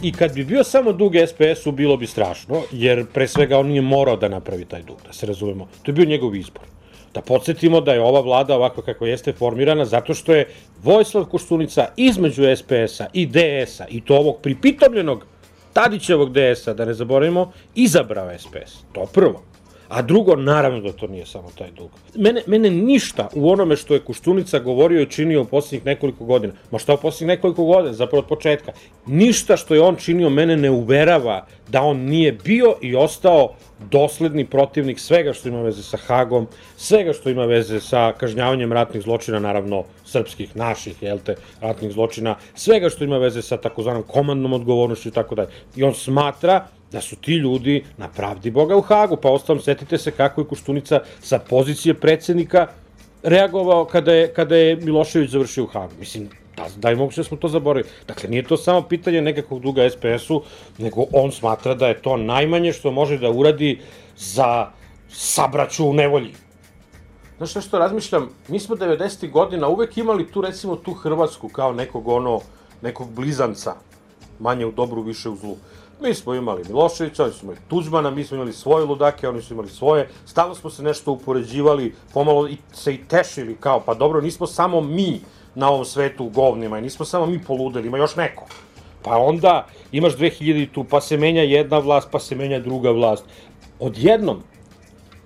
I 0.04 0.12
kad 0.12 0.34
bi 0.34 0.44
bio 0.44 0.64
samo 0.64 0.92
dug 0.92 1.12
SPS-u, 1.26 1.72
bilo 1.72 1.96
bi 1.96 2.06
strašno, 2.06 2.62
jer 2.72 3.06
pre 3.06 3.28
svega 3.28 3.58
on 3.58 3.66
nije 3.66 3.82
morao 3.82 4.16
da 4.16 4.28
napravi 4.28 4.64
taj 4.64 4.82
dug, 4.82 4.96
da 5.06 5.12
se 5.12 5.26
razumemo. 5.26 5.68
To 5.82 5.90
je 5.90 5.94
bio 5.94 6.04
njegov 6.04 6.36
izbor. 6.36 6.62
Da 7.14 7.20
podsjetimo 7.20 7.80
da 7.80 7.92
je 7.92 8.02
ova 8.02 8.20
vlada 8.20 8.56
ovako 8.56 8.82
kako 8.82 9.06
jeste 9.06 9.32
formirana 9.32 9.84
zato 9.84 10.14
što 10.14 10.34
je 10.34 10.48
Vojslav 10.82 11.24
Koštunica 11.24 11.86
između 11.96 12.42
SPS-a 12.56 13.06
i 13.12 13.26
DS-a 13.26 13.86
i 13.88 14.00
to 14.00 14.16
ovog 14.16 14.40
pripitomljenog 14.42 15.26
Tadićevog 15.72 16.32
DS-a, 16.32 16.74
da 16.74 16.84
ne 16.84 16.94
zaboravimo, 16.94 17.52
izabrao 17.74 18.38
SPS. 18.38 18.84
To 18.92 19.06
prvo. 19.06 19.53
A 19.94 20.02
drugo, 20.02 20.36
naravno 20.36 20.80
da 20.80 20.92
to 20.92 21.06
nije 21.06 21.26
samo 21.26 21.50
taj 21.58 21.70
dug. 21.70 21.90
Mene, 22.14 22.42
mene 22.46 22.70
ništa 22.70 23.28
u 23.34 23.50
onome 23.50 23.76
što 23.76 23.94
je 23.94 24.00
Koštunica 24.00 24.58
govorio 24.58 25.02
i 25.02 25.06
činio 25.10 25.42
u 25.42 25.44
poslednjih 25.44 25.86
nekoliko 25.86 26.24
godina, 26.24 26.52
ma 26.70 26.78
šta 26.78 26.94
u 26.94 26.96
poslednjih 26.96 27.36
nekoliko 27.36 27.64
godina, 27.64 27.94
zapravo 27.94 28.22
od 28.22 28.28
početka, 28.28 28.72
ništa 29.06 29.56
što 29.56 29.74
je 29.74 29.80
on 29.80 29.96
činio 29.96 30.30
mene 30.30 30.56
ne 30.56 30.70
uverava 30.70 31.46
da 31.68 31.82
on 31.82 31.98
nije 31.98 32.32
bio 32.32 32.74
i 32.82 32.96
ostao 32.96 33.54
dosledni 33.90 34.46
protivnik 34.46 34.98
svega 34.98 35.32
što 35.32 35.48
ima 35.48 35.62
veze 35.62 35.82
sa 35.82 35.96
Hagom, 35.96 36.46
svega 36.76 37.12
što 37.12 37.30
ima 37.30 37.44
veze 37.44 37.80
sa 37.80 38.12
kažnjavanjem 38.18 38.72
ratnih 38.72 39.02
zločina, 39.02 39.38
naravno 39.38 39.84
srpskih, 40.04 40.56
naših, 40.56 41.02
jel 41.02 41.18
te, 41.18 41.36
ratnih 41.60 41.92
zločina, 41.92 42.36
svega 42.54 42.88
što 42.88 43.04
ima 43.04 43.18
veze 43.18 43.42
sa 43.42 43.56
takozvanom 43.56 44.02
komandnom 44.02 44.52
odgovornošću 44.52 45.08
i 45.08 45.12
tako 45.12 45.34
dalje. 45.34 45.48
I 45.76 45.84
on 45.84 45.94
smatra 45.94 46.66
da 46.94 47.00
su 47.00 47.16
ti 47.16 47.34
ljudi 47.34 47.84
na 47.96 48.08
pravdi 48.08 48.50
Boga 48.50 48.76
u 48.76 48.80
Hagu, 48.80 49.16
pa 49.16 49.30
ostalom 49.30 49.62
setite 49.62 49.98
se 49.98 50.10
kako 50.10 50.40
je 50.40 50.46
Koštunica 50.46 51.00
sa 51.20 51.38
pozicije 51.38 51.94
predsednika 51.94 52.66
reagovao 53.22 53.84
kada 53.84 54.12
je, 54.12 54.32
kada 54.34 54.56
je 54.56 54.76
Milošević 54.76 55.30
završio 55.30 55.64
u 55.64 55.66
Hagu. 55.66 55.92
Mislim, 55.98 56.28
da, 56.56 56.66
da 56.76 56.90
je 56.90 56.96
moguće 56.96 57.20
da 57.20 57.24
smo 57.24 57.36
to 57.36 57.48
zaboravili. 57.48 57.90
Dakle, 58.06 58.30
nije 58.30 58.42
to 58.42 58.56
samo 58.56 58.82
pitanje 58.82 59.22
nekakvog 59.22 59.60
duga 59.62 59.88
SPS-u, 59.90 60.42
nego 60.78 61.06
on 61.12 61.32
smatra 61.32 61.74
da 61.74 61.88
je 61.88 62.02
to 62.02 62.16
najmanje 62.16 62.72
što 62.72 62.92
može 62.92 63.18
da 63.18 63.30
uradi 63.30 63.80
za 64.16 64.70
sabraću 65.08 65.88
u 65.88 65.94
nevolji. 65.94 66.34
Znaš 67.36 67.50
šta 67.50 67.60
što 67.60 67.78
razmišljam, 67.78 68.28
mi 68.48 68.60
smo 68.60 68.76
90. 68.76 69.30
godina 69.30 69.68
uvek 69.68 69.96
imali 69.96 70.30
tu 70.30 70.40
recimo 70.40 70.76
tu 70.76 70.92
Hrvatsku 70.92 71.48
kao 71.48 71.72
nekog 71.72 72.08
ono, 72.08 72.40
nekog 72.82 73.10
blizanca, 73.10 73.74
manje 74.38 74.66
u 74.66 74.72
dobru, 74.72 75.02
više 75.02 75.28
u 75.28 75.36
zlu. 75.36 75.56
Mi 76.04 76.14
smo 76.14 76.34
imali 76.34 76.62
Miloševića, 76.68 77.24
oni 77.24 77.32
su 77.32 77.44
imali 77.44 77.58
Tuđmana, 77.68 78.10
mi 78.10 78.24
smo 78.24 78.34
imali 78.34 78.52
svoje 78.52 78.84
ludake, 78.84 79.28
oni 79.28 79.42
su 79.42 79.54
imali 79.54 79.68
svoje. 79.68 80.08
Stalno 80.26 80.54
smo 80.54 80.70
se 80.70 80.82
nešto 80.82 81.12
upoređivali, 81.12 81.94
pomalo 82.14 82.48
i, 82.48 82.56
se 82.72 82.94
i 82.94 83.04
tešili 83.08 83.56
kao, 83.60 83.80
pa 83.80 83.94
dobro, 83.94 84.20
nismo 84.20 84.46
samo 84.46 84.80
mi 84.80 85.20
na 85.54 85.70
ovom 85.70 85.84
svetu 85.84 86.24
u 86.24 86.28
govnima 86.28 86.78
i 86.78 86.82
nismo 86.82 87.04
samo 87.04 87.26
mi 87.26 87.44
poludeli, 87.44 87.88
ima 87.88 87.98
još 87.98 88.16
neko. 88.16 88.46
Pa 89.02 89.16
onda 89.16 89.66
imaš 89.92 90.16
2000 90.16 90.68
tu, 90.72 90.84
pa 90.84 91.00
se 91.00 91.16
menja 91.16 91.42
jedna 91.42 91.78
vlast, 91.78 92.08
pa 92.10 92.18
se 92.18 92.34
menja 92.34 92.58
druga 92.58 92.90
vlast. 92.90 93.24
Odjednom, 93.80 94.42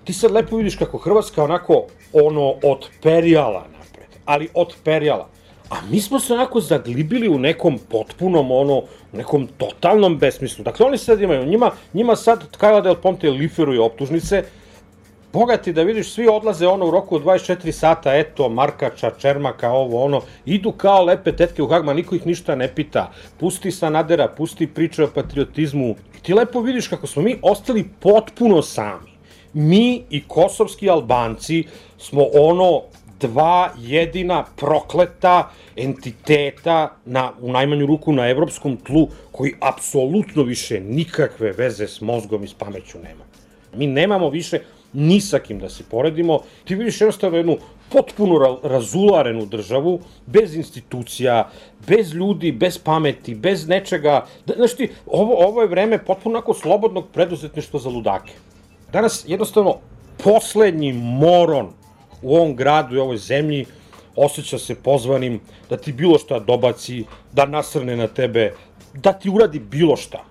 ti 0.03 0.13
sad 0.13 0.31
lepo 0.31 0.57
vidiš 0.57 0.75
kako 0.75 0.97
Hrvatska 0.97 1.43
onako 1.43 1.85
ono 2.13 2.53
otperijala 2.63 3.65
napred, 3.79 4.09
ali 4.25 4.49
otperijala. 4.53 5.29
A 5.69 5.75
mi 5.91 6.01
smo 6.01 6.19
se 6.19 6.33
onako 6.33 6.61
zaglibili 6.61 7.29
u 7.29 7.39
nekom 7.39 7.79
potpunom, 7.89 8.51
ono, 8.51 8.77
u 9.13 9.17
nekom 9.17 9.47
totalnom 9.57 10.17
besmislu. 10.17 10.63
Dakle, 10.63 10.85
oni 10.85 10.97
sad 10.97 11.21
imaju, 11.21 11.45
njima, 11.45 11.71
njima 11.93 12.15
sad 12.15 12.57
Kajla 12.57 12.81
Del 12.81 12.95
Ponte 12.95 13.29
liferuje 13.29 13.81
optužnice, 13.81 14.43
bogati 15.33 15.73
da 15.73 15.83
vidiš, 15.83 16.11
svi 16.13 16.27
odlaze 16.27 16.67
ono 16.67 16.87
u 16.87 16.91
roku 16.91 17.15
od 17.15 17.23
24 17.23 17.71
sata, 17.71 18.15
eto, 18.15 18.49
Markača, 18.49 19.11
Čermaka, 19.19 19.71
ovo, 19.71 20.03
ono, 20.03 20.21
idu 20.45 20.71
kao 20.71 21.03
lepe 21.03 21.31
tetke 21.35 21.63
u 21.63 21.67
Hagma, 21.67 21.93
niko 21.93 22.15
ih 22.15 22.25
ništa 22.25 22.55
ne 22.55 22.67
pita, 22.75 23.11
pusti 23.39 23.71
Sanadera, 23.71 24.27
pusti 24.27 24.67
priče 24.67 25.03
o 25.03 25.07
patriotizmu, 25.15 25.95
i 26.17 26.21
ti 26.21 26.33
lepo 26.33 26.61
vidiš 26.61 26.87
kako 26.87 27.07
smo 27.07 27.21
mi 27.21 27.39
ostali 27.41 27.89
potpuno 27.99 28.61
sami. 28.61 29.09
Mi 29.53 30.03
i 30.09 30.23
kosovski 30.27 30.89
Albanci 30.89 31.63
smo 31.97 32.25
ono 32.33 32.81
dva 33.19 33.71
jedina 33.77 34.45
prokleta 34.55 35.51
entiteta 35.75 36.95
na, 37.05 37.31
u 37.41 37.51
najmanju 37.51 37.85
ruku 37.85 38.13
na 38.13 38.29
evropskom 38.29 38.77
tlu 38.77 39.07
koji 39.31 39.53
apsolutno 39.59 40.43
više 40.43 40.79
nikakve 40.79 41.51
veze 41.51 41.87
s 41.87 42.01
mozgom 42.01 42.43
i 42.43 42.47
s 42.47 42.53
pameću 42.53 42.99
nema. 42.99 43.23
Mi 43.75 43.87
nemamo 43.87 44.29
više 44.29 44.59
ni 44.93 45.21
sa 45.21 45.39
kim 45.39 45.59
da 45.59 45.69
se 45.69 45.83
poredimo. 45.83 46.39
Ti 46.63 46.75
vidiš 46.75 47.01
jednostavno 47.01 47.37
jednu 47.37 47.57
potpuno 47.91 48.59
razularenu 48.63 49.45
državu, 49.45 49.99
bez 50.25 50.55
institucija, 50.55 51.49
bez 51.87 52.13
ljudi, 52.13 52.51
bez 52.51 52.77
pameti, 52.77 53.35
bez 53.35 53.67
nečega. 53.67 54.25
Da, 54.45 54.53
znaš 54.55 54.75
ti, 54.75 54.89
ovo, 55.05 55.47
ovo 55.47 55.61
je 55.61 55.67
vreme 55.67 55.97
potpuno 56.05 56.37
onako 56.37 56.53
slobodnog 56.53 57.07
preduzetništva 57.13 57.79
za 57.79 57.89
ludake. 57.89 58.33
Danas 58.93 59.25
jednostavno 59.27 59.77
poslednji 60.23 60.93
moron 60.93 61.78
u 62.21 62.35
ovom 62.35 62.55
gradu 62.55 62.95
i 62.95 62.99
ovoj 62.99 63.17
zemlji 63.17 63.65
osjeća 64.15 64.59
se 64.59 64.75
pozvanim 64.75 65.39
da 65.69 65.77
ti 65.77 65.91
bilo 65.91 66.19
šta 66.19 66.39
dobaci, 66.39 67.03
da 67.31 67.45
nasrne 67.45 67.97
na 67.97 68.07
tebe, 68.07 68.53
da 68.93 69.13
ti 69.13 69.29
uradi 69.29 69.59
bilo 69.59 69.95
šta. 69.95 70.23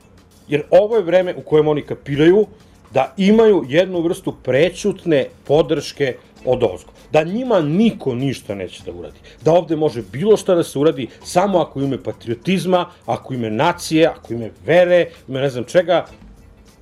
Jer 0.48 0.62
ovo 0.70 0.96
je 0.96 1.02
vreme 1.02 1.34
u 1.34 1.42
kojem 1.42 1.68
oni 1.68 1.82
kapiraju 1.82 2.46
da 2.90 3.14
imaju 3.16 3.64
jednu 3.68 4.00
vrstu 4.00 4.34
prećutne 4.42 5.26
podrške 5.44 6.16
od 6.44 6.62
ozgo. 6.62 6.92
Da 7.12 7.24
njima 7.24 7.60
niko 7.60 8.14
ništa 8.14 8.54
neće 8.54 8.82
da 8.84 8.92
uradi. 8.92 9.18
Da 9.44 9.52
ovde 9.52 9.76
može 9.76 10.02
bilo 10.12 10.36
šta 10.36 10.54
da 10.54 10.62
se 10.64 10.78
uradi 10.78 11.08
samo 11.24 11.58
ako 11.58 11.80
ime 11.80 12.02
patriotizma, 12.02 12.86
ako 13.06 13.34
ime 13.34 13.50
nacije, 13.50 14.06
ako 14.06 14.34
ime 14.34 14.50
vere, 14.66 15.10
ime 15.28 15.40
ne 15.40 15.50
znam 15.50 15.64
čega, 15.64 16.06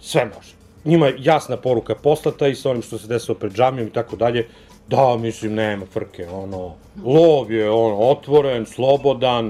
sve 0.00 0.24
može. 0.24 0.54
Njima 0.84 1.06
je 1.06 1.16
jasna 1.18 1.56
poruka 1.56 1.94
poslata 1.94 2.48
i 2.48 2.54
sa 2.54 2.70
onim 2.70 2.82
što 2.82 2.98
se 2.98 3.06
desilo 3.06 3.34
pred 3.34 3.52
džamijom 3.52 3.88
i 3.88 3.92
tako 3.92 4.16
dalje, 4.16 4.46
Da, 4.88 5.16
mislim, 5.16 5.54
nema 5.54 5.86
frke, 5.86 6.28
ono, 6.28 6.74
lov 7.04 7.52
je 7.52 7.70
ono, 7.70 7.96
otvoren, 7.96 8.66
slobodan, 8.66 9.46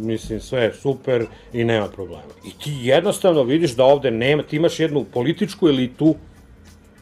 mislim, 0.00 0.40
sve 0.40 0.62
je 0.62 0.74
super 0.74 1.26
i 1.52 1.64
nema 1.64 1.88
problema. 1.88 2.32
I 2.44 2.50
ti 2.50 2.70
jednostavno 2.82 3.42
vidiš 3.42 3.76
da 3.76 3.84
ovde 3.84 4.10
nema, 4.10 4.42
ti 4.42 4.56
imaš 4.56 4.80
jednu 4.80 5.04
političku 5.12 5.68
elitu 5.68 6.14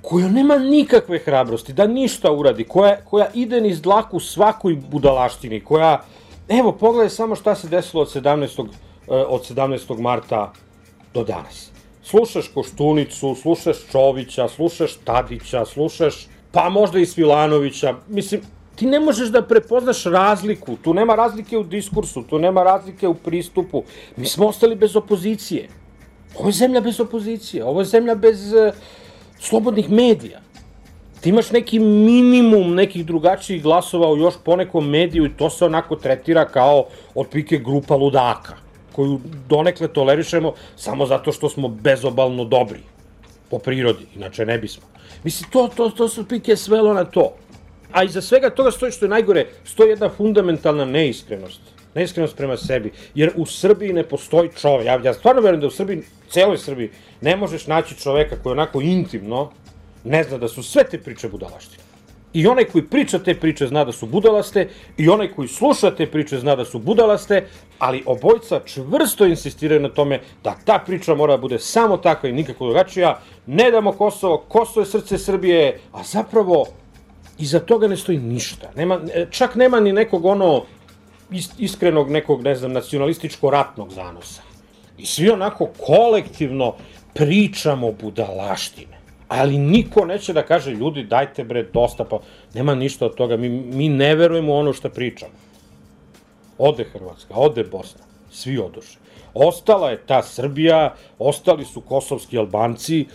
koja 0.02 0.28
nema 0.28 0.58
nikakve 0.58 1.18
hrabrosti, 1.18 1.72
da 1.72 1.86
ništa 1.86 2.32
uradi, 2.32 2.64
koja, 2.64 2.96
koja 3.04 3.26
ide 3.34 3.60
niz 3.60 3.82
dlaku 3.82 4.20
svakoj 4.20 4.76
budalaštini, 4.90 5.60
koja, 5.60 6.02
evo, 6.48 6.72
pogledaj 6.72 7.10
samo 7.10 7.34
šta 7.34 7.54
se 7.54 7.68
desilo 7.68 8.02
od 8.02 8.14
17. 8.14 8.66
Eh, 9.08 9.24
od 9.28 9.50
17. 9.50 10.00
marta 10.00 10.52
do 11.14 11.24
danas. 11.24 11.70
Slušaš 12.02 12.48
Koštunicu, 12.54 13.34
slušaš 13.34 13.76
Čovića, 13.92 14.48
slušaš 14.48 14.96
Tadića, 15.04 15.64
slušaš 15.64 16.26
pa 16.52 16.68
možda 16.68 16.98
i 16.98 17.06
Svilanovića. 17.06 17.94
Mislim, 18.08 18.40
ti 18.74 18.86
ne 18.86 19.00
možeš 19.00 19.28
da 19.28 19.42
prepoznaš 19.42 20.04
razliku, 20.04 20.76
tu 20.82 20.94
nema 20.94 21.14
razlike 21.14 21.58
u 21.58 21.64
diskursu, 21.64 22.22
tu 22.22 22.38
nema 22.38 22.62
razlike 22.62 23.08
u 23.08 23.14
pristupu. 23.14 23.82
Mi 24.16 24.26
smo 24.26 24.46
ostali 24.46 24.74
bez 24.74 24.96
opozicije. 24.96 25.68
Ovo 26.38 26.48
je 26.48 26.52
zemlja 26.52 26.80
bez 26.80 27.00
opozicije, 27.00 27.64
ovo 27.64 27.80
je 27.80 27.84
zemlja 27.84 28.14
bez 28.14 28.52
uh, 28.52 28.74
slobodnih 29.38 29.90
medija. 29.90 30.40
Ti 31.20 31.28
imaš 31.28 31.50
neki 31.50 31.78
minimum 31.78 32.74
nekih 32.74 33.06
drugačijih 33.06 33.62
glasova 33.62 34.12
u 34.12 34.16
još 34.16 34.34
ponekom 34.44 34.90
mediju 34.90 35.26
i 35.26 35.36
to 35.36 35.50
se 35.50 35.64
onako 35.64 35.96
tretira 35.96 36.44
kao 36.48 36.84
otpike 37.14 37.58
grupa 37.58 37.96
ludaka, 37.96 38.54
koju 38.92 39.20
donekle 39.48 39.88
tolerišemo 39.88 40.52
samo 40.76 41.06
zato 41.06 41.32
što 41.32 41.48
smo 41.48 41.68
bezobalno 41.68 42.44
dobri 42.44 42.80
po 43.50 43.58
prirodi, 43.58 44.06
inače 44.16 44.46
ne 44.46 44.58
bismo. 44.58 44.84
Mislim, 45.24 45.50
to, 45.50 45.68
to, 45.76 45.90
to 45.90 46.08
su 46.08 46.28
pike 46.28 46.56
svelo 46.56 46.94
na 46.94 47.04
to. 47.04 47.34
A 47.92 48.04
iza 48.04 48.20
svega 48.20 48.50
toga 48.50 48.70
stoji 48.70 48.92
što 48.92 49.04
je 49.04 49.08
najgore, 49.08 49.46
stoji 49.64 49.90
jedna 49.90 50.08
fundamentalna 50.08 50.84
neiskrenost. 50.84 51.60
Neiskrenost 51.94 52.36
prema 52.36 52.56
sebi. 52.56 52.92
Jer 53.14 53.32
u 53.36 53.46
Srbiji 53.46 53.92
ne 53.92 54.02
postoji 54.02 54.50
čovek. 54.60 54.86
Ja, 54.86 55.00
ja 55.04 55.14
stvarno 55.14 55.42
verujem 55.42 55.60
da 55.60 55.66
u 55.66 55.70
Srbiji, 55.70 56.02
celoj 56.30 56.58
Srbiji, 56.58 56.90
ne 57.20 57.36
možeš 57.36 57.66
naći 57.66 57.96
čoveka 57.96 58.36
koji 58.42 58.52
onako 58.52 58.80
intimno 58.80 59.50
ne 60.04 60.24
zna 60.24 60.38
da 60.38 60.48
su 60.48 60.62
sve 60.62 60.84
te 60.84 60.98
priče 60.98 61.28
budalaštine. 61.28 61.87
I 62.32 62.46
onaj 62.46 62.64
koji 62.64 62.84
priča 62.84 63.18
te 63.18 63.34
priče 63.34 63.66
zna 63.66 63.84
da 63.84 63.92
su 63.92 64.06
budalaste, 64.06 64.68
i 64.96 65.08
onaj 65.08 65.28
koji 65.28 65.48
sluša 65.48 65.90
te 65.90 66.06
priče 66.06 66.38
zna 66.38 66.56
da 66.56 66.64
su 66.64 66.78
budalaste, 66.78 67.46
ali 67.78 68.02
obojca 68.06 68.60
čvrsto 68.64 69.26
insistiraju 69.26 69.80
na 69.80 69.88
tome 69.88 70.20
da 70.44 70.56
ta 70.64 70.78
priča 70.86 71.14
mora 71.14 71.36
da 71.36 71.40
bude 71.40 71.58
samo 71.58 71.96
takva 71.96 72.28
i 72.28 72.32
nikako 72.32 72.64
drugačija. 72.64 73.20
Ne 73.46 73.70
damo 73.70 73.92
Kosovo, 73.92 74.44
Kosovo 74.48 74.82
je 74.82 74.90
srce 74.90 75.18
Srbije, 75.18 75.80
a 75.92 76.02
zapravo 76.02 76.66
iza 77.38 77.60
toga 77.60 77.88
ne 77.88 77.96
stoji 77.96 78.18
ništa. 78.18 78.70
Nema, 78.76 79.00
čak 79.30 79.54
nema 79.54 79.80
ni 79.80 79.92
nekog 79.92 80.24
ono 80.24 80.64
iskrenog 81.58 82.10
nekog, 82.10 82.42
ne 82.42 82.54
znam, 82.54 82.72
nacionalističko-ratnog 82.72 83.90
zanosa. 83.90 84.42
I 84.98 85.06
svi 85.06 85.30
onako 85.30 85.68
kolektivno 85.86 86.74
pričamo 87.14 87.92
budalaštine 87.92 88.97
ali 89.28 89.58
niko 89.58 90.04
neće 90.04 90.32
da 90.32 90.42
kaže, 90.42 90.70
ljudi, 90.70 91.02
dajte 91.04 91.44
bre, 91.44 91.62
dosta, 91.62 92.04
pa 92.04 92.18
nema 92.54 92.74
ništa 92.74 93.06
od 93.06 93.14
toga, 93.14 93.36
mi, 93.36 93.48
mi 93.48 93.88
ne 93.88 94.14
verujemo 94.14 94.54
ono 94.54 94.72
što 94.72 94.88
pričamo. 94.88 95.32
Ode 96.58 96.84
Hrvatska, 96.84 97.34
ode 97.34 97.64
Bosna, 97.64 98.04
svi 98.30 98.58
odoše. 98.58 98.98
Ostala 99.34 99.90
je 99.90 100.00
ta 100.06 100.22
Srbija, 100.22 100.94
ostali 101.18 101.64
su 101.64 101.80
kosovski 101.80 102.38
Albanci, 102.38 103.06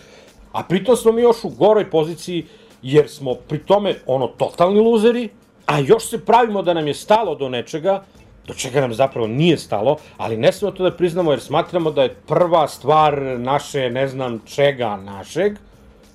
a 0.52 0.62
pritom 0.62 0.96
smo 0.96 1.12
mi 1.12 1.22
još 1.22 1.44
u 1.44 1.48
goroj 1.48 1.90
poziciji, 1.90 2.44
jer 2.82 3.08
smo 3.08 3.34
pri 3.34 3.58
tome 3.58 3.94
ono 4.06 4.26
totalni 4.26 4.80
luzeri, 4.80 5.28
a 5.66 5.78
još 5.78 6.08
se 6.08 6.24
pravimo 6.24 6.62
da 6.62 6.74
nam 6.74 6.86
je 6.86 6.94
stalo 6.94 7.34
do 7.34 7.48
nečega, 7.48 8.04
do 8.46 8.54
čega 8.54 8.80
nam 8.80 8.94
zapravo 8.94 9.26
nije 9.26 9.58
stalo, 9.58 9.96
ali 10.16 10.36
ne 10.36 10.52
smemo 10.52 10.72
to 10.72 10.82
da 10.82 10.96
priznamo 10.96 11.32
jer 11.32 11.40
smatramo 11.40 11.90
da 11.90 12.02
je 12.02 12.16
prva 12.26 12.68
stvar 12.68 13.22
naše, 13.38 13.90
ne 13.90 14.08
znam 14.08 14.42
čega 14.46 14.96
našeg, 14.96 15.58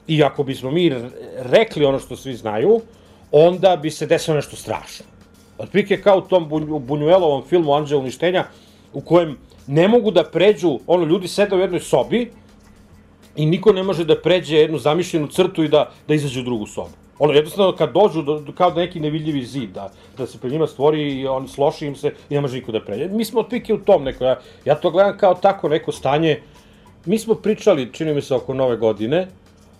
i 0.09 0.23
ako 0.23 0.43
bismo 0.43 0.71
mi 0.71 0.91
rekli 1.37 1.85
ono 1.85 1.99
što 1.99 2.15
svi 2.15 2.33
znaju, 2.33 2.81
onda 3.31 3.75
bi 3.75 3.91
se 3.91 4.05
desilo 4.05 4.35
nešto 4.35 4.55
strašno. 4.55 5.05
Otprilike 5.57 6.01
kao 6.01 6.17
u 6.17 6.21
tom 6.21 6.49
Bunjuelovom 6.79 7.43
filmu 7.49 7.73
Anđeo 7.73 7.99
uništenja, 7.99 8.45
u 8.93 9.01
kojem 9.01 9.37
ne 9.67 9.87
mogu 9.87 10.11
da 10.11 10.23
pređu, 10.23 10.79
ono, 10.87 11.05
ljudi 11.05 11.27
sede 11.27 11.55
u 11.55 11.59
jednoj 11.59 11.79
sobi 11.79 12.31
i 13.35 13.45
niko 13.45 13.73
ne 13.73 13.83
može 13.83 14.05
da 14.05 14.17
pređe 14.21 14.57
jednu 14.57 14.77
zamišljenu 14.77 15.27
crtu 15.27 15.63
i 15.63 15.69
da, 15.69 15.91
da 16.07 16.13
izađe 16.13 16.39
u 16.39 16.43
drugu 16.43 16.67
sobu. 16.67 16.95
Ono, 17.19 17.33
jednostavno, 17.33 17.75
kad 17.75 17.93
dođu, 17.93 18.21
do, 18.21 18.43
kao 18.57 18.71
da 18.71 18.81
neki 18.81 18.99
nevidljivi 18.99 19.45
zid, 19.45 19.69
da, 19.69 19.91
da 20.17 20.27
se 20.27 20.39
pred 20.39 20.51
njima 20.51 20.67
stvori 20.67 21.03
i 21.19 21.27
on 21.27 21.47
sloši 21.47 21.85
im 21.85 21.95
se 21.95 22.13
i 22.29 22.33
ne 22.33 22.41
može 22.41 22.55
niko 22.55 22.71
da 22.71 22.81
pređe. 22.81 23.07
Mi 23.07 23.25
smo 23.25 23.39
otprilike 23.39 23.73
u 23.73 23.77
tom 23.77 24.03
neko, 24.03 24.23
ja, 24.23 24.39
ja 24.65 24.75
to 24.75 24.91
gledam 24.91 25.17
kao 25.17 25.33
tako 25.33 25.69
neko 25.69 25.91
stanje. 25.91 26.39
Mi 27.05 27.19
smo 27.19 27.35
pričali, 27.35 27.93
čini 27.93 28.13
mi 28.13 28.21
se, 28.21 28.35
oko 28.35 28.53
nove 28.53 28.77
godine, 28.77 29.27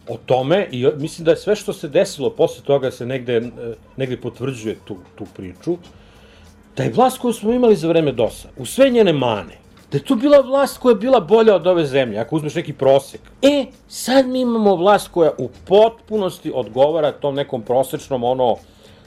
o 0.10 0.18
tome 0.26 0.68
i 0.72 0.88
mislim 0.98 1.26
da 1.26 1.32
je 1.32 1.38
sve 1.38 1.56
što 1.56 1.74
se 1.74 1.88
desilo 1.88 2.30
posle 2.30 2.64
toga 2.64 2.92
se 2.92 3.06
negde, 3.06 3.42
negde 3.98 4.18
potvrđuje 4.18 4.76
tu, 4.86 4.98
tu 5.16 5.26
priču, 5.36 5.78
da 6.78 6.84
je 6.84 6.92
vlast 6.92 7.18
koju 7.18 7.34
smo 7.34 7.52
imali 7.52 7.76
za 7.76 7.88
vreme 7.88 8.12
DOS-a, 8.12 8.50
u 8.58 8.66
sve 8.66 8.90
njene 8.90 9.14
mane, 9.14 9.58
da 9.92 9.98
je 9.98 10.04
to 10.04 10.16
bila 10.16 10.40
vlast 10.40 10.78
koja 10.78 10.92
je 10.92 11.00
bila 11.00 11.20
bolja 11.20 11.56
od 11.56 11.68
ove 11.68 11.86
zemlje, 11.86 12.20
ako 12.20 12.36
uzmeš 12.36 12.56
neki 12.56 12.74
prosek. 12.74 13.22
E, 13.42 13.66
sad 13.88 14.28
mi 14.28 14.42
imamo 14.42 14.76
vlast 14.76 15.08
koja 15.08 15.32
u 15.38 15.50
potpunosti 15.68 16.52
odgovara 16.56 17.12
tom 17.12 17.36
nekom 17.36 17.62
prosečnom, 17.62 18.24
ono, 18.24 18.56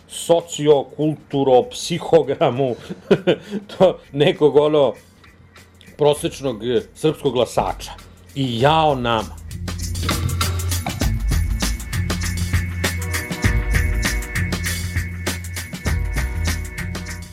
sociokulturo, 0.08 1.62
psihogramu, 1.70 2.74
to 3.78 3.98
nekog, 4.12 4.56
ono, 4.56 4.92
prosečnog 5.98 6.64
e, 6.64 6.80
srpskog 6.94 7.32
glasača. 7.32 7.90
I 8.34 8.60
jao 8.60 8.94
nama. 8.94 9.42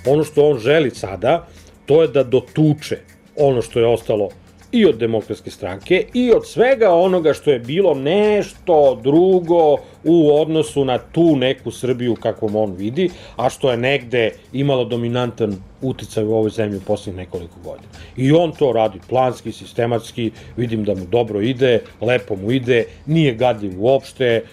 Ono 0.05 0.23
što 0.23 0.49
on 0.49 0.59
želi 0.59 0.91
sada, 0.91 1.47
to 1.85 2.01
je 2.01 2.07
da 2.07 2.23
dotuče 2.23 2.97
ono 3.37 3.61
što 3.61 3.79
je 3.79 3.87
ostalo 3.87 4.29
i 4.71 4.85
od 4.85 4.97
demokratske 4.97 5.51
stranke 5.51 6.05
i 6.13 6.31
od 6.31 6.47
svega 6.47 6.93
onoga 6.93 7.33
što 7.33 7.51
je 7.51 7.59
bilo 7.59 7.93
nešto 7.93 8.99
drugo 9.03 9.77
u 10.03 10.39
odnosu 10.41 10.85
na 10.85 10.97
tu 10.97 11.35
neku 11.35 11.71
Srbiju 11.71 12.15
kakvom 12.15 12.55
on 12.55 12.71
vidi, 12.71 13.09
a 13.35 13.49
što 13.49 13.71
je 13.71 13.77
negde 13.77 14.31
imalo 14.53 14.85
dominantan 14.85 15.55
uticaj 15.81 16.23
u 16.23 16.33
ovoj 16.33 16.49
zemlji 16.49 16.77
u 16.77 16.81
poslednjih 16.81 17.25
nekoliko 17.25 17.55
godina. 17.63 17.89
I 18.17 18.31
on 18.31 18.51
to 18.51 18.71
radi 18.73 18.99
planski, 19.09 19.51
sistematski, 19.51 20.31
vidim 20.57 20.83
da 20.83 20.95
mu 20.95 21.05
dobro 21.05 21.41
ide, 21.41 21.81
lepo 22.01 22.35
mu 22.35 22.51
ide, 22.51 22.85
nije 23.05 23.33
gadljiv 23.33 23.83
uopšte, 23.83 24.43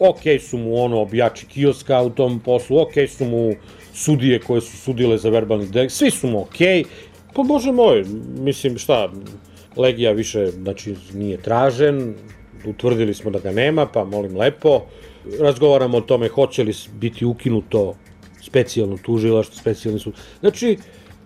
ok 0.00 0.40
su 0.48 0.58
mu 0.58 0.82
ono 0.82 1.00
obijači 1.00 1.46
kioska 1.46 2.02
u 2.02 2.10
tom 2.10 2.40
poslu, 2.40 2.80
ok 2.80 2.92
su 3.08 3.24
mu 3.24 3.54
sudije 3.94 4.38
koje 4.38 4.60
su 4.60 4.76
sudile 4.76 5.18
za 5.18 5.30
verbalni 5.30 5.66
delikt, 5.66 5.94
svi 5.94 6.10
su 6.10 6.26
mu 6.26 6.40
okej, 6.40 6.82
okay. 6.82 6.86
pa 7.34 7.42
bože 7.42 7.72
moj, 7.72 8.04
mislim 8.38 8.78
šta, 8.78 9.12
Legija 9.76 10.12
više, 10.12 10.46
znači, 10.50 10.94
nije 11.14 11.36
tražen, 11.42 12.14
utvrdili 12.66 13.14
smo 13.14 13.30
da 13.30 13.38
ga 13.38 13.52
nema, 13.52 13.86
pa 13.86 14.04
molim 14.04 14.36
lepo, 14.36 14.82
razgovaramo 15.40 15.98
o 15.98 16.00
tome 16.00 16.28
hoće 16.28 16.64
li 16.64 16.74
biti 16.92 17.24
ukinuto 17.24 17.94
specijalno 18.42 18.98
tužilaštvo, 19.02 19.56
specijalni 19.56 20.00
sud. 20.00 20.14
Znači, 20.40 20.78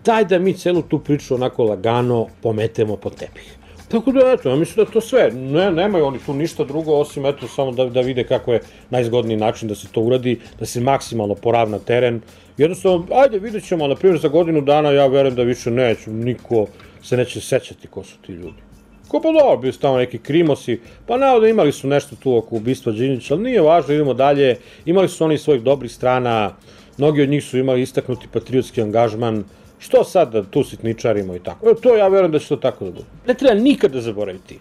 daj 0.05 0.25
da 0.25 0.39
mi 0.39 0.53
celu 0.53 0.81
tu 0.81 0.99
priču 0.99 1.35
onako 1.35 1.63
lagano 1.63 2.27
pometemo 2.41 2.95
po 2.95 3.09
tepih. 3.09 3.58
Tako 3.89 4.11
da, 4.11 4.19
eto, 4.31 4.49
ja 4.49 4.55
mislim 4.55 4.85
da 4.85 4.91
to 4.91 5.01
sve. 5.01 5.31
Ne, 5.31 5.71
nemaju 5.71 6.05
oni 6.05 6.19
tu 6.25 6.33
ništa 6.33 6.63
drugo, 6.63 6.93
osim, 6.93 7.25
eto, 7.25 7.47
samo 7.47 7.71
da, 7.71 7.85
da 7.85 8.01
vide 8.01 8.23
kako 8.23 8.53
je 8.53 8.61
najzgodniji 8.89 9.37
način 9.37 9.69
da 9.69 9.75
se 9.75 9.87
to 9.91 10.01
uradi, 10.01 10.39
da 10.59 10.65
se 10.65 10.81
maksimalno 10.81 11.35
poravna 11.35 11.79
teren. 11.79 12.21
Jednostavno, 12.57 13.07
ajde, 13.11 13.39
vidjet 13.39 13.67
ćemo, 13.67 13.87
na 13.87 13.95
primjer, 13.95 14.19
za 14.19 14.27
godinu 14.27 14.61
dana 14.61 14.91
ja 14.91 15.07
verujem 15.07 15.35
da 15.35 15.43
više 15.43 15.71
neću, 15.71 16.11
niko 16.11 16.67
se 17.01 17.17
neće 17.17 17.41
sećati 17.41 17.87
ko 17.87 18.03
su 18.03 18.17
ti 18.25 18.31
ljudi. 18.31 18.61
Ko 19.07 19.19
pa 19.21 19.31
dobro, 19.31 19.57
bio 19.57 19.73
su 19.73 19.79
tamo 19.79 19.97
neki 19.97 20.17
krimosi, 20.17 20.79
pa 21.07 21.17
navodno 21.17 21.47
imali 21.47 21.71
su 21.71 21.87
nešto 21.87 22.15
tu 22.15 22.35
oko 22.35 22.55
ubistva 22.55 22.91
Đinjića, 22.91 23.33
ali 23.33 23.43
nije 23.43 23.61
važno, 23.61 23.93
idemo 23.93 24.13
dalje. 24.13 24.57
Imali 24.85 25.09
su 25.09 25.25
oni 25.25 25.37
svojih 25.37 25.63
dobrih 25.63 25.91
strana, 25.91 26.55
mnogi 26.97 27.21
od 27.21 27.29
njih 27.29 27.43
su 27.43 27.57
imali 27.57 27.81
istaknuti 27.81 28.27
patriotski 28.33 28.81
angažman, 28.81 29.43
Što 29.79 30.03
sad 30.03 30.31
da 30.31 30.43
tu 30.43 30.63
sitničarimo 30.63 31.35
i 31.35 31.39
tako? 31.39 31.69
E, 31.69 31.73
to 31.81 31.95
ja 31.95 32.07
verujem 32.07 32.31
da 32.31 32.39
će 32.39 32.47
to 32.47 32.55
tako 32.55 32.85
da 32.85 32.91
bude. 32.91 33.05
Ne 33.27 33.33
treba 33.33 33.55
nikada 33.55 34.01
zaboraviti 34.01 34.59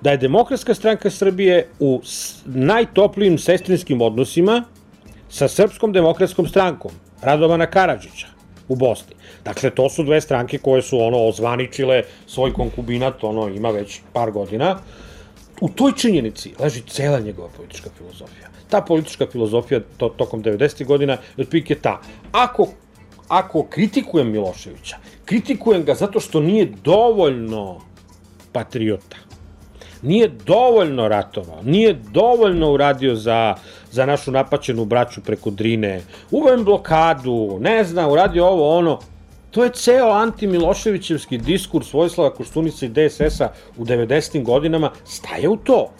da 0.00 0.10
je 0.10 0.16
Demokratska 0.16 0.74
stranka 0.74 1.10
Srbije 1.10 1.68
u 1.80 2.00
najtoplijim 2.44 3.38
sestrinskim 3.38 4.00
odnosima 4.00 4.64
sa 5.28 5.48
Srpskom 5.48 5.92
demokratskom 5.92 6.46
strankom 6.46 6.90
Radovana 7.22 7.66
Karadžića 7.66 8.26
u 8.68 8.76
Bosni. 8.76 9.14
Dakle, 9.44 9.70
to 9.70 9.88
su 9.88 10.02
dve 10.02 10.20
stranke 10.20 10.58
koje 10.58 10.82
su 10.82 11.00
ono 11.00 11.18
ozvaničile 11.18 12.02
svoj 12.26 12.52
konkubinat, 12.52 13.24
ono 13.24 13.48
ima 13.48 13.70
već 13.70 14.00
par 14.12 14.30
godina. 14.30 14.78
U 15.60 15.68
toj 15.68 15.92
činjenici 15.96 16.54
leži 16.58 16.82
cela 16.88 17.20
njegova 17.20 17.48
politička 17.56 17.90
filozofija. 17.98 18.48
Ta 18.70 18.80
politička 18.80 19.26
filozofija 19.32 19.80
to, 19.96 20.08
tokom 20.08 20.44
90. 20.44 20.84
godina 20.84 21.12
je 21.12 21.42
otprilike 21.42 21.74
ta. 21.74 22.00
Ako 22.32 22.68
ako 23.30 23.62
kritikujem 23.62 24.30
Miloševića, 24.30 24.96
kritikujem 25.24 25.84
ga 25.84 25.94
zato 25.94 26.20
što 26.20 26.40
nije 26.40 26.72
dovoljno 26.84 27.80
patriota. 28.52 29.16
Nije 30.02 30.28
dovoljno 30.46 31.08
ratovao, 31.08 31.62
nije 31.62 31.92
dovoljno 31.92 32.72
uradio 32.72 33.14
za, 33.14 33.54
za 33.90 34.06
našu 34.06 34.30
napaćenu 34.30 34.84
braću 34.84 35.20
preko 35.20 35.50
Drine, 35.50 36.00
uvem 36.30 36.64
blokadu, 36.64 37.58
ne 37.60 37.84
znam, 37.84 38.10
uradio 38.10 38.46
ovo, 38.46 38.76
ono. 38.78 38.98
To 39.50 39.64
je 39.64 39.70
ceo 39.74 40.10
antimiloševićevski 40.10 41.38
diskurs 41.38 41.92
Vojislava 41.92 42.34
Koštunica 42.34 42.86
i 42.86 42.88
DSS-a 42.88 43.52
u 43.76 43.84
90. 43.84 44.42
godinama 44.42 44.90
staje 45.04 45.48
u 45.48 45.56
to. 45.56 45.90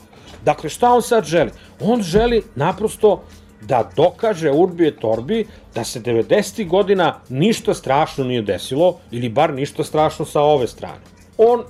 Dakle, 0.45 0.71
šta 0.71 0.93
on 0.93 1.03
sad 1.03 1.25
želi? 1.25 1.51
On 1.81 2.03
želi 2.03 2.43
naprosto 2.55 3.23
da 3.61 3.91
dokaže 3.97 4.51
Urbije 4.51 4.97
Torbi 4.97 5.47
da 5.75 5.85
se 5.85 6.01
90. 6.01 6.69
godina 6.69 7.21
ništa 7.29 7.75
strašno 7.75 8.25
nije 8.25 8.43
desilo, 8.43 8.99
ili 9.11 9.29
bar 9.29 9.55
ništa 9.55 9.85
strašno 9.85 10.25
sa 10.25 10.41
ove 10.41 10.67
strane. 10.67 11.01
On 11.39 11.65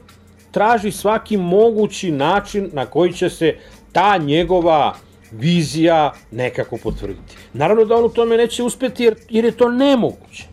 traži 0.51 0.93
svaki 0.93 1.37
mogući 1.37 2.11
način 2.11 2.71
na 2.73 2.87
koji 2.87 3.13
će 3.13 3.31
se 3.31 3.57
ta 3.93 4.17
njegova 4.17 4.95
vizija 5.33 6.13
nekako 6.31 6.77
potvrditi. 6.77 7.37
Naravno 7.53 7.85
da 7.85 7.97
on 7.97 8.05
u 8.05 8.09
tome 8.09 8.37
neće 8.37 8.63
uspeti 8.63 9.05
jer, 9.05 9.15
jer 9.29 9.45
je 9.45 9.51
to 9.51 9.69
nemoguće. 9.69 10.45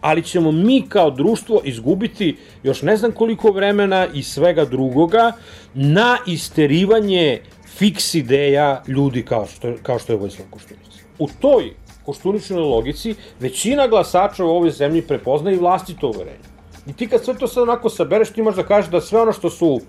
Ali 0.00 0.22
ćemo 0.22 0.52
mi 0.52 0.84
kao 0.88 1.10
društvo 1.10 1.60
izgubiti 1.64 2.36
još 2.62 2.82
ne 2.82 2.96
znam 2.96 3.12
koliko 3.12 3.50
vremena 3.50 4.06
i 4.14 4.22
svega 4.22 4.64
drugoga 4.64 5.32
na 5.74 6.18
isterivanje 6.26 7.40
fiks 7.78 8.14
ideja 8.14 8.82
ljudi 8.88 9.24
kao 9.24 9.46
što, 9.46 9.72
kao 9.82 9.98
što 9.98 10.12
je 10.12 10.18
Vojislav 10.18 10.48
Koštunica. 10.50 10.98
U 11.18 11.28
toj 11.40 11.72
koštuničnoj 12.06 12.60
logici 12.60 13.14
većina 13.40 13.88
glasača 13.88 14.44
u 14.44 14.48
ovoj 14.48 14.70
zemlji 14.70 15.02
prepozna 15.02 15.52
i 15.52 15.56
vlastito 15.56 16.08
uverenje. 16.08 16.46
I 16.86 16.92
ti 16.92 17.08
kad 17.08 17.24
sve 17.24 17.34
to 17.38 17.48
sad 17.48 17.62
onako 17.62 17.90
sabereš, 17.90 18.30
ti 18.30 18.42
možeš 18.42 18.56
da 18.56 18.66
kažeš 18.68 18.90
da 18.90 19.00
sve 19.00 19.20
ono 19.20 19.32
što 19.32 19.50
su, 19.50 19.80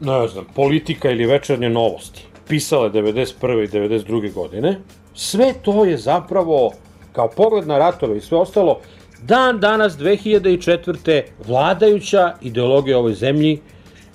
ne 0.00 0.28
znam, 0.28 0.44
politika 0.54 1.10
ili 1.10 1.26
večernje 1.26 1.70
novosti, 1.70 2.26
pisale 2.48 2.90
91. 2.90 3.64
i 3.64 3.68
92. 3.68 4.32
godine, 4.32 4.80
sve 5.14 5.54
to 5.62 5.84
je 5.84 5.96
zapravo, 5.96 6.72
kao 7.12 7.28
pogled 7.28 7.66
na 7.66 7.78
ratove 7.78 8.16
i 8.16 8.20
sve 8.20 8.38
ostalo, 8.38 8.80
dan 9.22 9.60
danas 9.60 9.92
2004. 9.96 11.22
vladajuća 11.46 12.34
ideologija 12.40 12.98
ovoj 12.98 13.14
zemlji, 13.14 13.60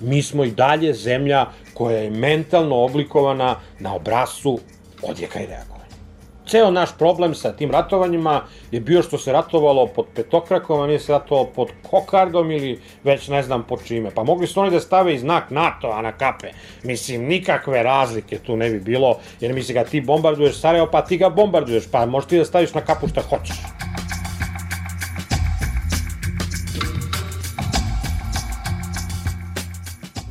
mi 0.00 0.22
smo 0.22 0.44
i 0.44 0.50
dalje 0.50 0.94
zemlja 0.94 1.46
koja 1.74 1.98
je 1.98 2.10
mentalno 2.10 2.76
oblikovana 2.76 3.56
na 3.78 3.94
obrasu 3.94 4.58
odjeka 5.02 5.40
i 5.40 5.46
reagovanja. 5.46 5.78
Ceo 6.48 6.70
naš 6.70 6.90
problem 6.98 7.34
sa 7.34 7.52
tim 7.52 7.70
ratovanjima 7.70 8.42
je 8.70 8.80
bio 8.80 9.02
što 9.02 9.18
se 9.18 9.32
ratovalo 9.32 9.86
pod 9.86 10.06
petokrakom, 10.14 10.80
a 10.80 10.86
nije 10.86 11.00
se 11.00 11.12
ratovalo 11.12 11.46
pod 11.46 11.68
kokardom 11.90 12.50
ili 12.50 12.80
već 13.04 13.28
ne 13.28 13.42
znam 13.42 13.62
pod 13.62 13.84
čime. 13.84 14.10
Pa 14.14 14.24
mogli 14.24 14.46
su 14.46 14.60
oni 14.60 14.70
da 14.70 14.80
stave 14.80 15.14
i 15.14 15.18
znak 15.18 15.50
NATO-a 15.50 16.02
na 16.02 16.12
kape. 16.12 16.48
Mislim, 16.82 17.24
nikakve 17.24 17.82
razlike 17.82 18.38
tu 18.38 18.56
ne 18.56 18.70
bi 18.70 18.80
bilo, 18.80 19.18
jer 19.40 19.52
misli 19.52 19.74
ga 19.74 19.84
ti 19.84 20.00
bombarduješ 20.00 20.60
Sarajevo, 20.60 20.88
pa 20.92 21.02
ti 21.02 21.16
ga 21.16 21.28
bombarduješ, 21.28 21.90
pa 21.90 22.06
možeš 22.06 22.28
ti 22.28 22.38
da 22.38 22.44
staviš 22.44 22.74
na 22.74 22.80
kapu 22.80 23.08
šta 23.08 23.20
hoćeš. 23.20 23.56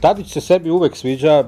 Tadić 0.02 0.34
se 0.34 0.42
sebi 0.42 0.70
uvek 0.70 0.96
sviđa 0.96 1.44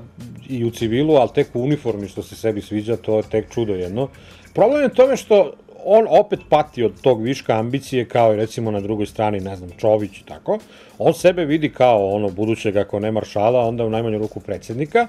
i 0.49 0.65
u 0.65 0.71
civilu, 0.71 1.15
ali 1.15 1.29
tek 1.35 1.55
u 1.55 1.61
uniformi 1.61 2.07
što 2.07 2.23
se 2.23 2.35
sebi 2.35 2.61
sviđa, 2.61 2.97
to 2.97 3.17
je 3.17 3.23
tek 3.23 3.53
čudo 3.53 3.73
jedno. 3.73 4.07
Problem 4.53 4.81
je 4.81 4.93
tome 4.93 5.17
što 5.17 5.53
on 5.85 6.07
opet 6.09 6.39
pati 6.49 6.83
od 6.83 7.01
tog 7.01 7.21
viška 7.21 7.59
ambicije 7.59 8.07
kao 8.07 8.33
i 8.33 8.37
recimo 8.37 8.71
na 8.71 8.79
drugoj 8.79 9.05
strani, 9.05 9.39
ne 9.39 9.55
znam, 9.55 9.69
Čović 9.77 10.17
i 10.17 10.25
tako. 10.25 10.59
On 10.97 11.13
sebe 11.13 11.45
vidi 11.45 11.69
kao 11.69 12.09
ono 12.09 12.29
budućeg 12.29 12.77
ako 12.77 12.99
ne 12.99 13.11
maršala, 13.11 13.59
onda 13.59 13.85
u 13.85 13.89
najmanju 13.89 14.17
ruku 14.17 14.39
predsednika. 14.39 15.07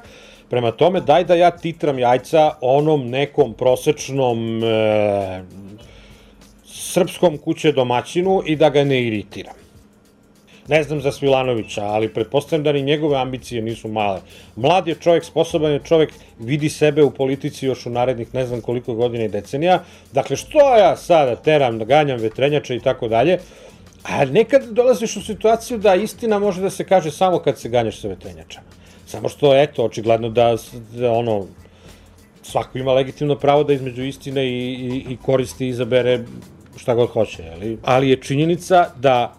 Prema 0.48 0.70
tome, 0.70 1.00
daj 1.00 1.24
da 1.24 1.34
ja 1.34 1.50
titram 1.50 1.98
jajca 1.98 2.50
onom 2.60 3.10
nekom 3.10 3.54
prosečnom 3.54 4.64
e, 4.64 5.42
srpskom 6.64 7.38
kuće 7.38 7.72
domaćinu 7.72 8.42
i 8.46 8.56
da 8.56 8.70
ga 8.70 8.84
ne 8.84 9.02
iritiram. 9.02 9.59
Ne 10.68 10.82
znam 10.82 11.00
za 11.00 11.12
Svilanovića, 11.12 11.84
ali 11.84 12.14
pretpostavljam 12.14 12.64
da 12.64 12.72
ni 12.72 12.82
njegove 12.82 13.16
ambicije 13.18 13.62
nisu 13.62 13.88
male. 13.88 14.20
Mlad 14.56 14.88
je 14.88 14.94
čovjek, 14.94 15.24
sposoban 15.24 15.72
je 15.72 15.80
čovjek, 15.84 16.12
vidi 16.38 16.68
sebe 16.68 17.02
u 17.02 17.10
politici 17.10 17.66
još 17.66 17.86
u 17.86 17.90
narednih 17.90 18.34
ne 18.34 18.46
znam 18.46 18.60
koliko 18.60 18.94
godina 18.94 19.24
i 19.24 19.28
decenija. 19.28 19.82
Dakle, 20.12 20.36
što 20.36 20.76
ja 20.76 20.96
sada 20.96 21.36
teram, 21.36 21.78
ganjam 21.78 22.20
vetrenjače 22.20 22.76
i 22.76 22.80
tako 22.80 23.08
dalje, 23.08 23.38
a 24.02 24.24
nekad 24.24 24.64
dolaziš 24.64 25.16
u 25.16 25.22
situaciju 25.22 25.78
da 25.78 25.94
istina 25.94 26.38
može 26.38 26.62
da 26.62 26.70
se 26.70 26.84
kaže 26.84 27.10
samo 27.10 27.38
kad 27.38 27.58
se 27.58 27.68
ganjaš 27.68 28.00
sa 28.00 28.08
vetrenjačama. 28.08 28.66
Samo 29.06 29.28
što, 29.28 29.56
eto, 29.56 29.84
očigledno 29.84 30.28
da, 30.28 30.56
da 30.92 31.12
ono, 31.12 31.46
svako 32.42 32.78
ima 32.78 32.92
legitimno 32.92 33.36
pravo 33.36 33.64
da 33.64 33.72
između 33.72 34.04
istine 34.04 34.46
i, 34.46 34.74
i, 34.74 35.12
i 35.12 35.16
koristi 35.16 35.66
i 35.66 35.68
izabere 35.68 36.20
šta 36.76 36.94
god 36.94 37.08
hoće, 37.08 37.42
ali, 37.52 37.78
ali 37.82 38.10
je 38.10 38.16
činjenica 38.16 38.90
da 38.96 39.34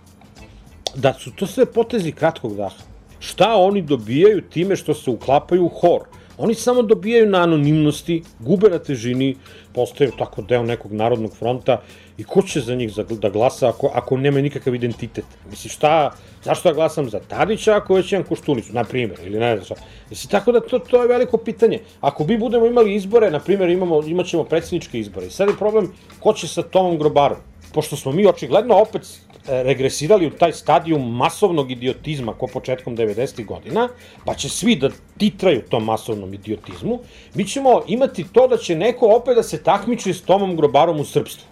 da 0.96 1.14
su 1.14 1.32
to 1.32 1.48
sve 1.48 1.66
potezi 1.66 2.12
kratkog 2.12 2.56
daha. 2.56 2.76
Šta 3.20 3.56
oni 3.56 3.82
dobijaju 3.82 4.42
time 4.42 4.76
što 4.76 4.94
se 4.94 5.10
uklapaju 5.10 5.66
u 5.66 5.70
hor? 5.70 6.02
Oni 6.38 6.56
samo 6.56 6.82
dobijaju 6.82 7.30
na 7.30 7.44
anonimnosti, 7.44 8.24
gube 8.39 8.70
na 8.70 8.80
težini, 8.80 9.36
postaju 9.74 10.12
tako 10.18 10.42
deo 10.42 10.64
nekog 10.64 10.92
narodnog 10.92 11.36
fronta 11.36 11.82
i 12.18 12.24
ko 12.24 12.42
će 12.42 12.62
za 12.62 12.76
njih 12.76 12.96
da 12.96 13.30
glasa 13.30 13.70
ako, 13.70 13.92
ako 13.94 14.18
nema 14.18 14.42
nikakav 14.42 14.76
identitet? 14.76 15.26
Misli, 15.50 15.70
šta, 15.70 16.12
zašto 16.44 16.70
ja 16.70 16.74
glasam 16.74 17.10
za 17.10 17.20
Tadića 17.20 17.76
ako 17.76 17.94
već 17.94 18.12
imam 18.12 18.24
Koštunicu, 18.24 18.74
na 18.74 18.84
primjer, 18.84 19.20
ili 19.24 19.39
ne 19.39 19.56
znam 19.56 19.66
šta. 19.66 19.76
Misli, 20.10 20.30
tako 20.30 20.52
da 20.52 20.60
to, 20.60 20.80
to 20.80 21.02
je 21.02 21.08
veliko 21.08 21.38
pitanje. 21.38 21.80
Ako 22.02 22.24
mi 22.24 22.38
budemo 22.38 22.66
imali 22.66 22.96
izbore, 22.96 23.32
na 23.32 23.39
primjer, 23.39 23.70
imamo, 23.70 24.02
imat 24.08 24.26
ćemo 24.26 24.44
predsjedničke 24.44 25.00
izbore. 25.00 25.28
I 25.28 25.32
sad 25.32 25.50
je 25.50 25.58
problem 25.58 25.92
ko 26.20 26.34
će 26.34 26.48
sa 26.48 26.62
Tomom 26.64 26.98
Grobarom. 26.98 27.38
Pošto 27.74 27.96
smo 27.96 28.12
mi 28.12 28.26
očigledno 28.28 28.76
opet 28.76 29.08
regresirali 29.48 30.28
u 30.28 30.30
taj 30.30 30.54
stadijum 30.54 31.16
masovnog 31.16 31.72
idiotizma 31.72 32.34
ko 32.34 32.48
početkom 32.48 32.98
90. 32.98 33.46
godina, 33.46 33.89
pa 34.26 34.34
će 34.34 34.50
svi 34.50 34.76
da 34.76 34.89
titraju 35.18 35.62
tom 35.70 35.86
masovnom 35.86 36.34
idiotizmu, 36.34 37.00
mi 37.34 37.48
ćemo 37.48 37.82
imati 37.88 38.26
to 38.34 38.48
da 38.48 38.58
će 38.58 38.76
neko 38.76 39.08
opet 39.08 39.36
da 39.36 39.44
se 39.44 39.64
takmiči 39.64 40.14
s 40.14 40.22
Tomom 40.22 40.56
Grobarom 40.56 41.00
u 41.00 41.06
srpstvu. 41.06 41.48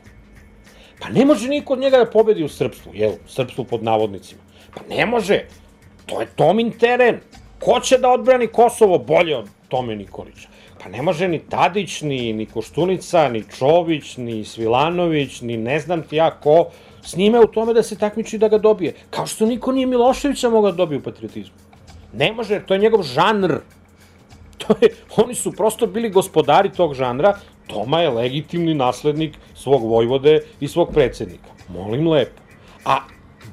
Pa 1.00 1.10
ne 1.10 1.26
može 1.26 1.48
niko 1.48 1.74
od 1.74 1.80
njega 1.80 1.98
da 1.98 2.06
pobedi 2.06 2.44
u 2.44 2.50
srpstvu, 2.50 2.92
jel, 2.96 3.12
srpstvu 3.28 3.64
pod 3.64 3.84
navodnicima. 3.84 4.42
Pa 4.76 4.96
ne 4.96 5.06
može, 5.06 5.46
to 6.06 6.22
je 6.22 6.28
Tomin 6.36 6.72
teren. 6.72 7.20
Ko 7.60 7.80
će 7.80 7.98
da 7.98 8.10
odbrani 8.10 8.48
Kosovo 8.48 8.98
bolje 8.98 9.38
od 9.38 9.50
Tome 9.68 9.96
Nikolića? 9.96 10.48
Pa 10.84 10.90
ne 10.90 11.02
može 11.02 11.28
ni 11.28 11.40
Tadić, 11.40 12.02
ni, 12.02 12.34
ni 12.34 12.46
Koštunica, 12.46 13.30
ni 13.30 13.44
Čović, 13.58 14.18
ni 14.18 14.46
Svilanović, 14.46 15.42
ni 15.42 15.58
ne 15.58 15.80
znam 15.80 16.04
ti 16.04 16.16
ja 16.16 16.32
ko, 16.32 16.70
s 17.04 17.16
njime 17.16 17.40
u 17.40 17.48
tome 17.48 17.74
da 17.74 17.84
se 17.84 17.98
takmiči 17.98 18.38
da 18.38 18.48
ga 18.48 18.58
dobije. 18.58 18.94
Kao 19.10 19.28
što 19.28 19.46
niko 19.46 19.72
nije 19.72 19.88
Miloševića 19.88 20.50
mogao 20.50 20.72
da 20.72 20.78
dobije 20.78 21.00
u 21.00 21.04
patriotizmu. 21.04 21.56
Ne 22.14 22.32
može, 22.32 22.62
to 22.66 22.74
je 22.74 22.80
njegov 22.80 23.04
žanr. 23.04 23.54
To 24.68 24.76
je, 24.82 24.90
oni 25.18 25.36
su 25.36 25.52
prosto 25.52 25.88
bili 25.88 26.10
gospodari 26.10 26.70
tog 26.72 26.94
žanra, 26.94 27.38
Toma 27.70 28.02
je 28.02 28.10
legitimni 28.10 28.74
naslednik 28.74 29.38
svog 29.56 29.84
vojvode 29.84 30.40
i 30.60 30.68
svog 30.68 30.90
predsednika. 30.94 31.50
Molim 31.70 32.08
lepo. 32.08 32.42
A 32.86 32.98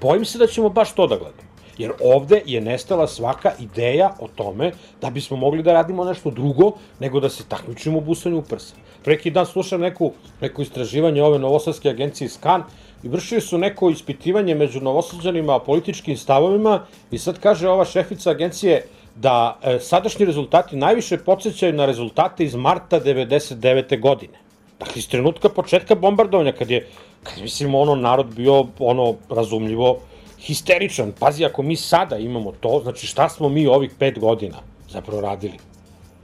bojim 0.01 0.25
se 0.25 0.39
da 0.39 0.47
ćemo 0.47 0.69
baš 0.69 0.95
to 0.95 1.07
da 1.07 1.17
gledamo. 1.17 1.47
Jer 1.79 1.93
ovde 2.01 2.43
je 2.47 2.61
nestala 2.61 3.07
svaka 3.07 3.53
ideja 3.61 4.15
o 4.21 4.29
tome 4.29 4.73
da 5.01 5.11
bismo 5.11 5.37
mogli 5.37 5.63
da 5.63 5.73
radimo 5.73 6.05
nešto 6.05 6.31
drugo 6.31 6.73
nego 7.01 7.21
da 7.21 7.29
se 7.29 7.45
takmičimo 7.49 7.99
u 7.99 8.01
busanju 8.01 8.39
u 8.39 8.43
prsa. 8.43 8.75
Preki 9.05 9.31
dan 9.31 9.47
slušam 9.47 9.81
neku, 9.81 10.13
neko 10.41 10.63
istraživanje 10.63 11.23
ove 11.23 11.39
novosadske 11.39 11.91
agencije 11.91 12.29
SKAN 12.29 12.65
i 13.03 13.09
vršili 13.09 13.41
su 13.41 13.59
neko 13.59 13.91
ispitivanje 13.91 14.55
među 14.55 14.81
novosađanima 14.81 15.55
o 15.55 15.65
političkim 15.65 16.17
stavovima 16.17 16.87
i 17.11 17.19
sad 17.19 17.39
kaže 17.39 17.69
ova 17.69 17.85
šefica 17.85 18.31
agencije 18.31 18.83
da 19.17 19.59
e, 19.63 19.79
sadašnji 19.81 20.27
rezultati 20.27 20.77
najviše 20.77 21.19
podsjećaju 21.19 21.73
na 21.73 21.87
rezultate 21.87 22.45
iz 22.45 22.55
marta 22.55 23.01
99. 23.01 24.01
godine. 24.01 24.39
Dakle, 24.79 24.95
iz 24.97 25.09
trenutka 25.09 25.49
početka 25.49 25.95
bombardovanja, 25.95 26.53
kad 26.53 26.71
je, 26.71 26.87
kad 27.23 27.43
mislim, 27.43 27.75
ono, 27.75 27.95
narod 27.95 28.35
bio, 28.35 28.67
ono, 28.79 29.15
razumljivo, 29.29 29.99
histeričan. 30.39 31.13
Pazi, 31.19 31.45
ako 31.45 31.63
mi 31.63 31.77
sada 31.77 32.19
imamo 32.19 32.53
to, 32.61 32.81
znači 32.83 33.07
šta 33.07 33.29
smo 33.29 33.49
mi 33.49 33.67
ovih 33.67 33.91
pet 33.99 34.19
godina 34.19 34.59
zapravo 34.89 35.21
radili? 35.21 35.59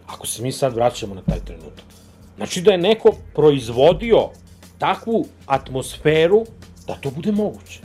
Ako 0.06 0.26
se 0.26 0.42
mi 0.42 0.52
sad 0.52 0.74
vraćamo 0.74 1.14
na 1.14 1.22
taj 1.22 1.40
trenutak. 1.44 1.84
Znači 2.36 2.60
da 2.60 2.72
je 2.72 2.78
neko 2.78 3.12
proizvodio 3.34 4.28
takvu 4.78 5.26
atmosferu 5.46 6.44
da 6.92 7.00
to 7.00 7.10
bude 7.10 7.32
moguće. 7.32 7.80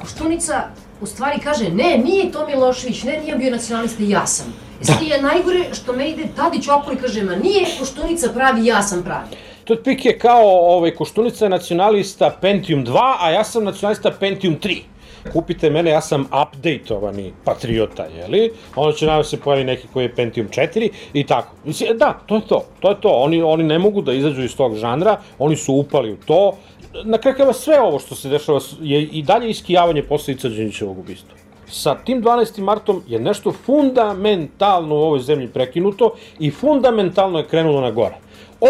Koštunica 0.00 0.68
u 1.00 1.06
stvari 1.06 1.40
kaže, 1.44 1.70
ne, 1.70 1.98
nije 1.98 2.32
to 2.32 2.46
Milošević, 2.46 3.02
ne, 3.02 3.20
nije 3.20 3.36
bio 3.36 3.50
nacionalista, 3.50 4.02
ja 4.02 4.26
sam. 4.26 4.54
E 4.80 4.84
sad 4.84 5.02
je 5.02 5.22
najgore 5.22 5.74
što 5.74 5.92
me 5.92 6.10
ide 6.10 6.28
Tadić 6.36 6.68
okolo 6.68 6.92
i 6.92 6.96
kaže, 6.96 7.22
ma 7.22 7.36
nije 7.36 7.66
Koštunica 7.78 8.32
pravi, 8.34 8.66
ja 8.66 8.82
sam 8.82 9.02
pravi. 9.02 9.26
To 9.64 9.76
je 9.86 10.18
kao 10.18 10.76
ovaj, 10.76 10.94
Koštunica 10.94 11.48
nacionalista 11.48 12.30
Pentium 12.40 12.86
2, 12.86 13.16
a 13.20 13.30
ja 13.30 13.44
sam 13.44 13.64
nacionalista 13.64 14.10
Pentium 14.10 14.56
3 14.60 14.91
kupite 15.32 15.70
mene, 15.70 15.90
ja 15.90 16.00
sam 16.00 16.26
updateovani 16.42 17.32
patriota, 17.44 18.04
jeli? 18.04 18.50
Onda 18.76 18.96
će 18.96 19.06
naravno 19.06 19.24
se 19.24 19.40
pojavi 19.40 19.64
neki 19.64 19.88
koji 19.92 20.04
je 20.04 20.14
Pentium 20.14 20.48
4 20.48 20.88
i 21.12 21.26
tako. 21.26 21.54
Mislim, 21.64 21.98
da, 21.98 22.18
to 22.26 22.34
je 22.34 22.40
to, 22.48 22.64
to 22.80 22.90
je 22.90 23.00
to. 23.00 23.08
Oni, 23.08 23.42
oni 23.42 23.64
ne 23.64 23.78
mogu 23.78 24.02
da 24.02 24.12
izađu 24.12 24.42
iz 24.42 24.56
tog 24.56 24.76
žanra, 24.76 25.16
oni 25.38 25.56
su 25.56 25.74
upali 25.74 26.12
u 26.12 26.16
to. 26.16 26.56
Na 27.04 27.18
kraju 27.18 27.52
sve 27.52 27.80
ovo 27.80 27.98
što 27.98 28.14
se 28.14 28.28
dešava 28.28 28.60
je 28.80 29.02
i 29.02 29.22
dalje 29.22 29.50
iskijavanje 29.50 30.02
posledica 30.02 30.48
Đinićevog 30.48 30.98
ubistva 30.98 31.42
sa 31.72 31.94
tim 31.94 32.22
12. 32.22 32.60
martom 32.60 33.02
je 33.08 33.18
nešto 33.20 33.52
fundamentalno 33.52 34.94
u 34.94 34.98
ovoj 34.98 35.20
zemlji 35.20 35.48
prekinuto 35.48 36.14
i 36.38 36.50
fundamentalno 36.50 37.38
je 37.38 37.48
krenulo 37.48 37.80
na 37.80 37.90
gore. 37.90 38.14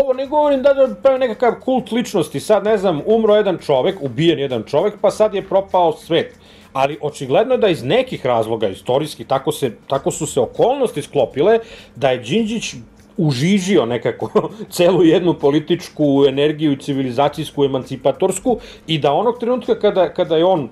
Ovo 0.01 0.13
ne 0.13 0.27
govorim 0.27 0.63
da 0.63 0.73
da 0.75 0.95
pravi 1.03 1.19
nekakav 1.19 1.55
kult 1.61 1.91
ličnosti, 1.93 2.41
sad 2.41 2.65
ne 2.65 2.77
znam, 2.79 3.03
umro 3.07 3.35
jedan 3.37 3.59
čovek, 3.59 3.97
ubijen 4.01 4.39
jedan 4.39 4.63
čovek, 4.65 4.95
pa 5.01 5.11
sad 5.11 5.35
je 5.35 5.43
propao 5.43 5.93
svet. 5.93 6.39
Ali 6.73 6.99
očigledno 7.01 7.55
je 7.55 7.59
da 7.59 7.69
iz 7.69 7.83
nekih 7.85 8.27
razloga 8.27 8.69
istorijski 8.69 9.25
tako, 9.25 9.53
se, 9.53 9.73
tako 9.87 10.11
su 10.11 10.27
se 10.27 10.41
okolnosti 10.41 11.03
sklopile 11.03 11.59
da 11.97 12.11
je 12.11 12.19
Đinđić 12.19 12.75
užižio 13.17 13.87
nekako 13.87 14.49
celu 14.77 15.05
jednu 15.05 15.35
političku 15.35 16.25
energiju, 16.29 16.77
civilizacijsku, 16.77 17.65
emancipatorsku 17.65 18.59
i 18.87 18.99
da 18.99 19.13
onog 19.13 19.39
trenutka 19.41 19.79
kada, 19.79 20.09
kada 20.15 20.37
je 20.37 20.45
on 20.45 20.69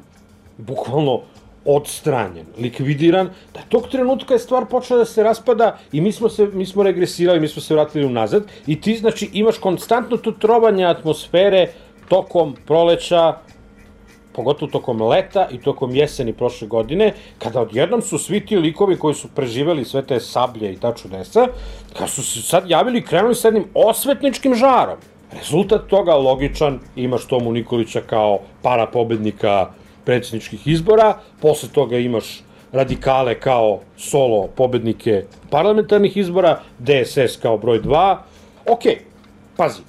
bukvalno 0.59 1.21
odstranjen, 1.65 2.47
likvidiran, 2.59 3.31
da 3.55 3.61
tog 3.69 3.89
trenutka 3.89 4.35
je 4.35 4.41
stvar 4.41 4.67
počela 4.67 4.99
da 4.99 5.05
se 5.05 5.23
raspada 5.23 5.79
i 5.93 6.01
mi 6.01 6.13
smo, 6.13 6.29
se, 6.29 6.47
mi 6.53 6.67
smo 6.67 6.83
regresirali, 6.83 7.41
mi 7.41 7.49
smo 7.49 7.63
se 7.63 7.75
vratili 7.75 8.07
unazad 8.07 8.45
i 8.67 8.81
ti 8.81 8.97
znači 8.97 9.31
imaš 9.33 9.59
konstantno 9.59 10.17
to 10.17 10.33
trovanje 10.33 10.85
atmosfere 10.85 11.67
tokom 12.09 12.57
proleća, 12.67 13.37
pogotovo 14.33 14.71
tokom 14.71 15.03
leta 15.03 15.49
i 15.51 15.61
tokom 15.61 15.95
jeseni 15.95 16.33
prošle 16.33 16.69
godine, 16.69 17.15
kada 17.39 17.61
odjednom 17.61 18.03
su 18.03 18.19
svi 18.19 18.47
ti 18.47 18.57
likovi 18.57 18.97
koji 18.99 19.15
su 19.15 19.29
preživeli 19.35 19.85
sve 19.85 20.03
te 20.07 20.21
sablje 20.21 20.73
i 20.73 20.77
ta 20.77 20.95
čudesa, 20.95 21.47
kada 21.93 22.07
su 22.07 22.23
se 22.23 22.43
sad 22.43 22.71
javili 22.71 22.99
i 22.99 23.03
krenuli 23.03 23.35
sa 23.35 23.49
jednim 23.49 23.65
osvetničkim 23.75 24.55
žarom. 24.55 24.99
Rezultat 25.33 25.87
toga 25.87 26.15
logičan, 26.15 26.79
imaš 26.97 27.27
Tomu 27.27 27.53
Nikolića 27.53 28.01
kao 28.01 28.39
para 28.63 28.87
pobednika 28.87 29.71
predsjedničkih 30.05 30.67
izbora, 30.67 31.19
posle 31.41 31.69
toga 31.69 31.99
imaš 31.99 32.43
radikale 32.73 33.41
kao 33.41 33.81
solo 33.97 34.47
pobednike 34.47 35.25
parlamentarnih 35.51 36.17
izbora, 36.17 36.61
DSS 36.79 37.37
kao 37.43 37.59
broj 37.59 37.83
2. 37.83 38.17
Ok, 38.67 38.83
pazi, 39.57 39.83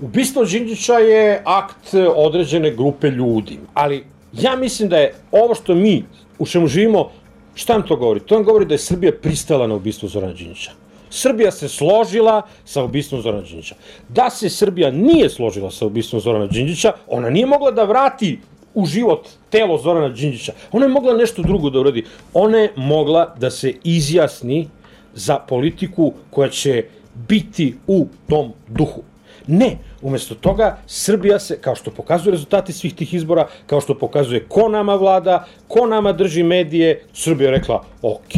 ubistvo 0.00 0.44
Đinđića 0.44 0.98
je 0.98 1.42
akt 1.44 1.94
određene 2.16 2.70
grupe 2.70 3.10
ljudi, 3.10 3.58
ali 3.74 4.04
ja 4.32 4.56
mislim 4.56 4.88
da 4.88 4.98
je 4.98 5.14
ovo 5.32 5.54
što 5.54 5.74
mi, 5.74 6.04
u 6.38 6.46
čemu 6.46 6.66
živimo, 6.66 7.10
šta 7.54 7.72
nam 7.72 7.86
to 7.86 7.96
govori? 7.96 8.20
To 8.20 8.34
nam 8.34 8.44
govori 8.44 8.64
da 8.64 8.74
je 8.74 8.78
Srbija 8.78 9.12
pristala 9.22 9.66
na 9.66 9.74
ubistvo 9.74 10.08
Zorana 10.08 10.32
Đinđića. 10.32 10.70
Srbija 11.10 11.50
se 11.50 11.68
složila 11.68 12.42
sa 12.64 12.84
ubistvom 12.84 13.22
Zorana 13.22 13.42
Đinđića. 13.42 13.74
Da 14.08 14.30
se 14.30 14.48
Srbija 14.48 14.90
nije 14.90 15.30
složila 15.30 15.70
sa 15.70 15.86
ubistvom 15.86 16.20
Zorana 16.20 16.46
Đinđića, 16.46 16.92
ona 17.08 17.30
nije 17.30 17.46
mogla 17.46 17.70
da 17.70 17.84
vrati 17.84 18.38
u 18.74 18.86
život 18.86 19.28
telo 19.50 19.78
Zorana 19.78 20.08
Đinđića. 20.08 20.52
Ona 20.72 20.84
je 20.84 20.92
mogla 20.92 21.14
nešto 21.16 21.42
drugo 21.42 21.70
da 21.70 21.80
uradi. 21.80 22.04
Ona 22.34 22.58
je 22.58 22.72
mogla 22.76 23.34
da 23.38 23.50
se 23.50 23.72
izjasni 23.84 24.68
za 25.14 25.38
politiku 25.38 26.12
koja 26.30 26.48
će 26.48 26.84
biti 27.28 27.74
u 27.86 28.06
tom 28.28 28.52
duhu. 28.68 29.02
Ne, 29.46 29.78
umesto 30.02 30.34
toga 30.34 30.78
Srbija 30.86 31.38
se, 31.38 31.58
kao 31.60 31.74
što 31.74 31.90
pokazuju 31.90 32.32
rezultati 32.32 32.72
svih 32.72 32.94
tih 32.94 33.14
izbora, 33.14 33.48
kao 33.66 33.80
što 33.80 33.94
pokazuje 33.98 34.44
ko 34.48 34.68
nama 34.68 34.94
vlada, 34.94 35.44
ko 35.68 35.86
nama 35.86 36.12
drži 36.12 36.42
medije, 36.42 37.04
Srbija 37.12 37.50
je 37.50 37.56
rekla, 37.56 37.82
ok, 38.02 38.36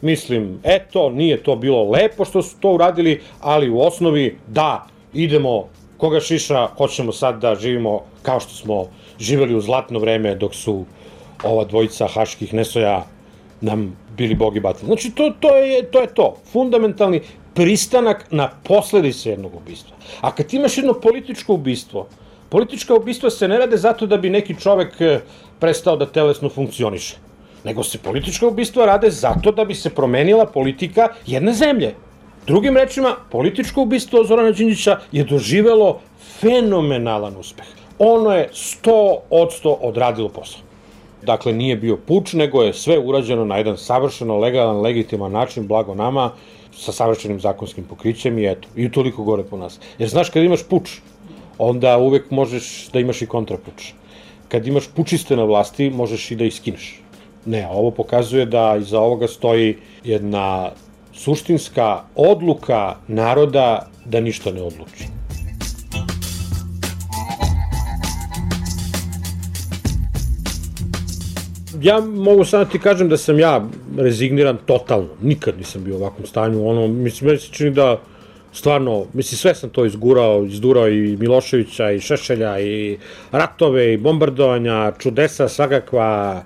mislim, 0.00 0.58
eto, 0.62 1.10
nije 1.10 1.42
to 1.42 1.56
bilo 1.56 1.90
lepo 1.90 2.24
što 2.24 2.42
su 2.42 2.56
to 2.60 2.72
uradili, 2.72 3.20
ali 3.40 3.70
u 3.70 3.80
osnovi, 3.80 4.36
da, 4.48 4.86
idemo, 5.14 5.68
koga 5.96 6.20
šiša, 6.20 6.66
hoćemo 6.76 7.12
sad 7.12 7.40
da 7.40 7.54
živimo 7.54 8.00
kao 8.22 8.40
što 8.40 8.54
smo 8.54 8.86
živeli 9.18 9.54
u 9.54 9.60
zlatno 9.60 9.98
vreme 9.98 10.34
dok 10.34 10.54
su 10.54 10.84
ova 11.44 11.64
dvojica 11.64 12.06
haških 12.06 12.54
nesoja 12.54 13.04
nam 13.60 13.96
bili 14.16 14.34
bogi 14.34 14.60
batili. 14.60 14.86
Znači, 14.86 15.10
to, 15.10 15.32
to, 15.40 15.56
je, 15.56 15.82
to 15.90 16.00
je 16.00 16.14
to. 16.14 16.36
Fundamentalni 16.52 17.20
pristanak 17.54 18.26
na 18.30 18.50
posledice 18.64 19.30
jednog 19.30 19.54
ubistva. 19.54 19.96
A 20.20 20.34
kad 20.34 20.54
imaš 20.54 20.78
jedno 20.78 20.92
političko 20.92 21.54
ubistvo, 21.54 22.06
politička 22.48 22.94
ubistva 22.94 23.30
se 23.30 23.48
ne 23.48 23.58
rade 23.58 23.76
zato 23.76 24.06
da 24.06 24.16
bi 24.16 24.30
neki 24.30 24.56
čovek 24.60 25.00
e, 25.00 25.20
prestao 25.60 25.96
da 25.96 26.06
telesno 26.06 26.48
funkcioniše, 26.48 27.16
nego 27.64 27.84
se 27.84 27.98
politička 27.98 28.46
ubistva 28.46 28.86
rade 28.86 29.10
zato 29.10 29.52
da 29.52 29.64
bi 29.64 29.74
se 29.74 29.90
promenila 29.90 30.46
politika 30.46 31.08
jedne 31.26 31.52
zemlje. 31.52 31.94
Drugim 32.46 32.76
rečima, 32.76 33.16
političko 33.30 33.82
ubistvo 33.82 34.24
Zorana 34.24 34.50
Đinđića 34.50 34.98
je 35.12 35.24
doživelo 35.24 36.00
fenomenalan 36.40 37.36
uspeh. 37.36 37.81
Ono 37.98 38.30
je 38.30 38.48
100% 38.52 39.76
odradilo 39.80 40.28
posao. 40.28 40.60
Dakle, 41.22 41.52
nije 41.52 41.76
bio 41.76 41.96
puč, 41.96 42.32
nego 42.32 42.62
je 42.62 42.72
sve 42.74 42.98
urađeno 42.98 43.44
na 43.44 43.56
jedan 43.56 43.76
savršeno, 43.78 44.38
legalan, 44.38 44.80
legitiman 44.80 45.32
način, 45.32 45.66
blago 45.66 45.94
nama, 45.94 46.30
sa 46.76 46.92
savršenim 46.92 47.40
zakonskim 47.40 47.84
pokrićem 47.84 48.38
i 48.38 48.46
eto, 48.50 48.68
i 48.76 48.90
toliko 48.92 49.24
gore 49.24 49.42
po 49.42 49.56
nas. 49.56 49.80
Jer 49.98 50.08
znaš, 50.08 50.30
kad 50.30 50.42
imaš 50.42 50.62
puč, 50.62 50.98
onda 51.58 51.98
uvek 51.98 52.30
možeš 52.30 52.88
da 52.92 53.00
imaš 53.00 53.22
i 53.22 53.26
kontrapuč. 53.26 53.92
Kad 54.48 54.66
imaš 54.66 54.88
pučiste 54.96 55.36
na 55.36 55.44
vlasti, 55.44 55.90
možeš 55.90 56.30
i 56.30 56.36
da 56.36 56.44
ih 56.44 56.54
skineš. 56.54 57.00
Ne, 57.46 57.68
ovo 57.70 57.90
pokazuje 57.90 58.46
da 58.46 58.76
iza 58.80 59.00
ovoga 59.00 59.28
stoji 59.28 59.76
jedna 60.04 60.70
suštinska 61.12 62.00
odluka 62.16 62.96
naroda 63.08 63.86
da 64.04 64.20
ništa 64.20 64.52
ne 64.52 64.62
odluči. 64.62 65.21
Ja 71.82 72.00
mogu 72.00 72.44
sad 72.44 72.60
da 72.60 72.70
ti 72.70 72.78
kažem 72.78 73.08
da 73.08 73.16
sam 73.16 73.38
ja 73.38 73.64
rezigniran 73.98 74.58
totalno. 74.66 75.08
Nikad 75.22 75.58
nisam 75.58 75.84
bio 75.84 75.94
u 75.94 75.98
ovakvom 75.98 76.26
stanju. 76.26 76.68
Ono, 76.68 76.88
mislim, 76.88 77.26
meni 77.26 77.40
se 77.40 77.48
čini 77.52 77.70
da 77.70 78.00
stvarno, 78.52 79.06
mislim, 79.12 79.38
sve 79.38 79.54
sam 79.54 79.70
to 79.70 79.84
izgurao, 79.84 80.44
izdurao 80.44 80.88
i 80.88 81.16
Miloševića, 81.16 81.90
i 81.90 82.00
Šešelja, 82.00 82.60
i 82.60 82.98
ratove, 83.32 83.94
i 83.94 83.96
bombardovanja, 83.96 84.92
čudesa 84.98 85.48
svakakva, 85.48 86.42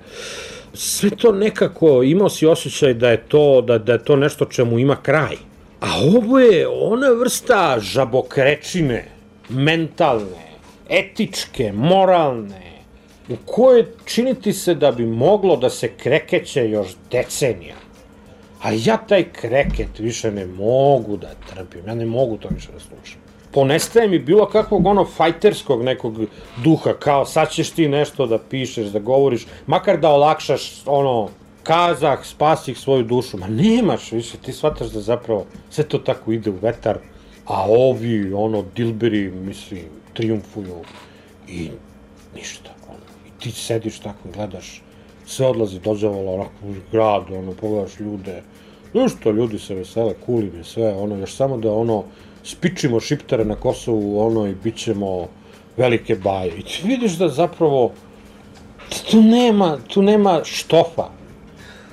sve 0.74 1.11
to 1.11 1.32
nekako, 1.32 2.03
imao 2.03 2.28
si 2.28 2.47
osjećaj 2.47 2.95
da 2.95 3.11
je 3.11 3.22
to, 3.28 3.61
da, 3.61 3.78
da 3.78 3.93
je 3.93 4.05
to 4.05 4.16
nešto 4.16 4.45
čemu 4.45 4.78
ima 4.78 4.97
kraj. 5.03 5.37
A 5.80 5.87
ovo 6.16 6.39
je 6.39 6.68
ona 6.68 7.09
vrsta 7.11 7.76
žabokrečine, 7.80 9.05
mentalne, 9.49 10.47
etičke, 10.91 11.72
moralne, 11.72 12.66
u 13.29 13.37
kojoj 13.47 13.87
činiti 14.05 14.53
se 14.53 14.74
da 14.74 14.93
bi 14.93 15.07
moglo 15.07 15.57
da 15.57 15.70
se 15.70 15.89
krekeće 15.89 16.70
još 16.70 16.89
decenija. 17.11 17.74
A 18.62 18.70
ja 18.72 18.97
taj 18.97 19.24
kreket 19.33 19.99
više 19.99 20.31
ne 20.33 20.47
mogu 20.47 21.16
da 21.16 21.35
trpim, 21.55 21.87
ja 21.87 21.95
ne 21.95 22.07
mogu 22.07 22.37
to 22.37 22.49
više 22.55 22.72
da 22.72 22.81
slušam. 22.81 23.20
Ponestaje 23.53 24.09
mi 24.09 24.18
bilo 24.18 24.47
kakvog 24.47 24.87
ono 24.87 25.05
fajterskog 25.05 25.83
nekog 25.83 26.20
duha, 26.64 26.93
kao 26.93 27.24
sad 27.24 27.51
ćeš 27.51 27.70
ti 27.70 27.89
nešto 27.89 28.27
da 28.27 28.39
pišeš, 28.39 28.87
da 28.87 28.99
govoriš, 28.99 29.47
makar 29.66 30.01
da 30.01 30.11
olakšaš 30.11 30.83
ono, 30.87 31.29
kazah, 31.62 32.24
spasih 32.24 32.79
svoju 32.79 33.03
dušu. 33.03 33.39
Ma 33.39 33.49
nemaš 33.49 34.12
više, 34.12 34.39
ti 34.39 34.53
shvataš 34.53 34.89
da 34.89 35.01
zapravo 35.01 35.47
sve 35.70 35.85
to 35.85 35.99
tako 35.99 36.33
ide 36.33 36.51
u 36.51 36.59
vetar, 36.62 36.99
a 37.47 37.64
ovi, 37.68 38.33
ono, 38.33 38.64
dilberi, 38.77 39.31
mislim, 39.31 39.85
triumfuju 40.14 40.83
i 41.49 41.70
ništa 42.35 42.76
ti 43.51 43.61
sediš 43.61 43.99
tako, 43.99 44.28
gledaš, 44.34 44.82
sve 45.26 45.47
odlazi 45.47 45.80
dođavala 45.80 46.32
onako 46.32 46.53
u 46.62 46.74
grad, 46.92 47.22
ono, 47.30 47.53
pogledaš 47.53 48.01
ljude, 48.01 48.42
što 49.09 49.30
ljudi 49.30 49.59
se 49.59 49.74
vesele, 49.74 50.14
kulim 50.26 50.57
je 50.57 50.64
sve, 50.64 50.94
ono, 50.94 51.16
još 51.16 51.34
samo 51.34 51.57
da, 51.57 51.72
ono, 51.72 52.05
spičimo 52.44 53.01
šiptare 53.01 53.44
na 53.44 53.55
Kosovu, 53.55 54.20
ono, 54.26 54.47
i 54.47 54.55
bit 54.55 54.76
ćemo 54.76 55.28
velike 55.76 56.16
baje. 56.16 56.53
I 56.59 56.62
ti 56.62 56.82
vidiš 56.84 57.12
da 57.12 57.28
zapravo 57.28 57.92
tu 59.11 59.22
nema, 59.22 59.78
tu 59.88 60.03
nema 60.03 60.40
štofa 60.44 61.09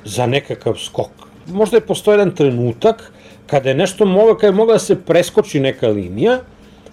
za 0.06 0.26
nekakav 0.26 0.76
skok. 0.76 1.12
Možda 1.47 1.78
je 1.78 1.86
postoji 1.86 2.14
jedan 2.14 2.36
trenutak 2.36 3.12
kada 3.47 3.70
je 3.70 3.76
nešto 3.76 4.06
moglo, 4.06 4.36
kada 4.36 4.47
je 4.47 4.56
mogla 4.56 4.74
da 4.74 4.80
se 4.80 4.95
preskoči 5.06 5.60
neka 5.60 5.88
linija, 5.88 6.39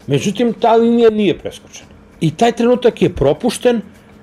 međutim, 0.07 0.53
ta 0.53 0.75
linija 0.75 1.11
nije 1.11 1.39
preskočena. 1.39 1.91
I 2.21 2.31
taj 2.37 2.53
trenutak 2.53 3.03
je 3.03 3.15
propušten, 3.15 3.81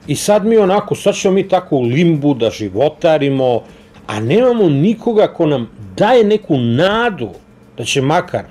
I 0.07 0.15
sad 0.15 0.45
mi 0.45 0.57
onako, 0.57 0.95
sad 0.95 1.15
ćemo 1.15 1.33
mi 1.33 1.47
tako 1.47 1.75
u 1.75 1.83
limbu 1.83 2.33
da 2.33 2.49
životarimo, 2.49 3.63
a 4.07 4.19
nemamo 4.19 4.69
nikoga 4.69 5.27
ko 5.27 5.45
nam 5.45 5.69
daje 5.97 6.23
neku 6.23 6.57
nadu 6.57 7.29
da 7.77 7.83
će 7.83 8.01
makar, 8.01 8.43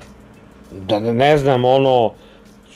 da 0.70 1.00
ne 1.00 1.38
znam, 1.38 1.64
ono, 1.64 2.12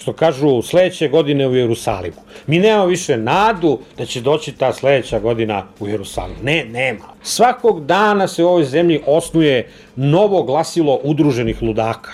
što 0.01 0.13
kažu 0.13 0.63
sledeće 0.63 1.09
godine 1.09 1.49
u 1.49 1.55
Jerusalimu. 1.55 2.17
Mi 2.47 2.59
nemamo 2.59 2.87
više 2.87 3.17
nadu 3.17 3.79
da 3.99 4.07
će 4.07 4.21
doći 4.21 4.53
ta 4.53 4.73
sledeća 4.73 5.19
godina 5.21 5.65
u 5.81 5.89
Jerusalim. 5.89 6.37
Ne, 6.43 6.65
nema. 6.65 7.05
Svakog 7.23 7.87
dana 7.87 8.29
se 8.29 8.45
u 8.45 8.49
ovoj 8.49 8.65
zemlji 8.65 9.01
osnuje 9.07 9.69
novo 9.97 10.43
glasilo 10.43 11.01
udruženih 11.05 11.63
ludaka. 11.63 12.11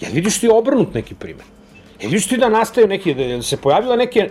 Jel 0.00 0.12
vidiš 0.12 0.40
ti 0.40 0.48
obrnut 0.48 0.94
neki 0.94 1.14
primer? 1.14 1.44
Jel 2.00 2.10
vidiš 2.10 2.28
ti 2.28 2.36
da 2.36 2.48
nastaju 2.48 2.86
neki, 2.86 3.14
da 3.14 3.42
se 3.42 3.56
pojavila 3.56 3.96
neke 3.96 4.30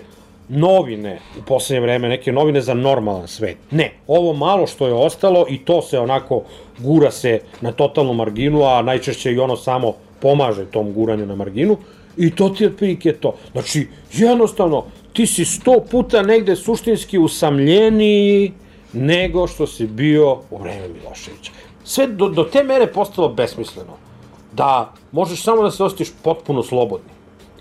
novine 0.49 1.19
u 1.39 1.41
poslednje 1.45 1.81
vreme, 1.81 2.09
neke 2.09 2.31
novine 2.31 2.61
za 2.61 2.73
normalan 2.73 3.27
svet. 3.27 3.57
Ne, 3.71 3.91
ovo 4.07 4.33
malo 4.33 4.67
što 4.67 4.87
je 4.87 4.93
ostalo 4.93 5.45
i 5.49 5.57
to 5.57 5.81
se 5.81 5.99
onako 5.99 6.43
gura 6.79 7.11
se 7.11 7.39
na 7.61 7.71
totalnu 7.71 8.13
marginu, 8.13 8.63
a 8.63 8.81
najčešće 8.81 9.33
i 9.33 9.39
ono 9.39 9.57
samo 9.57 9.93
pomaže 10.19 10.65
tom 10.65 10.93
guranju 10.93 11.25
na 11.25 11.35
marginu 11.35 11.77
i 12.17 12.31
to 12.35 12.49
ti 12.49 12.65
otprilike 12.65 13.13
to. 13.13 13.35
Znači, 13.51 13.87
jednostavno, 14.13 14.85
ti 15.13 15.27
si 15.27 15.45
sto 15.45 15.79
puta 15.91 16.21
negde 16.21 16.55
suštinski 16.55 17.17
usamljeniji 17.19 18.51
nego 18.93 19.47
što 19.47 19.67
si 19.67 19.87
bio 19.87 20.37
u 20.51 20.57
vreme 20.57 20.87
Miloševića. 20.87 21.51
Sve 21.83 22.07
do, 22.07 22.29
do 22.29 22.43
te 22.43 22.63
mere 22.63 22.87
postalo 22.87 23.29
besmisleno 23.29 23.97
da 24.51 24.93
možeš 25.11 25.43
samo 25.43 25.63
da 25.63 25.71
se 25.71 25.83
osjetiš 25.83 26.13
potpuno 26.23 26.63
slobodni 26.63 27.09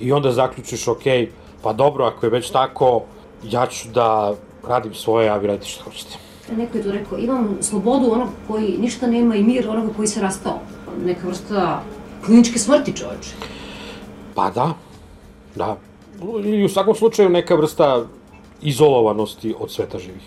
i 0.01 0.13
onda 0.13 0.33
zaključiš, 0.33 0.89
okej, 0.89 1.21
okay, 1.21 1.29
pa 1.63 1.73
dobro, 1.73 2.05
ako 2.05 2.27
je 2.27 2.31
već 2.31 2.51
tako, 2.51 3.03
ja 3.45 3.67
ću 3.67 3.89
da 3.95 4.35
radim 4.69 4.95
svoje, 4.95 5.29
a 5.29 5.37
vi 5.37 5.47
radite 5.47 5.67
što 5.67 5.85
hoćete. 5.85 6.17
Neko 6.57 6.79
je 6.79 6.85
to 6.85 6.93
rekao, 6.93 7.19
imam 7.19 7.57
slobodu 7.61 8.13
onog 8.13 8.29
koji 8.49 8.79
ništa 8.79 9.07
nema 9.07 9.37
i 9.37 9.43
mir 9.43 9.69
onoga 9.69 9.93
koji 9.97 10.09
se 10.09 10.21
rastao. 10.21 10.61
Neka 11.05 11.27
vrsta 11.27 11.83
kliničke 12.25 12.59
smrti 12.59 12.97
čoveče. 12.97 13.31
Pa 14.35 14.51
da, 14.51 14.75
da. 15.55 15.77
I 16.45 16.65
u 16.65 16.69
svakom 16.69 16.95
slučaju 16.95 17.29
neka 17.29 17.55
vrsta 17.55 18.05
izolovanosti 18.63 19.55
od 19.59 19.71
sveta 19.71 19.99
živih. 19.99 20.23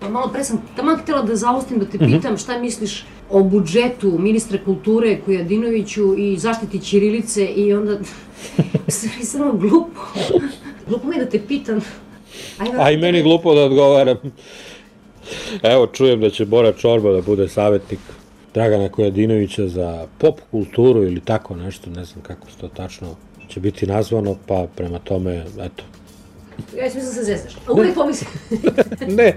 Pa 0.00 0.08
malo 0.08 0.28
pre 0.32 0.44
sam 0.44 0.62
tamo 0.76 0.96
htela 0.96 1.22
da 1.22 1.36
zaustim 1.36 1.78
da 1.78 1.86
te 1.86 1.98
mhm. 1.98 2.12
pitam 2.12 2.36
šta 2.38 2.58
misliš 2.58 3.06
o 3.30 3.42
budžetu 3.42 4.18
ministra 4.18 4.58
kulture 4.64 5.20
Kujadinoviću 5.24 6.14
i 6.18 6.36
zaštiti 6.38 6.80
Ćirilice 6.80 7.46
i 7.46 7.74
onda 7.74 7.98
Заради 8.88 9.24
само 9.24 9.52
глупо. 9.52 10.00
Глупо 10.88 11.06
ми 11.06 11.18
да 11.18 11.28
те 11.28 11.46
питам. 11.46 11.82
Ај, 12.58 12.72
Ај 12.72 12.96
мене 13.00 13.22
глупо 13.22 13.54
да 13.54 13.66
одговарам. 13.68 14.32
Ево, 15.62 15.86
чујем 15.92 16.24
да 16.24 16.30
ќе 16.32 16.46
Бора 16.48 16.72
Чорба 16.72 17.12
да 17.12 17.22
буде 17.22 17.48
саветник 17.48 18.00
Драгана 18.54 18.88
Којадиновиќа 18.88 19.66
за 19.66 20.08
поп 20.18 20.40
културу 20.50 21.04
или 21.04 21.20
тако 21.20 21.56
нешто, 21.56 21.90
не 21.90 22.04
знам 22.04 22.24
како 22.24 22.48
што 22.48 22.72
тачно 22.72 23.16
ќе 23.48 23.60
бити 23.60 23.86
названо, 23.86 24.38
па 24.48 24.66
према 24.76 25.00
томе, 25.04 25.44
ето. 25.60 25.84
Ја 26.72 26.88
смислам 26.88 27.12
се 27.12 27.24
зезнаш. 27.24 27.56
А 27.66 27.72
увек 27.72 27.94
помислам. 27.94 28.32
не. 29.20 29.34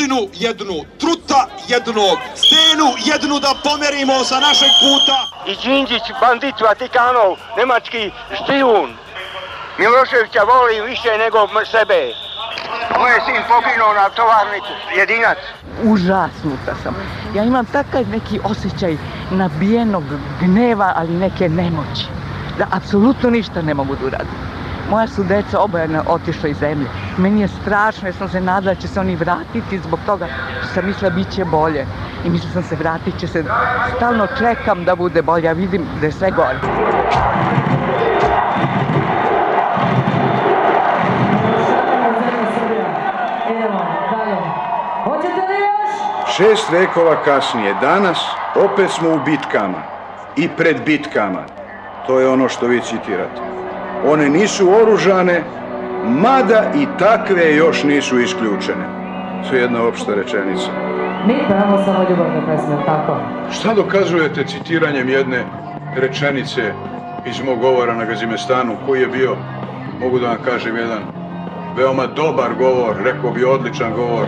Glinu 0.00 0.28
jednu, 0.34 0.74
truta 0.98 1.46
jednog, 1.68 2.18
stenu 2.34 2.88
jednu 3.10 3.40
da 3.40 3.52
pomerimo 3.64 4.24
sa 4.24 4.40
našeg 4.40 4.72
puta. 4.82 5.16
I 5.50 5.52
Đinđić, 5.62 6.06
bandit 6.20 6.60
Vatikanov, 6.60 7.36
nemački 7.56 8.10
špijun. 8.38 8.90
Miloševića 9.78 10.42
volim 10.52 10.84
više 10.84 11.18
nego 11.18 11.38
sebe. 11.72 12.00
Moj 13.00 13.16
sin 13.26 13.42
poginuo 13.50 13.92
na 13.94 14.08
tovarniku, 14.10 14.72
jedinac. 14.98 15.38
Užasnuta 15.84 16.74
sam. 16.82 16.94
Ja 17.36 17.44
imam 17.44 17.66
takav 17.66 18.08
neki 18.08 18.40
osjećaj 18.44 18.96
nabijenog 19.30 20.04
gneva, 20.40 20.92
ali 20.96 21.12
neke 21.12 21.48
nemoći. 21.48 22.06
Da 22.58 22.66
apsolutno 22.70 23.30
ništa 23.30 23.62
ne 23.62 23.74
mogu 23.74 23.96
da 23.96 24.06
uradim. 24.06 24.59
Moja 24.90 25.06
su 25.06 25.24
deca 25.24 25.60
obojena 25.60 26.02
otišla 26.06 26.48
iz 26.48 26.56
zemlje. 26.56 26.86
Meni 27.18 27.40
je 27.40 27.48
strašno, 27.48 28.08
jer 28.08 28.14
sam 28.14 28.28
se 28.28 28.40
nadala 28.40 28.74
da 28.74 28.80
će 28.80 28.88
se 28.88 29.00
oni 29.00 29.16
vratiti 29.16 29.78
zbog 29.78 30.00
toga 30.06 30.26
što 30.58 30.74
sam 30.74 30.86
mislila 30.86 31.10
bit 31.10 31.30
će 31.30 31.44
bolje. 31.44 31.86
I 32.24 32.30
mislila 32.30 32.52
sam 32.52 32.62
se 32.62 32.76
vratit 32.76 33.20
će 33.20 33.26
se. 33.26 33.44
Stalno 33.96 34.26
čekam 34.38 34.84
da 34.84 34.96
bude 34.96 35.22
bolje, 35.22 35.48
a 35.48 35.52
vidim 35.52 35.86
da 36.00 36.06
je 36.06 36.12
sve 36.12 36.30
gore. 36.30 36.58
Šest 46.36 46.70
vekova 46.70 47.22
kasnije, 47.24 47.74
danas, 47.80 48.18
opet 48.54 48.90
smo 48.90 49.08
u 49.10 49.20
bitkama 49.24 49.82
i 50.36 50.48
pred 50.48 50.84
bitkama. 50.84 51.44
To 52.06 52.20
je 52.20 52.28
ono 52.28 52.48
što 52.48 52.66
vi 52.66 52.80
citirate. 52.80 53.49
One 54.04 54.28
nisu 54.28 54.70
oružane, 54.82 55.44
mada 56.04 56.64
i 56.74 56.86
takve 56.98 57.56
još 57.56 57.82
nisu 57.84 58.20
isključene. 58.20 58.84
To 59.48 59.56
je 59.56 59.62
jedna 59.62 59.82
opšta 59.82 60.14
rečenica. 60.14 60.70
Mi 61.26 61.34
pevamo 61.48 61.84
samo 61.84 62.06
ljubavne 62.10 62.40
pesme, 62.46 62.76
tako? 62.86 63.16
Šta 63.50 63.74
dokazujete 63.74 64.44
citiranjem 64.44 65.08
jedne 65.08 65.44
rečenice 65.96 66.72
iz 67.26 67.44
mog 67.44 67.58
govora 67.58 67.94
na 67.94 68.04
Gazimestanu, 68.04 68.76
koji 68.86 69.00
je 69.00 69.06
bio, 69.08 69.36
mogu 70.00 70.18
da 70.18 70.26
vam 70.26 70.38
kažem, 70.44 70.76
jedan 70.76 71.02
veoma 71.76 72.06
dobar 72.06 72.54
govor, 72.58 72.96
rekao 73.04 73.30
bi 73.30 73.44
odličan 73.44 73.92
govor. 73.92 74.26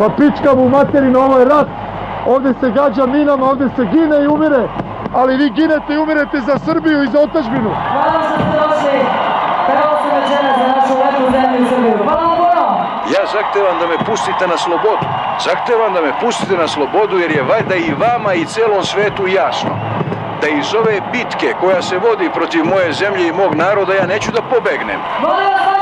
Pa 0.00 0.08
pička 0.08 0.54
mu 0.54 0.68
materina, 0.68 1.18
ovo 1.18 1.38
je 1.38 1.44
rat. 1.44 1.66
Ovde 2.26 2.54
se 2.60 2.70
gađa 2.70 3.06
minama, 3.06 3.50
ovde 3.50 3.66
se 3.76 3.84
gine 3.92 4.24
i 4.24 4.26
umire. 4.26 4.62
Ali 5.14 5.36
vi 5.36 5.50
ginete 5.50 5.94
i 5.94 5.98
umirete 5.98 6.40
za 6.40 6.58
Srbiju 6.58 7.02
i 7.02 7.06
za 7.06 7.20
otačbinu. 7.20 7.70
Hvala 7.92 8.20
što 8.26 8.34
ste 8.34 8.56
došli. 8.60 8.98
Prvo 9.66 9.92
sam 10.00 10.10
večera 10.18 10.50
za 10.58 10.66
našu 10.74 10.94
lepu 11.02 11.32
zemlju 11.32 11.68
Srbiju. 11.70 11.98
Hvala 12.04 12.22
vam 12.22 12.36
puno. 12.36 12.64
Ja 13.14 13.22
zahtevam 13.36 13.76
da 13.80 13.86
me 13.86 13.96
pustite 14.06 14.46
na 14.46 14.56
slobodu. 14.56 15.06
Zahtevam 15.44 15.92
da 15.92 16.00
me 16.00 16.12
pustite 16.20 16.56
na 16.56 16.68
slobodu 16.68 17.18
jer 17.18 17.30
je 17.30 17.42
valjda 17.42 17.74
i 17.74 17.94
vama 18.04 18.34
i 18.34 18.44
celom 18.44 18.82
svetu 18.84 19.26
jasno 19.26 19.70
da 20.40 20.48
iz 20.48 20.74
ove 20.74 21.00
bitke 21.12 21.54
koja 21.60 21.82
se 21.82 21.98
vodi 21.98 22.30
protiv 22.34 22.64
moje 22.64 22.92
zemlje 22.92 23.28
i 23.28 23.32
mog 23.32 23.54
naroda 23.54 23.94
ja 23.94 24.06
neću 24.06 24.32
da 24.32 24.42
pobegnem. 24.42 25.00
Molim 25.22 25.52
vas 25.56 25.79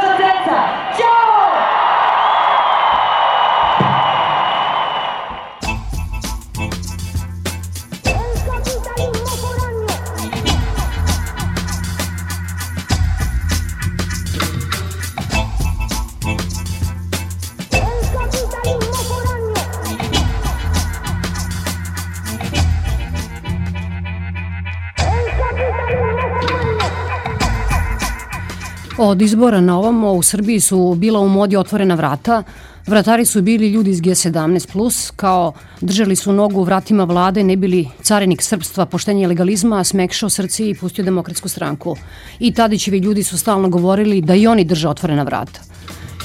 Od 29.08 29.22
izbora 29.22 29.60
na 29.60 29.78
ovamo 29.78 30.12
u 30.12 30.22
Srbiji 30.22 30.60
su 30.60 30.94
bila 30.94 31.20
u 31.20 31.28
modi 31.28 31.56
otvorena 31.56 31.94
vrata. 31.94 32.42
Vratari 32.86 33.24
su 33.24 33.42
bili 33.42 33.68
ljudi 33.68 33.90
iz 33.90 34.00
G17+, 34.00 35.12
kao 35.16 35.52
držali 35.80 36.16
su 36.16 36.32
nogu 36.32 36.60
u 36.60 36.64
vratima 36.64 37.04
vlade, 37.04 37.44
ne 37.44 37.56
bili 37.56 37.88
carenik 38.02 38.42
srpstva, 38.42 38.86
poštenje 38.86 39.28
legalizma, 39.28 39.84
smekšao 39.84 40.30
srce 40.30 40.68
i 40.70 40.74
pustio 40.74 41.04
demokratsku 41.04 41.48
stranku. 41.48 41.96
I 42.38 42.52
Tadićevi 42.52 42.98
ljudi 42.98 43.22
su 43.22 43.38
stalno 43.38 43.68
govorili 43.68 44.20
da 44.20 44.34
i 44.34 44.46
oni 44.46 44.64
drže 44.64 44.88
otvorena 44.88 45.22
vrata. 45.22 45.60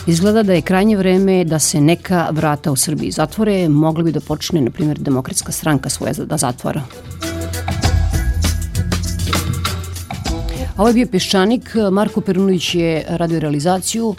Izgleda 0.07 0.43
da 0.43 0.53
je 0.53 0.61
krajnje 0.61 0.97
vreme 0.97 1.43
da 1.45 1.59
se 1.59 1.81
neka 1.81 2.27
vrata 2.31 2.71
u 2.71 2.75
Srbiji 2.75 3.11
zatvore, 3.11 3.69
mogla 3.69 4.03
bi 4.03 4.11
da 4.11 4.19
počne, 4.19 4.61
na 4.61 4.71
primjer, 4.71 4.99
demokratska 4.99 5.51
stranka 5.51 5.89
svoje 5.89 6.13
da 6.13 6.37
zatvora. 6.37 6.83
Ovo 10.77 10.87
je 10.87 10.93
bio 10.93 11.07
Peščanik, 11.07 11.75
Marko 11.91 12.21
Perunović 12.21 12.75
je 12.75 13.05
radio 13.09 13.39
realizaciju, 13.39 14.15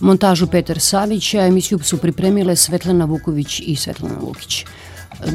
montažu 0.00 0.46
Petar 0.46 0.80
Savić, 0.80 1.34
a 1.34 1.46
emisiju 1.46 1.78
su 1.78 1.98
pripremile 1.98 2.56
Svetlana 2.56 3.04
Vuković 3.04 3.60
i 3.60 3.76
Svetlana 3.76 4.18
Lukić. 4.20 4.64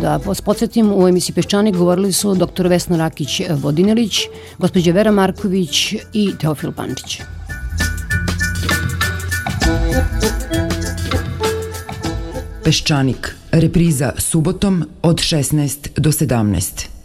Da 0.01 0.19
podsjetim, 0.45 0.91
u 0.93 1.07
emisiji 1.07 1.33
Peščanik 1.35 1.75
govorili 1.75 2.13
su 2.13 2.35
dr. 2.35 2.67
Vesna 2.67 2.97
Rakić-Vodinelić, 2.97 4.21
gospođa 4.57 4.91
Vera 4.91 5.11
Marković 5.11 5.93
i 6.13 6.31
Teofil 6.39 6.71
Pančić. 6.71 7.21
Peščanik. 12.63 13.35
Repriza 13.51 14.13
subotom 14.17 14.83
od 15.01 15.17
16 15.17 15.89
do 15.97 16.11
17. 16.11 16.98